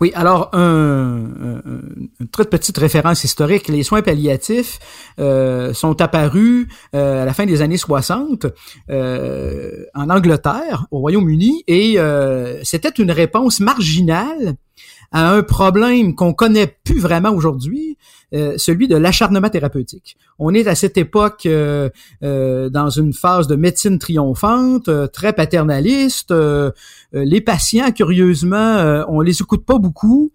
Oui, 0.00 0.12
alors 0.14 0.50
un, 0.52 1.26
une 2.20 2.28
toute 2.28 2.50
petite 2.50 2.76
référence 2.78 3.24
historique. 3.24 3.68
Les 3.68 3.82
soins 3.82 4.02
palliatifs 4.02 4.78
euh, 5.18 5.72
sont 5.74 6.00
apparus 6.00 6.68
euh, 6.94 7.22
à 7.22 7.24
la 7.24 7.32
fin 7.32 7.46
des 7.46 7.62
années 7.62 7.76
60 7.76 8.46
euh, 8.90 9.84
en 9.94 10.10
Angleterre, 10.10 10.86
au 10.90 10.98
Royaume-Uni, 10.98 11.64
et 11.66 11.98
c'était 12.62 12.90
une 12.90 13.10
réponse 13.10 13.60
marginale 13.60 14.56
à 15.12 15.30
un 15.30 15.42
problème 15.42 16.14
qu'on 16.14 16.32
connaît 16.32 16.74
plus 16.84 16.98
vraiment 16.98 17.30
aujourd'hui, 17.30 17.98
euh, 18.34 18.54
celui 18.56 18.88
de 18.88 18.96
l'acharnement 18.96 19.50
thérapeutique. 19.50 20.16
On 20.38 20.54
est 20.54 20.66
à 20.66 20.74
cette 20.74 20.96
époque 20.96 21.44
euh, 21.44 21.90
euh, 22.22 22.70
dans 22.70 22.88
une 22.88 23.12
phase 23.12 23.46
de 23.46 23.56
médecine 23.56 23.98
triomphante, 23.98 24.88
très 25.12 25.34
paternaliste. 25.34 26.34
les 27.12 27.40
patients, 27.42 27.92
curieusement, 27.92 29.04
on 29.08 29.20
les 29.20 29.42
écoute 29.42 29.66
pas 29.66 29.78
beaucoup. 29.78 30.32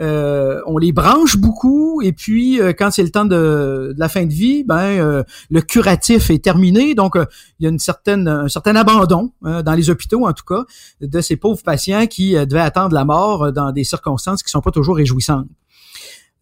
Euh, 0.00 0.62
on 0.64 0.78
les 0.78 0.92
branche 0.92 1.36
beaucoup 1.36 2.00
et 2.00 2.12
puis 2.12 2.58
euh, 2.58 2.72
quand 2.72 2.90
c'est 2.90 3.02
le 3.02 3.10
temps 3.10 3.26
de, 3.26 3.94
la 3.98 4.08
fin 4.08 4.24
de 4.24 4.32
vie, 4.32 4.64
ben 4.64 4.78
euh, 4.78 5.22
le 5.50 5.60
curatif 5.60 6.30
est 6.30 6.42
terminé, 6.42 6.94
donc 6.94 7.16
il 7.16 7.64
y 7.64 7.66
a 7.66 7.68
une 7.68 7.78
certaine 7.78 8.26
un 8.26 8.48
certain 8.48 8.76
abandon 8.76 9.32
hein, 9.42 9.62
dans 9.62 9.74
les 9.74 9.90
hôpitaux 9.90 10.26
en 10.26 10.32
tout 10.32 10.44
cas 10.44 10.64
de 11.02 11.20
ces 11.20 11.36
pauvres 11.36 11.62
patients 11.62 12.06
qui 12.06 12.32
devaient 12.32 12.60
attendre 12.60 12.94
la 12.94 13.04
mort 13.04 13.52
dans 13.52 13.72
des 13.72 13.84
circonstances 13.84 14.42
qui 14.42 14.50
sont 14.50 14.62
pas 14.62 14.70
toujours 14.70 14.96
réjouissantes. 14.96 15.48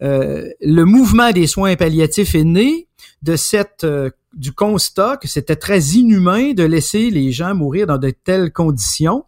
le 0.01 0.85
mouvement 0.85 1.33
des 1.33 1.49
soins 1.49 1.75
palliatifs 1.75 2.37
est 2.37 2.45
né 2.45 2.87
de 3.23 3.35
cette 3.35 3.85
du 4.35 4.53
constat 4.53 5.17
que 5.17 5.27
c'était 5.27 5.57
très 5.57 5.81
inhumain 5.81 6.53
de 6.53 6.63
laisser 6.63 7.11
les 7.11 7.33
gens 7.33 7.57
mourir 7.57 7.89
dans 7.89 7.99
de 7.99 8.11
telles 8.11 8.53
conditions 8.53 9.25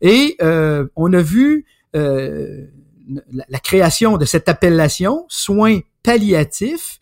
et 0.00 0.36
on 0.40 1.12
a 1.12 1.22
vu 1.22 1.66
la, 3.30 3.58
création 3.58 4.16
de 4.16 4.24
cette 4.24 4.48
appellation, 4.48 5.24
soins 5.28 5.80
palliatifs, 6.02 6.98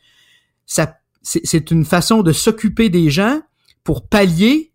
c'est 1.22 1.70
une 1.70 1.84
façon 1.84 2.22
de 2.22 2.32
s'occuper 2.32 2.88
des 2.88 3.10
gens 3.10 3.40
pour 3.84 4.06
pallier 4.06 4.72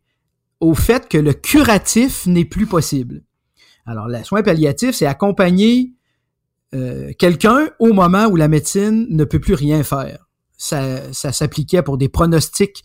au 0.60 0.74
fait 0.74 1.08
que 1.08 1.18
le 1.18 1.34
curatif 1.34 2.26
n'est 2.26 2.46
plus 2.46 2.66
possible. 2.66 3.24
Alors, 3.86 4.08
le 4.08 4.24
soin 4.24 4.42
palliatif, 4.42 4.96
c'est 4.96 5.06
accompagner 5.06 5.94
euh, 6.74 7.12
quelqu'un 7.20 7.70
au 7.80 7.94
moment 7.94 8.26
où 8.26 8.36
la 8.36 8.48
médecine 8.48 9.06
ne 9.10 9.24
peut 9.24 9.40
plus 9.40 9.54
rien 9.54 9.84
faire. 9.84 10.28
Ça, 10.58 11.14
ça 11.14 11.32
s'appliquait 11.32 11.84
pour 11.84 11.98
des 11.98 12.10
pronostics 12.10 12.84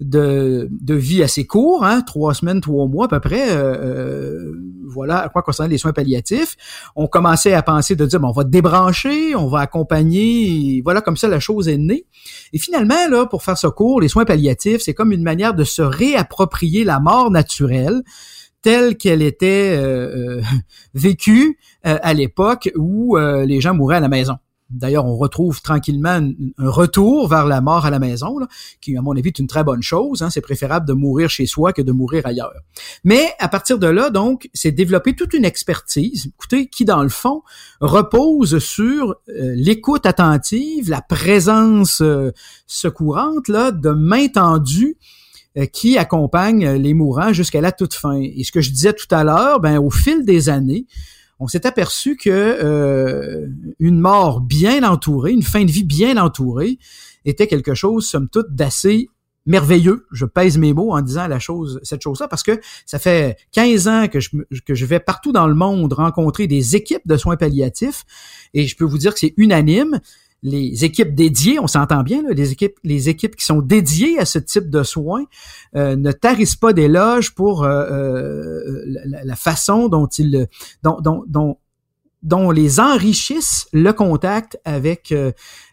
de, 0.00 0.94
vie 0.94 1.22
assez 1.22 1.46
court, 1.46 1.84
hein, 1.84 2.00
trois 2.02 2.34
semaines, 2.34 2.60
trois 2.60 2.86
mois 2.86 3.06
à 3.06 3.08
peu 3.08 3.20
près. 3.20 3.50
Euh, 3.50 3.74
euh, 3.74 4.52
voilà 4.86 5.18
à 5.18 5.28
quoi 5.28 5.42
concerne 5.42 5.70
les 5.70 5.78
soins 5.78 5.92
palliatifs. 5.92 6.56
On 6.96 7.06
commençait 7.06 7.52
à 7.52 7.62
penser 7.62 7.94
de 7.94 8.06
dire 8.06 8.18
bon, 8.18 8.28
on 8.28 8.32
va 8.32 8.44
débrancher, 8.44 9.34
on 9.36 9.46
va 9.46 9.60
accompagner. 9.60 10.80
voilà 10.82 11.00
comme 11.00 11.16
ça 11.16 11.28
la 11.28 11.40
chose 11.40 11.68
est 11.68 11.78
née. 11.78 12.06
Et 12.52 12.58
finalement 12.58 13.08
là, 13.08 13.26
pour 13.26 13.42
faire 13.42 13.58
ce 13.58 13.66
court, 13.66 14.00
les 14.00 14.08
soins 14.08 14.24
palliatifs, 14.24 14.80
c'est 14.82 14.94
comme 14.94 15.12
une 15.12 15.22
manière 15.22 15.54
de 15.54 15.64
se 15.64 15.82
réapproprier 15.82 16.84
la 16.84 16.98
mort 16.98 17.30
naturelle 17.30 18.02
telle 18.62 18.96
qu'elle 18.96 19.22
était 19.22 19.76
euh, 19.78 20.42
vécue 20.94 21.58
à 21.82 22.12
l'époque 22.12 22.70
où 22.76 23.16
les 23.16 23.60
gens 23.60 23.74
mouraient 23.74 23.96
à 23.96 24.00
la 24.00 24.08
maison. 24.08 24.36
D'ailleurs, 24.70 25.04
on 25.04 25.16
retrouve 25.16 25.60
tranquillement 25.62 26.20
un 26.58 26.70
retour 26.70 27.28
vers 27.28 27.46
la 27.46 27.60
mort 27.60 27.86
à 27.86 27.90
la 27.90 27.98
maison, 27.98 28.36
qui, 28.80 28.96
à 28.96 29.02
mon 29.02 29.12
avis, 29.16 29.28
est 29.28 29.38
une 29.38 29.48
très 29.48 29.64
bonne 29.64 29.82
chose. 29.82 30.22
Hein. 30.22 30.30
C'est 30.30 30.40
préférable 30.40 30.86
de 30.86 30.92
mourir 30.92 31.28
chez 31.28 31.46
soi 31.46 31.72
que 31.72 31.82
de 31.82 31.90
mourir 31.90 32.24
ailleurs. 32.24 32.52
Mais 33.02 33.32
à 33.40 33.48
partir 33.48 33.78
de 33.78 33.88
là, 33.88 34.10
donc, 34.10 34.48
c'est 34.54 34.70
développer 34.70 35.14
toute 35.14 35.34
une 35.34 35.44
expertise, 35.44 36.26
écoutez, 36.26 36.68
qui, 36.68 36.84
dans 36.84 37.02
le 37.02 37.08
fond, 37.08 37.42
repose 37.80 38.58
sur 38.58 39.16
euh, 39.28 39.54
l'écoute 39.56 40.06
attentive, 40.06 40.88
la 40.88 41.02
présence 41.02 42.00
euh, 42.00 42.30
secourante 42.66 43.48
là, 43.48 43.72
de 43.72 43.90
main 43.90 44.28
tendue 44.28 44.96
qui 45.72 45.98
accompagne 45.98 46.76
les 46.76 46.94
mourants 46.94 47.32
jusqu'à 47.32 47.60
la 47.60 47.72
toute 47.72 47.94
fin. 47.94 48.20
Et 48.20 48.44
ce 48.44 48.52
que 48.52 48.60
je 48.60 48.70
disais 48.70 48.92
tout 48.92 49.12
à 49.12 49.24
l'heure, 49.24 49.58
ben 49.58 49.78
au 49.78 49.90
fil 49.90 50.24
des 50.24 50.48
années, 50.48 50.86
on 51.40 51.48
s'est 51.48 51.66
aperçu 51.66 52.16
que 52.16 52.30
euh, 52.30 53.48
une 53.78 53.98
mort 53.98 54.42
bien 54.42 54.82
entourée, 54.84 55.32
une 55.32 55.42
fin 55.42 55.64
de 55.64 55.70
vie 55.70 55.84
bien 55.84 56.18
entourée, 56.18 56.78
était 57.24 57.46
quelque 57.46 57.74
chose, 57.74 58.06
somme 58.06 58.28
toute, 58.28 58.54
d'assez 58.54 59.08
merveilleux. 59.46 60.06
Je 60.12 60.26
pèse 60.26 60.58
mes 60.58 60.74
mots 60.74 60.92
en 60.92 61.00
disant 61.00 61.26
la 61.26 61.38
chose, 61.38 61.80
cette 61.82 62.02
chose-là, 62.02 62.28
parce 62.28 62.42
que 62.42 62.60
ça 62.84 62.98
fait 62.98 63.38
15 63.52 63.88
ans 63.88 64.08
que 64.08 64.20
je, 64.20 64.28
que 64.66 64.74
je 64.74 64.84
vais 64.84 65.00
partout 65.00 65.32
dans 65.32 65.46
le 65.46 65.54
monde 65.54 65.92
rencontrer 65.94 66.46
des 66.46 66.76
équipes 66.76 67.06
de 67.06 67.16
soins 67.16 67.36
palliatifs, 67.36 68.04
et 68.52 68.66
je 68.66 68.76
peux 68.76 68.84
vous 68.84 68.98
dire 68.98 69.14
que 69.14 69.20
c'est 69.20 69.34
unanime 69.38 70.00
les 70.42 70.84
équipes 70.84 71.14
dédiées, 71.14 71.58
on 71.58 71.66
s'entend 71.66 72.02
bien, 72.02 72.22
les 72.30 72.52
équipes, 72.52 72.78
les 72.82 73.08
équipes 73.08 73.36
qui 73.36 73.44
sont 73.44 73.60
dédiées 73.60 74.18
à 74.18 74.24
ce 74.24 74.38
type 74.38 74.70
de 74.70 74.82
soins 74.82 75.24
euh, 75.76 75.96
ne 75.96 76.12
tarissent 76.12 76.56
pas 76.56 76.72
d'éloges 76.72 77.34
pour 77.34 77.64
euh, 77.64 77.68
euh, 77.90 78.84
la, 79.04 79.36
façon 79.36 79.88
dont 79.88 80.06
ils, 80.06 80.48
dont, 80.82 80.98
dont, 81.00 81.24
dont, 81.26 81.58
dont 82.22 82.50
les 82.50 82.80
enrichissent 82.80 83.68
le 83.72 83.92
contact 83.92 84.58
avec 84.64 85.14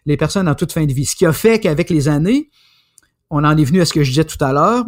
les 0.06 0.16
personnes 0.16 0.48
en 0.48 0.54
toute 0.54 0.72
fin 0.72 0.84
de 0.84 0.92
vie. 0.92 1.06
Ce 1.06 1.16
qui 1.16 1.26
a 1.26 1.32
fait 1.32 1.60
qu'avec 1.60 1.88
les 1.90 2.08
années, 2.08 2.50
on 3.30 3.44
en 3.44 3.56
est 3.56 3.64
venu 3.64 3.80
à 3.80 3.84
ce 3.84 3.92
que 3.92 4.02
je 4.02 4.10
disais 4.10 4.24
tout 4.24 4.42
à 4.42 4.52
l'heure, 4.52 4.84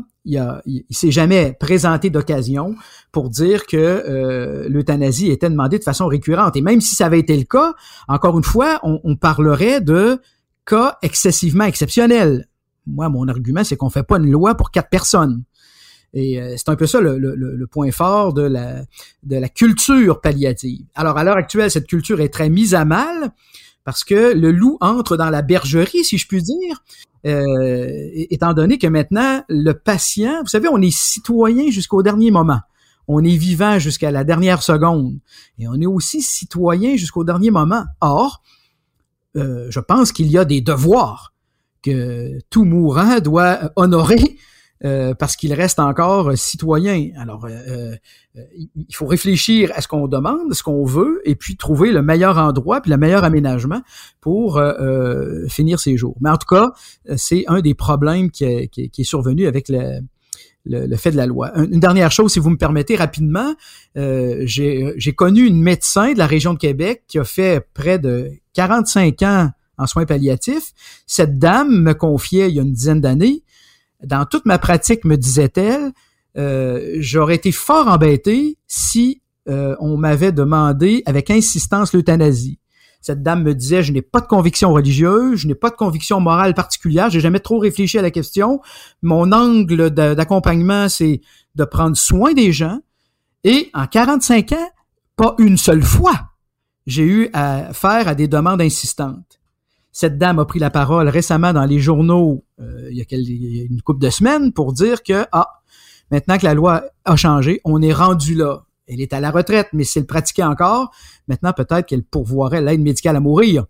il, 0.67 0.85
s'est 0.91 1.11
jamais 1.11 1.57
présenté 1.59 2.11
d'occasion 2.11 2.75
pour 3.13 3.31
dire 3.31 3.67
que 3.67 3.77
euh, 3.77 4.69
l'euthanasie 4.69 5.31
était 5.31 5.51
demandée 5.51 5.79
de 5.79 5.85
façon 5.85 6.07
récurrente. 6.07 6.57
Et 6.57 6.63
même 6.63 6.81
si 6.81 6.95
ça 6.95 7.07
avait 7.07 7.21
été 7.21 7.37
le 7.37 7.45
cas, 7.45 7.75
encore 8.09 8.37
une 8.39 8.45
fois, 8.45 8.81
on, 8.83 9.17
parlerait 9.17 9.81
de 9.81 10.21
cas 10.67 10.99
excessivement 11.03 11.65
exceptionnels. 11.65 12.47
Moi, 12.87 13.09
mon 13.09 13.29
argument, 13.29 13.65
c'est 13.65 13.77
qu'on 13.77 13.91
fait 13.91 14.03
pas 14.03 14.19
une 14.19 14.31
loi 14.31 14.55
pour 14.55 14.71
quatre 14.71 14.89
personnes. 14.89 15.43
Et 16.13 16.41
euh, 16.41 16.55
c'est 16.57 16.69
un 16.69 16.77
peu 16.77 16.87
ça 16.87 17.01
le, 17.01 17.19
le, 17.19 17.35
le, 17.37 17.67
point 17.67 17.93
fort 17.93 18.33
de 18.33 18.43
la, 18.43 18.83
de 19.23 19.37
la 19.37 19.49
culture 19.49 20.21
palliative. 20.21 20.85
Alors, 20.95 21.17
à 21.17 21.25
l'heure 21.25 21.37
actuelle, 21.37 21.71
cette 21.71 21.87
culture 21.87 22.21
est 22.21 22.31
très 22.31 22.49
mise 22.49 22.75
à 22.75 22.85
mal 22.85 23.33
parce 23.85 24.05
que 24.05 24.35
le 24.35 24.51
loup 24.51 24.77
entre 24.81 25.17
dans 25.17 25.31
la 25.31 25.43
bergerie, 25.43 26.05
si 26.05 26.19
je 26.19 26.27
puis 26.27 26.43
dire, 26.43 26.83
euh, 27.27 28.09
étant 28.15 28.55
donné 28.55 28.79
que 28.79 28.87
maintenant, 28.87 29.43
le 29.49 29.73
patient, 29.73 30.41
vous 30.43 30.49
savez, 30.49 30.69
on 30.69 30.81
est 30.81 30.95
citoyen 30.95 31.71
jusqu'au 31.71 32.03
dernier 32.03 32.31
moment. 32.31 32.61
On 33.09 33.25
est 33.25 33.37
vivant 33.37 33.79
jusqu'à 33.79 34.11
la 34.11 34.25
dernière 34.25 34.63
seconde. 34.63 35.19
Et 35.59 35.67
on 35.69 35.75
est 35.75 35.87
aussi 35.87 36.23
citoyen 36.23 36.97
jusqu'au 36.97 37.25
dernier 37.25 37.51
moment. 37.51 37.85
Or, 38.01 38.43
euh, 39.37 39.67
je 39.71 39.81
pense 39.81 40.13
qu'il 40.13 40.29
y 40.29 40.39
a 40.39 40.45
des 40.45 40.61
devoirs 40.61 41.35
que 41.83 42.39
tout 42.51 42.65
mourant 42.65 43.21
doit 43.21 43.73
honorer 43.77 44.37
euh, 44.83 45.13
parce 45.13 45.37
qu'il 45.37 45.53
reste 45.53 45.79
encore 45.79 46.33
citoyen. 46.39 47.11
Alors, 47.19 47.45
euh, 47.45 47.95
euh, 48.37 48.43
il 48.75 48.97
faut 48.97 49.05
réfléchir 49.05 49.71
à 49.75 49.83
ce 49.83 49.89
qu'on 49.89 50.09
demande, 50.09 50.55
ce 50.55 50.63
qu'on 50.63 50.87
veut, 50.87 51.21
et 51.27 51.35
puis 51.35 51.59
trouver 51.59 51.93
le 51.93 52.01
meilleur 52.01 52.39
endroit, 52.39 52.81
puis 52.81 52.91
le 52.91 52.97
meilleur 52.97 53.23
aménagement 53.23 53.83
pour 54.23 54.59
finir 55.49 55.81
ses 55.81 55.99
jours. 55.99 56.17
Mais 56.23 56.31
en 56.31 56.39
tout 56.39 56.47
cas, 56.47 56.73
c'est 57.17 57.45
un 57.49 57.61
des 57.61 57.75
problèmes 57.75 58.31
qui 58.31 58.45
est, 58.45 59.03
survenu 59.03 59.47
avec 59.47 59.69
le, 59.69 60.01
le, 60.65 60.97
fait 60.97 61.11
de 61.11 61.17
la 61.19 61.27
loi. 61.27 61.53
Une 61.59 61.81
dernière 61.81 62.11
chose, 62.11 62.33
si 62.33 62.39
vous 62.39 62.49
me 62.49 62.57
permettez 62.57 62.97
rapidement, 62.97 63.55
j'ai 63.95 65.15
connu 65.15 65.47
une 65.47 65.61
médecin 65.61 66.15
de 66.15 66.19
la 66.19 66.27
région 66.27 66.55
de 66.55 66.59
Québec 66.59 67.03
qui 67.07 67.19
a 67.19 67.25
fait 67.25 67.67
près 67.75 67.99
de 67.99 68.31
45 68.55 69.23
ans 69.25 69.51
en 69.77 69.87
soins 69.87 70.07
palliatifs. 70.07 70.73
Cette 71.07 71.39
dame 71.39 71.83
me 71.83 71.93
confiait 71.93 72.49
il 72.49 72.55
y 72.55 72.59
a 72.59 72.63
une 72.63 72.73
dizaine 72.73 73.03
d'années 73.03 73.43
dans 74.05 74.25
toute 74.25 74.47
ma 74.47 74.59
pratique, 74.59 75.05
me 75.05 75.17
disait-elle, 75.17 75.93
euh, 76.37 76.97
j'aurais 76.99 77.35
été 77.37 77.53
fort 77.53 77.89
embêté 77.89 78.59
si 78.67 79.21
euh, 79.49 79.75
on 79.81 79.97
m'avait 79.97 80.33
demandé 80.33 81.03
avec 81.07 81.31
insistance 81.31 81.93
l'euthanasie. 81.93 82.59
Cette 83.01 83.23
dame 83.23 83.43
me 83.43 83.55
disait, 83.55 83.83
je 83.83 83.93
n'ai 83.93 84.03
pas 84.03 84.21
de 84.21 84.27
conviction 84.27 84.73
religieuse, 84.73 85.41
je 85.41 85.49
n'ai 85.49 85.55
pas 85.55 85.71
de 85.71 85.75
conviction 85.77 86.21
morale 86.21 86.53
particulière, 86.55 87.09
j'ai 87.09 87.21
jamais 87.21 87.41
trop 87.41 87.59
réfléchi 87.59 87.99
à 87.99 88.03
la 88.03 88.11
question. 88.11 88.61
Mon 89.01 89.33
angle 89.33 89.91
d'accompagnement, 89.91 90.89
c'est 90.89 91.23
de 91.55 91.65
prendre 91.65 91.97
soin 91.97 92.35
des 92.35 92.53
gens. 92.53 92.79
Et 93.43 93.71
en 93.73 93.87
45 93.87 94.53
ans, 94.53 94.71
pas 95.17 95.35
une 95.39 95.57
seule 95.57 95.83
fois, 95.83 96.31
j'ai 96.87 97.05
eu 97.05 97.31
à 97.33 97.73
faire 97.73 98.07
à 98.07 98.15
des 98.15 98.29
demandes 98.29 98.61
insistantes. 98.61 99.40
Cette 99.93 100.19
dame 100.19 100.39
a 100.39 100.45
pris 100.45 100.59
la 100.59 100.71
parole 100.71 101.09
récemment 101.09 101.53
dans 101.53 101.65
les 101.65 101.81
journaux 101.81 102.45
euh, 102.61 102.89
il, 102.91 102.99
y 102.99 103.61
a 103.61 103.65
une 103.65 103.83
couple 103.83 104.01
de 104.01 104.11
semaines 104.11 104.53
pour 104.53 104.73
dire 104.73 105.03
que 105.03 105.27
ah 105.33 105.49
maintenant 106.11 106.39
que 106.39 106.45
la 106.45 106.55
loi 106.55 106.85
a 107.05 107.17
changé, 107.17 107.61
on 107.65 107.83
est 107.83 107.93
rendu 107.93 108.35
là. 108.35 108.65
Elle 108.87 109.01
est 109.01 109.13
à 109.13 109.21
la 109.21 109.31
retraite, 109.31 109.69
mais 109.73 109.85
si 109.85 110.03
pratiquait 110.05 110.43
encore, 110.43 110.91
maintenant 111.29 111.53
peut-être 111.53 111.87
qu'elle 111.87 112.03
pourvoirait 112.03 112.61
l'aide 112.61 112.81
médicale 112.81 113.17
à 113.17 113.21
mourir. 113.21 113.67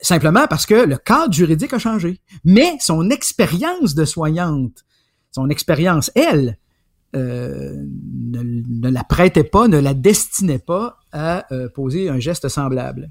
Simplement 0.00 0.46
parce 0.48 0.64
que 0.64 0.74
le 0.74 0.96
cadre 0.96 1.32
juridique 1.32 1.74
a 1.74 1.78
changé. 1.78 2.20
Mais 2.44 2.76
son 2.80 3.10
expérience 3.10 3.94
de 3.94 4.04
soignante, 4.06 4.84
son 5.30 5.50
expérience, 5.50 6.10
elle, 6.14 6.58
euh, 7.16 7.84
ne, 7.84 8.88
la 8.88 9.04
prêtait 9.04 9.44
pas, 9.44 9.68
ne 9.68 9.78
la 9.78 9.94
destinait 9.94 10.58
pas 10.58 10.98
à 11.12 11.52
euh, 11.52 11.68
poser 11.68 12.08
un 12.08 12.18
geste 12.18 12.48
semblable. 12.48 13.10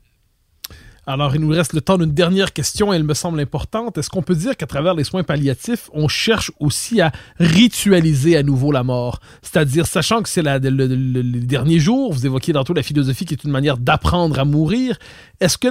Alors, 1.11 1.33
il 1.33 1.41
nous 1.41 1.49
reste 1.49 1.73
le 1.73 1.81
temps 1.81 1.97
d'une 1.97 2.11
dernière 2.11 2.53
question, 2.53 2.93
elle 2.93 3.03
me 3.03 3.15
semble 3.15 3.39
importante. 3.39 3.97
Est-ce 3.97 4.11
qu'on 4.11 4.21
peut 4.21 4.35
dire 4.35 4.55
qu'à 4.55 4.67
travers 4.67 4.93
les 4.93 5.03
soins 5.03 5.23
palliatifs, 5.23 5.89
on 5.91 6.07
cherche 6.07 6.51
aussi 6.59 7.01
à 7.01 7.11
ritualiser 7.39 8.37
à 8.37 8.43
nouveau 8.43 8.71
la 8.71 8.83
mort? 8.83 9.19
C'est-à-dire, 9.41 9.87
sachant 9.87 10.21
que 10.21 10.29
c'est 10.29 10.43
le, 10.43 10.59
le, 10.59 11.23
dernier 11.23 11.79
jour, 11.79 12.13
vous 12.13 12.27
évoquiez 12.27 12.53
tantôt 12.53 12.75
la 12.75 12.83
philosophie 12.83 13.25
qui 13.25 13.33
est 13.33 13.43
une 13.43 13.49
manière 13.49 13.77
d'apprendre 13.77 14.37
à 14.37 14.45
mourir. 14.45 14.99
Est-ce 15.39 15.57
que 15.57 15.67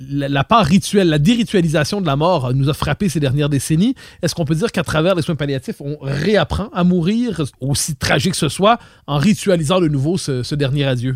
la, 0.00 0.42
part 0.42 0.66
rituelle, 0.66 1.08
la 1.08 1.20
déritualisation 1.20 2.00
de 2.00 2.06
la 2.06 2.16
mort 2.16 2.52
nous 2.52 2.68
a 2.68 2.74
frappé 2.74 3.08
ces 3.08 3.20
dernières 3.20 3.50
décennies? 3.50 3.94
Est-ce 4.22 4.34
qu'on 4.34 4.44
peut 4.44 4.56
dire 4.56 4.72
qu'à 4.72 4.82
travers 4.82 5.14
les 5.14 5.22
soins 5.22 5.36
palliatifs, 5.36 5.80
on 5.82 5.98
réapprend 6.02 6.68
à 6.72 6.82
mourir, 6.82 7.42
aussi 7.60 7.94
tragique 7.94 8.32
que 8.32 8.38
ce 8.38 8.48
soit, 8.48 8.80
en 9.06 9.18
ritualisant 9.18 9.80
de 9.80 9.86
nouveau 9.86 10.18
ce 10.18 10.54
dernier 10.56 10.84
adieu? 10.84 11.14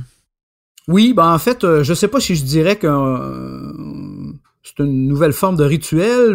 Oui, 0.88 1.12
ben 1.12 1.30
en 1.30 1.38
fait, 1.38 1.64
euh, 1.64 1.84
je 1.84 1.92
sais 1.92 2.08
pas 2.08 2.18
si 2.18 2.34
je 2.34 2.44
dirais 2.44 2.76
que 2.76 2.86
euh, 2.86 4.32
c'est 4.62 4.82
une 4.82 5.06
nouvelle 5.06 5.34
forme 5.34 5.56
de 5.56 5.64
rituel. 5.64 6.34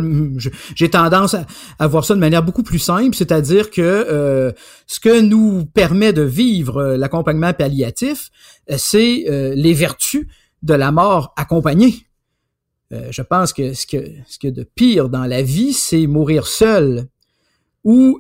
J'ai 0.75 0.89
tendance 0.91 1.35
à, 1.79 1.87
voir 1.87 2.05
ça 2.05 2.13
de 2.13 2.19
manière 2.19 2.43
beaucoup 2.43 2.61
plus 2.61 2.77
simple, 2.77 3.15
c'est-à-dire 3.15 3.71
que 3.71 3.81
euh, 3.81 4.51
ce 4.85 4.99
que 4.99 5.21
nous 5.21 5.65
permet 5.65 6.13
de 6.13 6.21
vivre 6.21 6.95
l'accompagnement 6.95 7.51
palliatif, 7.53 8.29
c'est 8.77 9.25
les 9.55 9.73
vertus 9.73 10.27
de 10.61 10.75
la 10.75 10.91
mort 10.91 11.33
accompagnée. 11.35 12.05
je 12.91 13.21
pense 13.23 13.53
que 13.53 13.73
ce 13.73 13.87
que 13.87 14.05
ce 14.27 14.37
que 14.37 14.47
de 14.47 14.63
pire 14.63 15.09
dans 15.09 15.25
la 15.25 15.41
vie, 15.41 15.73
c'est 15.73 16.07
mourir 16.07 16.47
seul. 16.47 17.07
Ou 17.83 18.19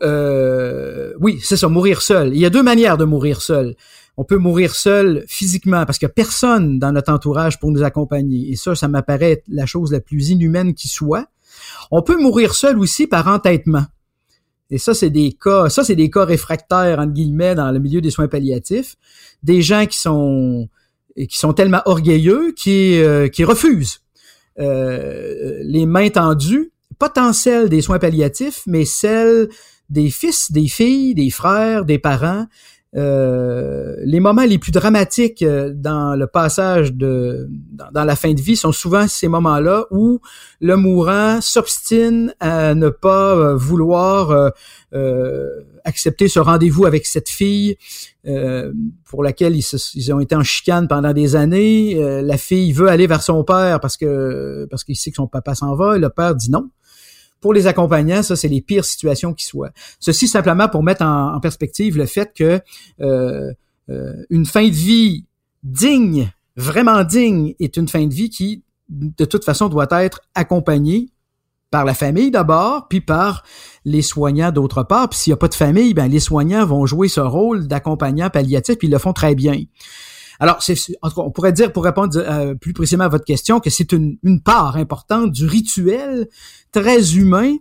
oui, 1.19 1.39
c'est 1.41 1.57
ça, 1.57 1.69
mourir 1.69 2.01
seul. 2.01 2.33
Il 2.33 2.39
y 2.39 2.45
a 2.45 2.49
deux 2.49 2.63
manières 2.63 2.97
de 2.97 3.05
mourir 3.05 3.41
seul 3.41 3.75
on 4.17 4.23
peut 4.23 4.37
mourir 4.37 4.75
seul 4.75 5.23
physiquement 5.27 5.85
parce 5.85 5.97
qu'il 5.97 6.05
n'y 6.07 6.11
a 6.11 6.13
personne 6.13 6.79
dans 6.79 6.91
notre 6.91 7.11
entourage 7.11 7.59
pour 7.59 7.71
nous 7.71 7.83
accompagner. 7.83 8.51
Et 8.51 8.55
ça, 8.55 8.75
ça 8.75 8.87
m'apparaît 8.87 9.43
la 9.47 9.65
chose 9.65 9.91
la 9.91 9.99
plus 9.99 10.29
inhumaine 10.29 10.73
qui 10.73 10.87
soit. 10.87 11.27
On 11.91 12.01
peut 12.01 12.21
mourir 12.21 12.53
seul 12.53 12.77
aussi 12.79 13.07
par 13.07 13.27
entêtement. 13.27 13.85
Et 14.69 14.77
ça, 14.77 14.93
c'est 14.93 15.09
des 15.09 15.33
cas, 15.33 15.69
ça, 15.69 15.83
c'est 15.83 15.95
des 15.95 16.09
cas 16.09 16.25
réfractaires, 16.25 16.99
entre 16.99 17.13
guillemets, 17.13 17.55
dans 17.55 17.71
le 17.71 17.79
milieu 17.79 18.01
des 18.01 18.11
soins 18.11 18.27
palliatifs. 18.27 18.95
Des 19.43 19.61
gens 19.61 19.85
qui 19.85 19.99
sont, 19.99 20.67
qui 21.15 21.37
sont 21.37 21.53
tellement 21.53 21.81
orgueilleux 21.85 22.53
qui, 22.55 22.99
euh, 23.01 23.27
qui 23.27 23.43
refusent 23.43 23.99
euh, 24.59 25.59
les 25.63 25.85
mains 25.85 26.09
tendues, 26.09 26.71
pas 26.99 27.09
tant 27.09 27.33
celles 27.33 27.69
des 27.69 27.81
soins 27.81 27.99
palliatifs, 27.99 28.63
mais 28.67 28.85
celles 28.85 29.49
des 29.89 30.09
fils, 30.09 30.51
des 30.51 30.67
filles, 30.67 31.13
des 31.15 31.29
frères, 31.29 31.85
des 31.85 31.99
parents, 31.99 32.47
euh, 32.95 33.95
les 34.03 34.19
moments 34.19 34.43
les 34.43 34.59
plus 34.59 34.71
dramatiques 34.71 35.41
euh, 35.41 35.71
dans 35.73 36.15
le 36.15 36.27
passage 36.27 36.93
de 36.93 37.49
dans, 37.71 38.03
la 38.03 38.15
fin 38.15 38.33
de 38.33 38.41
vie 38.41 38.55
sont 38.55 38.71
souvent 38.71 39.07
ces 39.07 39.27
moments-là 39.27 39.85
où 39.89 40.19
le 40.61 40.75
mourant 40.75 41.41
s'obstine 41.41 42.35
à 42.39 42.75
ne 42.75 42.89
pas 42.89 43.35
euh, 43.35 43.55
vouloir 43.55 44.51
accepter 45.85 46.27
ce 46.27 46.39
rendez-vous 46.39 46.85
avec 46.85 47.07
cette 47.07 47.29
fille 47.29 47.77
pour 49.05 49.23
laquelle 49.23 49.55
ils, 49.55 49.65
ils, 49.95 50.13
ont 50.13 50.19
été 50.19 50.35
en 50.35 50.43
chicane 50.43 50.87
pendant 50.87 51.13
des 51.13 51.35
années. 51.35 51.95
la 52.21 52.37
fille 52.37 52.71
veut 52.73 52.89
aller 52.89 53.07
vers 53.07 53.23
son 53.23 53.43
père 53.43 53.79
parce 53.79 53.97
que 53.97 54.67
parce 54.69 54.83
qu'il 54.83 54.95
sait 54.95 55.09
que 55.09 55.15
son 55.15 55.27
papa 55.27 55.55
s'en 55.55 55.73
va. 55.73 55.95
Et 55.95 55.99
le 55.99 56.09
père 56.09 56.35
dit 56.35 56.51
non 56.51 56.69
pour 57.43 57.53
les 57.53 57.67
accompagnants, 57.67 58.23
ça, 58.23 58.37
c'est 58.37 58.47
les 58.47 58.61
pires 58.61 58.85
situations 58.85 59.33
qui 59.33 59.45
soient. 59.45 59.71
Ceci 59.99 60.29
simplement 60.29 60.69
pour 60.69 60.81
mettre 60.81 61.03
en, 61.03 61.37
perspective 61.41 61.97
le 61.97 62.05
fait 62.05 62.31
que 62.33 62.61
euh, 63.01 63.51
euh, 63.89 64.13
une 64.29 64.45
fin 64.45 64.65
de 64.65 64.73
vie 64.73 65.25
digne, 65.61 66.31
vraiment 66.55 67.03
digne, 67.03 67.53
est 67.59 67.75
une 67.75 67.89
fin 67.89 68.07
de 68.07 68.13
vie 68.13 68.29
qui, 68.29 68.63
de 68.87 69.25
toute 69.25 69.43
façon, 69.43 69.67
doit 69.67 69.87
être 69.91 70.21
accompagnée 70.35 71.09
par 71.69 71.83
la 71.83 71.93
famille 71.93 72.31
d'abord, 72.31 72.87
puis 72.87 73.01
par 73.01 73.43
les 73.83 74.01
soignants 74.01 74.53
d'autre 74.53 74.83
part. 74.83 75.09
Puis 75.09 75.19
s'il 75.19 75.31
n'y 75.31 75.35
a 75.35 75.37
pas 75.37 75.49
de 75.49 75.53
famille, 75.53 75.93
ben 75.93 76.07
les 76.07 76.21
soignants 76.21 76.65
vont 76.65 76.85
jouer 76.85 77.09
ce 77.09 77.19
rôle 77.19 77.67
d'accompagnant 77.67 78.29
palliatif, 78.29 78.77
puis 78.77 78.87
ils 78.87 78.91
le 78.91 78.99
font 78.99 79.11
très 79.11 79.35
bien. 79.35 79.59
Alors, 80.43 80.61
c'est, 80.61 80.75
on 81.01 81.31
pourrait 81.31 81.53
dire, 81.53 81.71
pour 81.71 81.85
répondre 81.85 82.17
euh, 82.17 82.53
plus 82.53 82.73
précisément 82.73 83.05
à 83.05 83.07
votre 83.07 83.23
question, 83.23 83.61
que 83.61 83.69
c'est 83.69 83.93
une, 83.93 84.17
part 84.43 84.75
importante 84.75 85.31
du 85.31 85.45
rituel 85.45 86.27
très 86.73 87.15
humain 87.15 87.55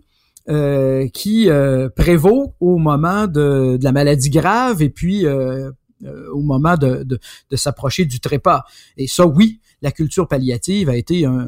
euh, 0.49 1.07
qui 1.07 1.49
euh, 1.49 1.87
prévaut 1.87 2.55
au 2.59 2.77
moment 2.77 3.27
de, 3.27 3.79
la 3.81 3.93
maladie 3.93 4.29
grave 4.29 4.81
et 4.81 4.89
puis 4.89 5.25
au 5.25 6.41
moment 6.41 6.75
de, 6.75 7.05
de 7.05 7.55
s'approcher 7.55 8.03
du 8.03 8.19
trépas. 8.19 8.65
Et 8.97 9.07
ça, 9.07 9.25
oui, 9.25 9.61
la 9.81 9.93
culture 9.93 10.27
palliative 10.27 10.89
a 10.89 10.97
été 10.97 11.25
un, 11.25 11.47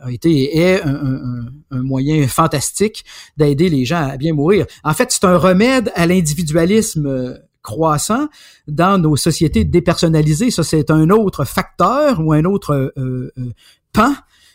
a 0.00 0.10
été 0.10 0.30
et 0.30 0.58
est 0.58 0.82
un, 0.82 1.46
moyen 1.70 2.26
fantastique 2.26 3.04
d'aider 3.36 3.68
les 3.68 3.84
gens 3.84 4.08
à 4.08 4.16
bien 4.16 4.34
mourir. 4.34 4.66
En 4.84 4.92
fait, 4.92 5.10
c'est 5.10 5.24
un 5.24 5.36
remède 5.36 5.92
à 5.94 6.06
l'individualisme 6.06 7.06
euh, 7.06 7.38
croissant 7.62 8.28
dans 8.68 8.98
nos 8.98 9.16
sociétés 9.16 9.64
dépersonnalisées. 9.64 10.50
Ça, 10.50 10.62
c'est 10.62 10.90
un 10.90 11.10
autre 11.10 11.44
facteur 11.44 12.20
ou 12.20 12.32
un 12.32 12.44
autre 12.44 12.72
euh, 12.72 13.32
euh, 13.38 13.52
pan 13.92 14.14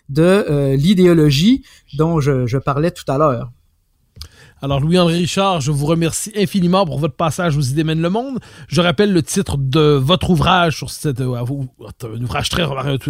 de 0.10 0.76
l'idéologie 0.76 1.66
dont 1.98 2.20
je 2.20 2.58
parlais 2.60 2.92
tout 2.92 3.06
à 3.08 3.18
l'heure. 3.18 3.50
Alors, 4.62 4.80
Louis-André 4.80 5.18
Richard, 5.18 5.60
je 5.60 5.72
vous 5.72 5.86
remercie 5.86 6.32
infiniment 6.36 6.86
pour 6.86 6.98
votre 6.98 7.16
passage 7.16 7.58
aux 7.58 7.62
idées 7.62 7.84
mènent 7.84 8.02
le 8.02 8.10
monde. 8.10 8.40
Je 8.68 8.82
rappelle 8.82 9.12
le 9.12 9.22
titre 9.22 9.58
de 9.58 10.00
votre 10.02 10.30
ouvrage 10.30 10.78
sur 10.78 10.90
cette, 10.90 11.20
euh, 11.20 11.36
un 11.36 12.24
ouvrage 12.24 12.50
très 12.50 12.64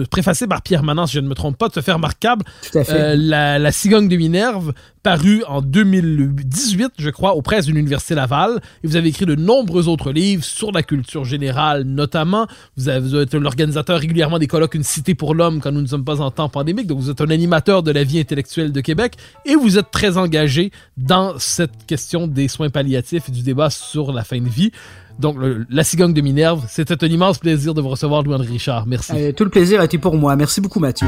préfacé 0.10 0.48
par 0.48 0.64
Pierre 0.64 0.84
Manan, 0.84 1.06
si 1.06 1.14
je 1.14 1.20
ne 1.20 1.28
me 1.28 1.36
trompe 1.36 1.58
pas, 1.58 1.70
de 1.70 1.74
se 1.74 1.82
faire 1.82 1.96
remarquable. 1.96 2.44
Tout 2.70 2.80
à 2.80 2.84
fait. 2.84 2.94
Euh, 2.94 3.16
la, 3.16 3.60
la 3.60 3.72
cigogne 3.72 4.10
de 4.10 4.16
Minerve, 4.18 4.74
paru 5.06 5.44
en 5.48 5.62
2018, 5.62 6.94
je 6.98 7.12
crois, 7.12 7.36
aux 7.36 7.44
presses 7.44 7.68
de 7.68 7.72
l'Université 7.72 8.16
Laval. 8.16 8.60
Et 8.84 8.88
vous 8.88 8.96
avez 8.96 9.10
écrit 9.10 9.28
de 9.28 9.36
nombreux 9.36 9.88
autres 9.88 10.12
livres 10.12 10.44
sur 10.44 10.72
la 10.72 10.82
culture 10.82 11.26
générale, 11.26 11.84
notamment. 11.84 12.48
Vous, 12.76 12.90
avez, 12.90 13.22
êtes 13.22 13.36
l'organisateur 13.36 14.00
régulièrement 14.00 14.40
des 14.40 14.48
colloques 14.48 14.74
Une 14.74 14.82
cité 14.82 15.14
pour 15.14 15.36
l'homme 15.36 15.62
quand 15.62 15.72
nous 15.72 15.84
ne 15.84 15.86
sommes 15.86 16.06
pas 16.06 16.22
en 16.22 16.32
temps 16.32 16.50
pandémique. 16.50 16.88
Donc, 16.88 16.98
vous 16.98 17.12
êtes 17.12 17.22
un 17.22 17.30
animateur 17.30 17.84
de 17.84 17.92
la 17.92 18.04
vie 18.04 18.20
intellectuelle 18.20 18.72
de 18.72 18.82
Québec 18.82 19.14
et 19.46 19.54
vous 19.54 19.78
êtes 19.78 19.92
très 19.92 20.18
engagé 20.18 20.72
dans 20.98 21.38
cette 21.38 21.86
question 21.86 22.26
des 22.26 22.48
soins 22.48 22.72
palliatifs 22.72 23.30
et 23.30 23.32
du 23.32 23.44
débat 23.44 23.70
sur 23.70 24.12
la 24.12 24.24
fin 24.24 24.42
de 24.42 24.50
vie. 24.50 24.72
Donc, 25.20 25.38
la 25.70 25.84
cigogne 25.84 26.16
de 26.16 26.22
Minerve, 26.22 26.66
c'était 26.68 27.04
un 27.04 27.08
immense 27.08 27.38
plaisir 27.38 27.76
de 27.76 27.82
vous 27.82 27.90
recevoir, 27.90 28.24
Louis-André 28.24 28.48
Richard. 28.48 28.88
Merci. 28.88 29.14
Euh, 29.16 29.32
tout 29.34 29.44
le 29.44 29.52
plaisir 29.52 29.82
a 29.82 29.86
été 29.86 30.00
pour 30.00 30.16
moi. 30.18 30.36
Merci 30.36 30.62
beaucoup, 30.62 30.80
Mathieu. 30.80 31.08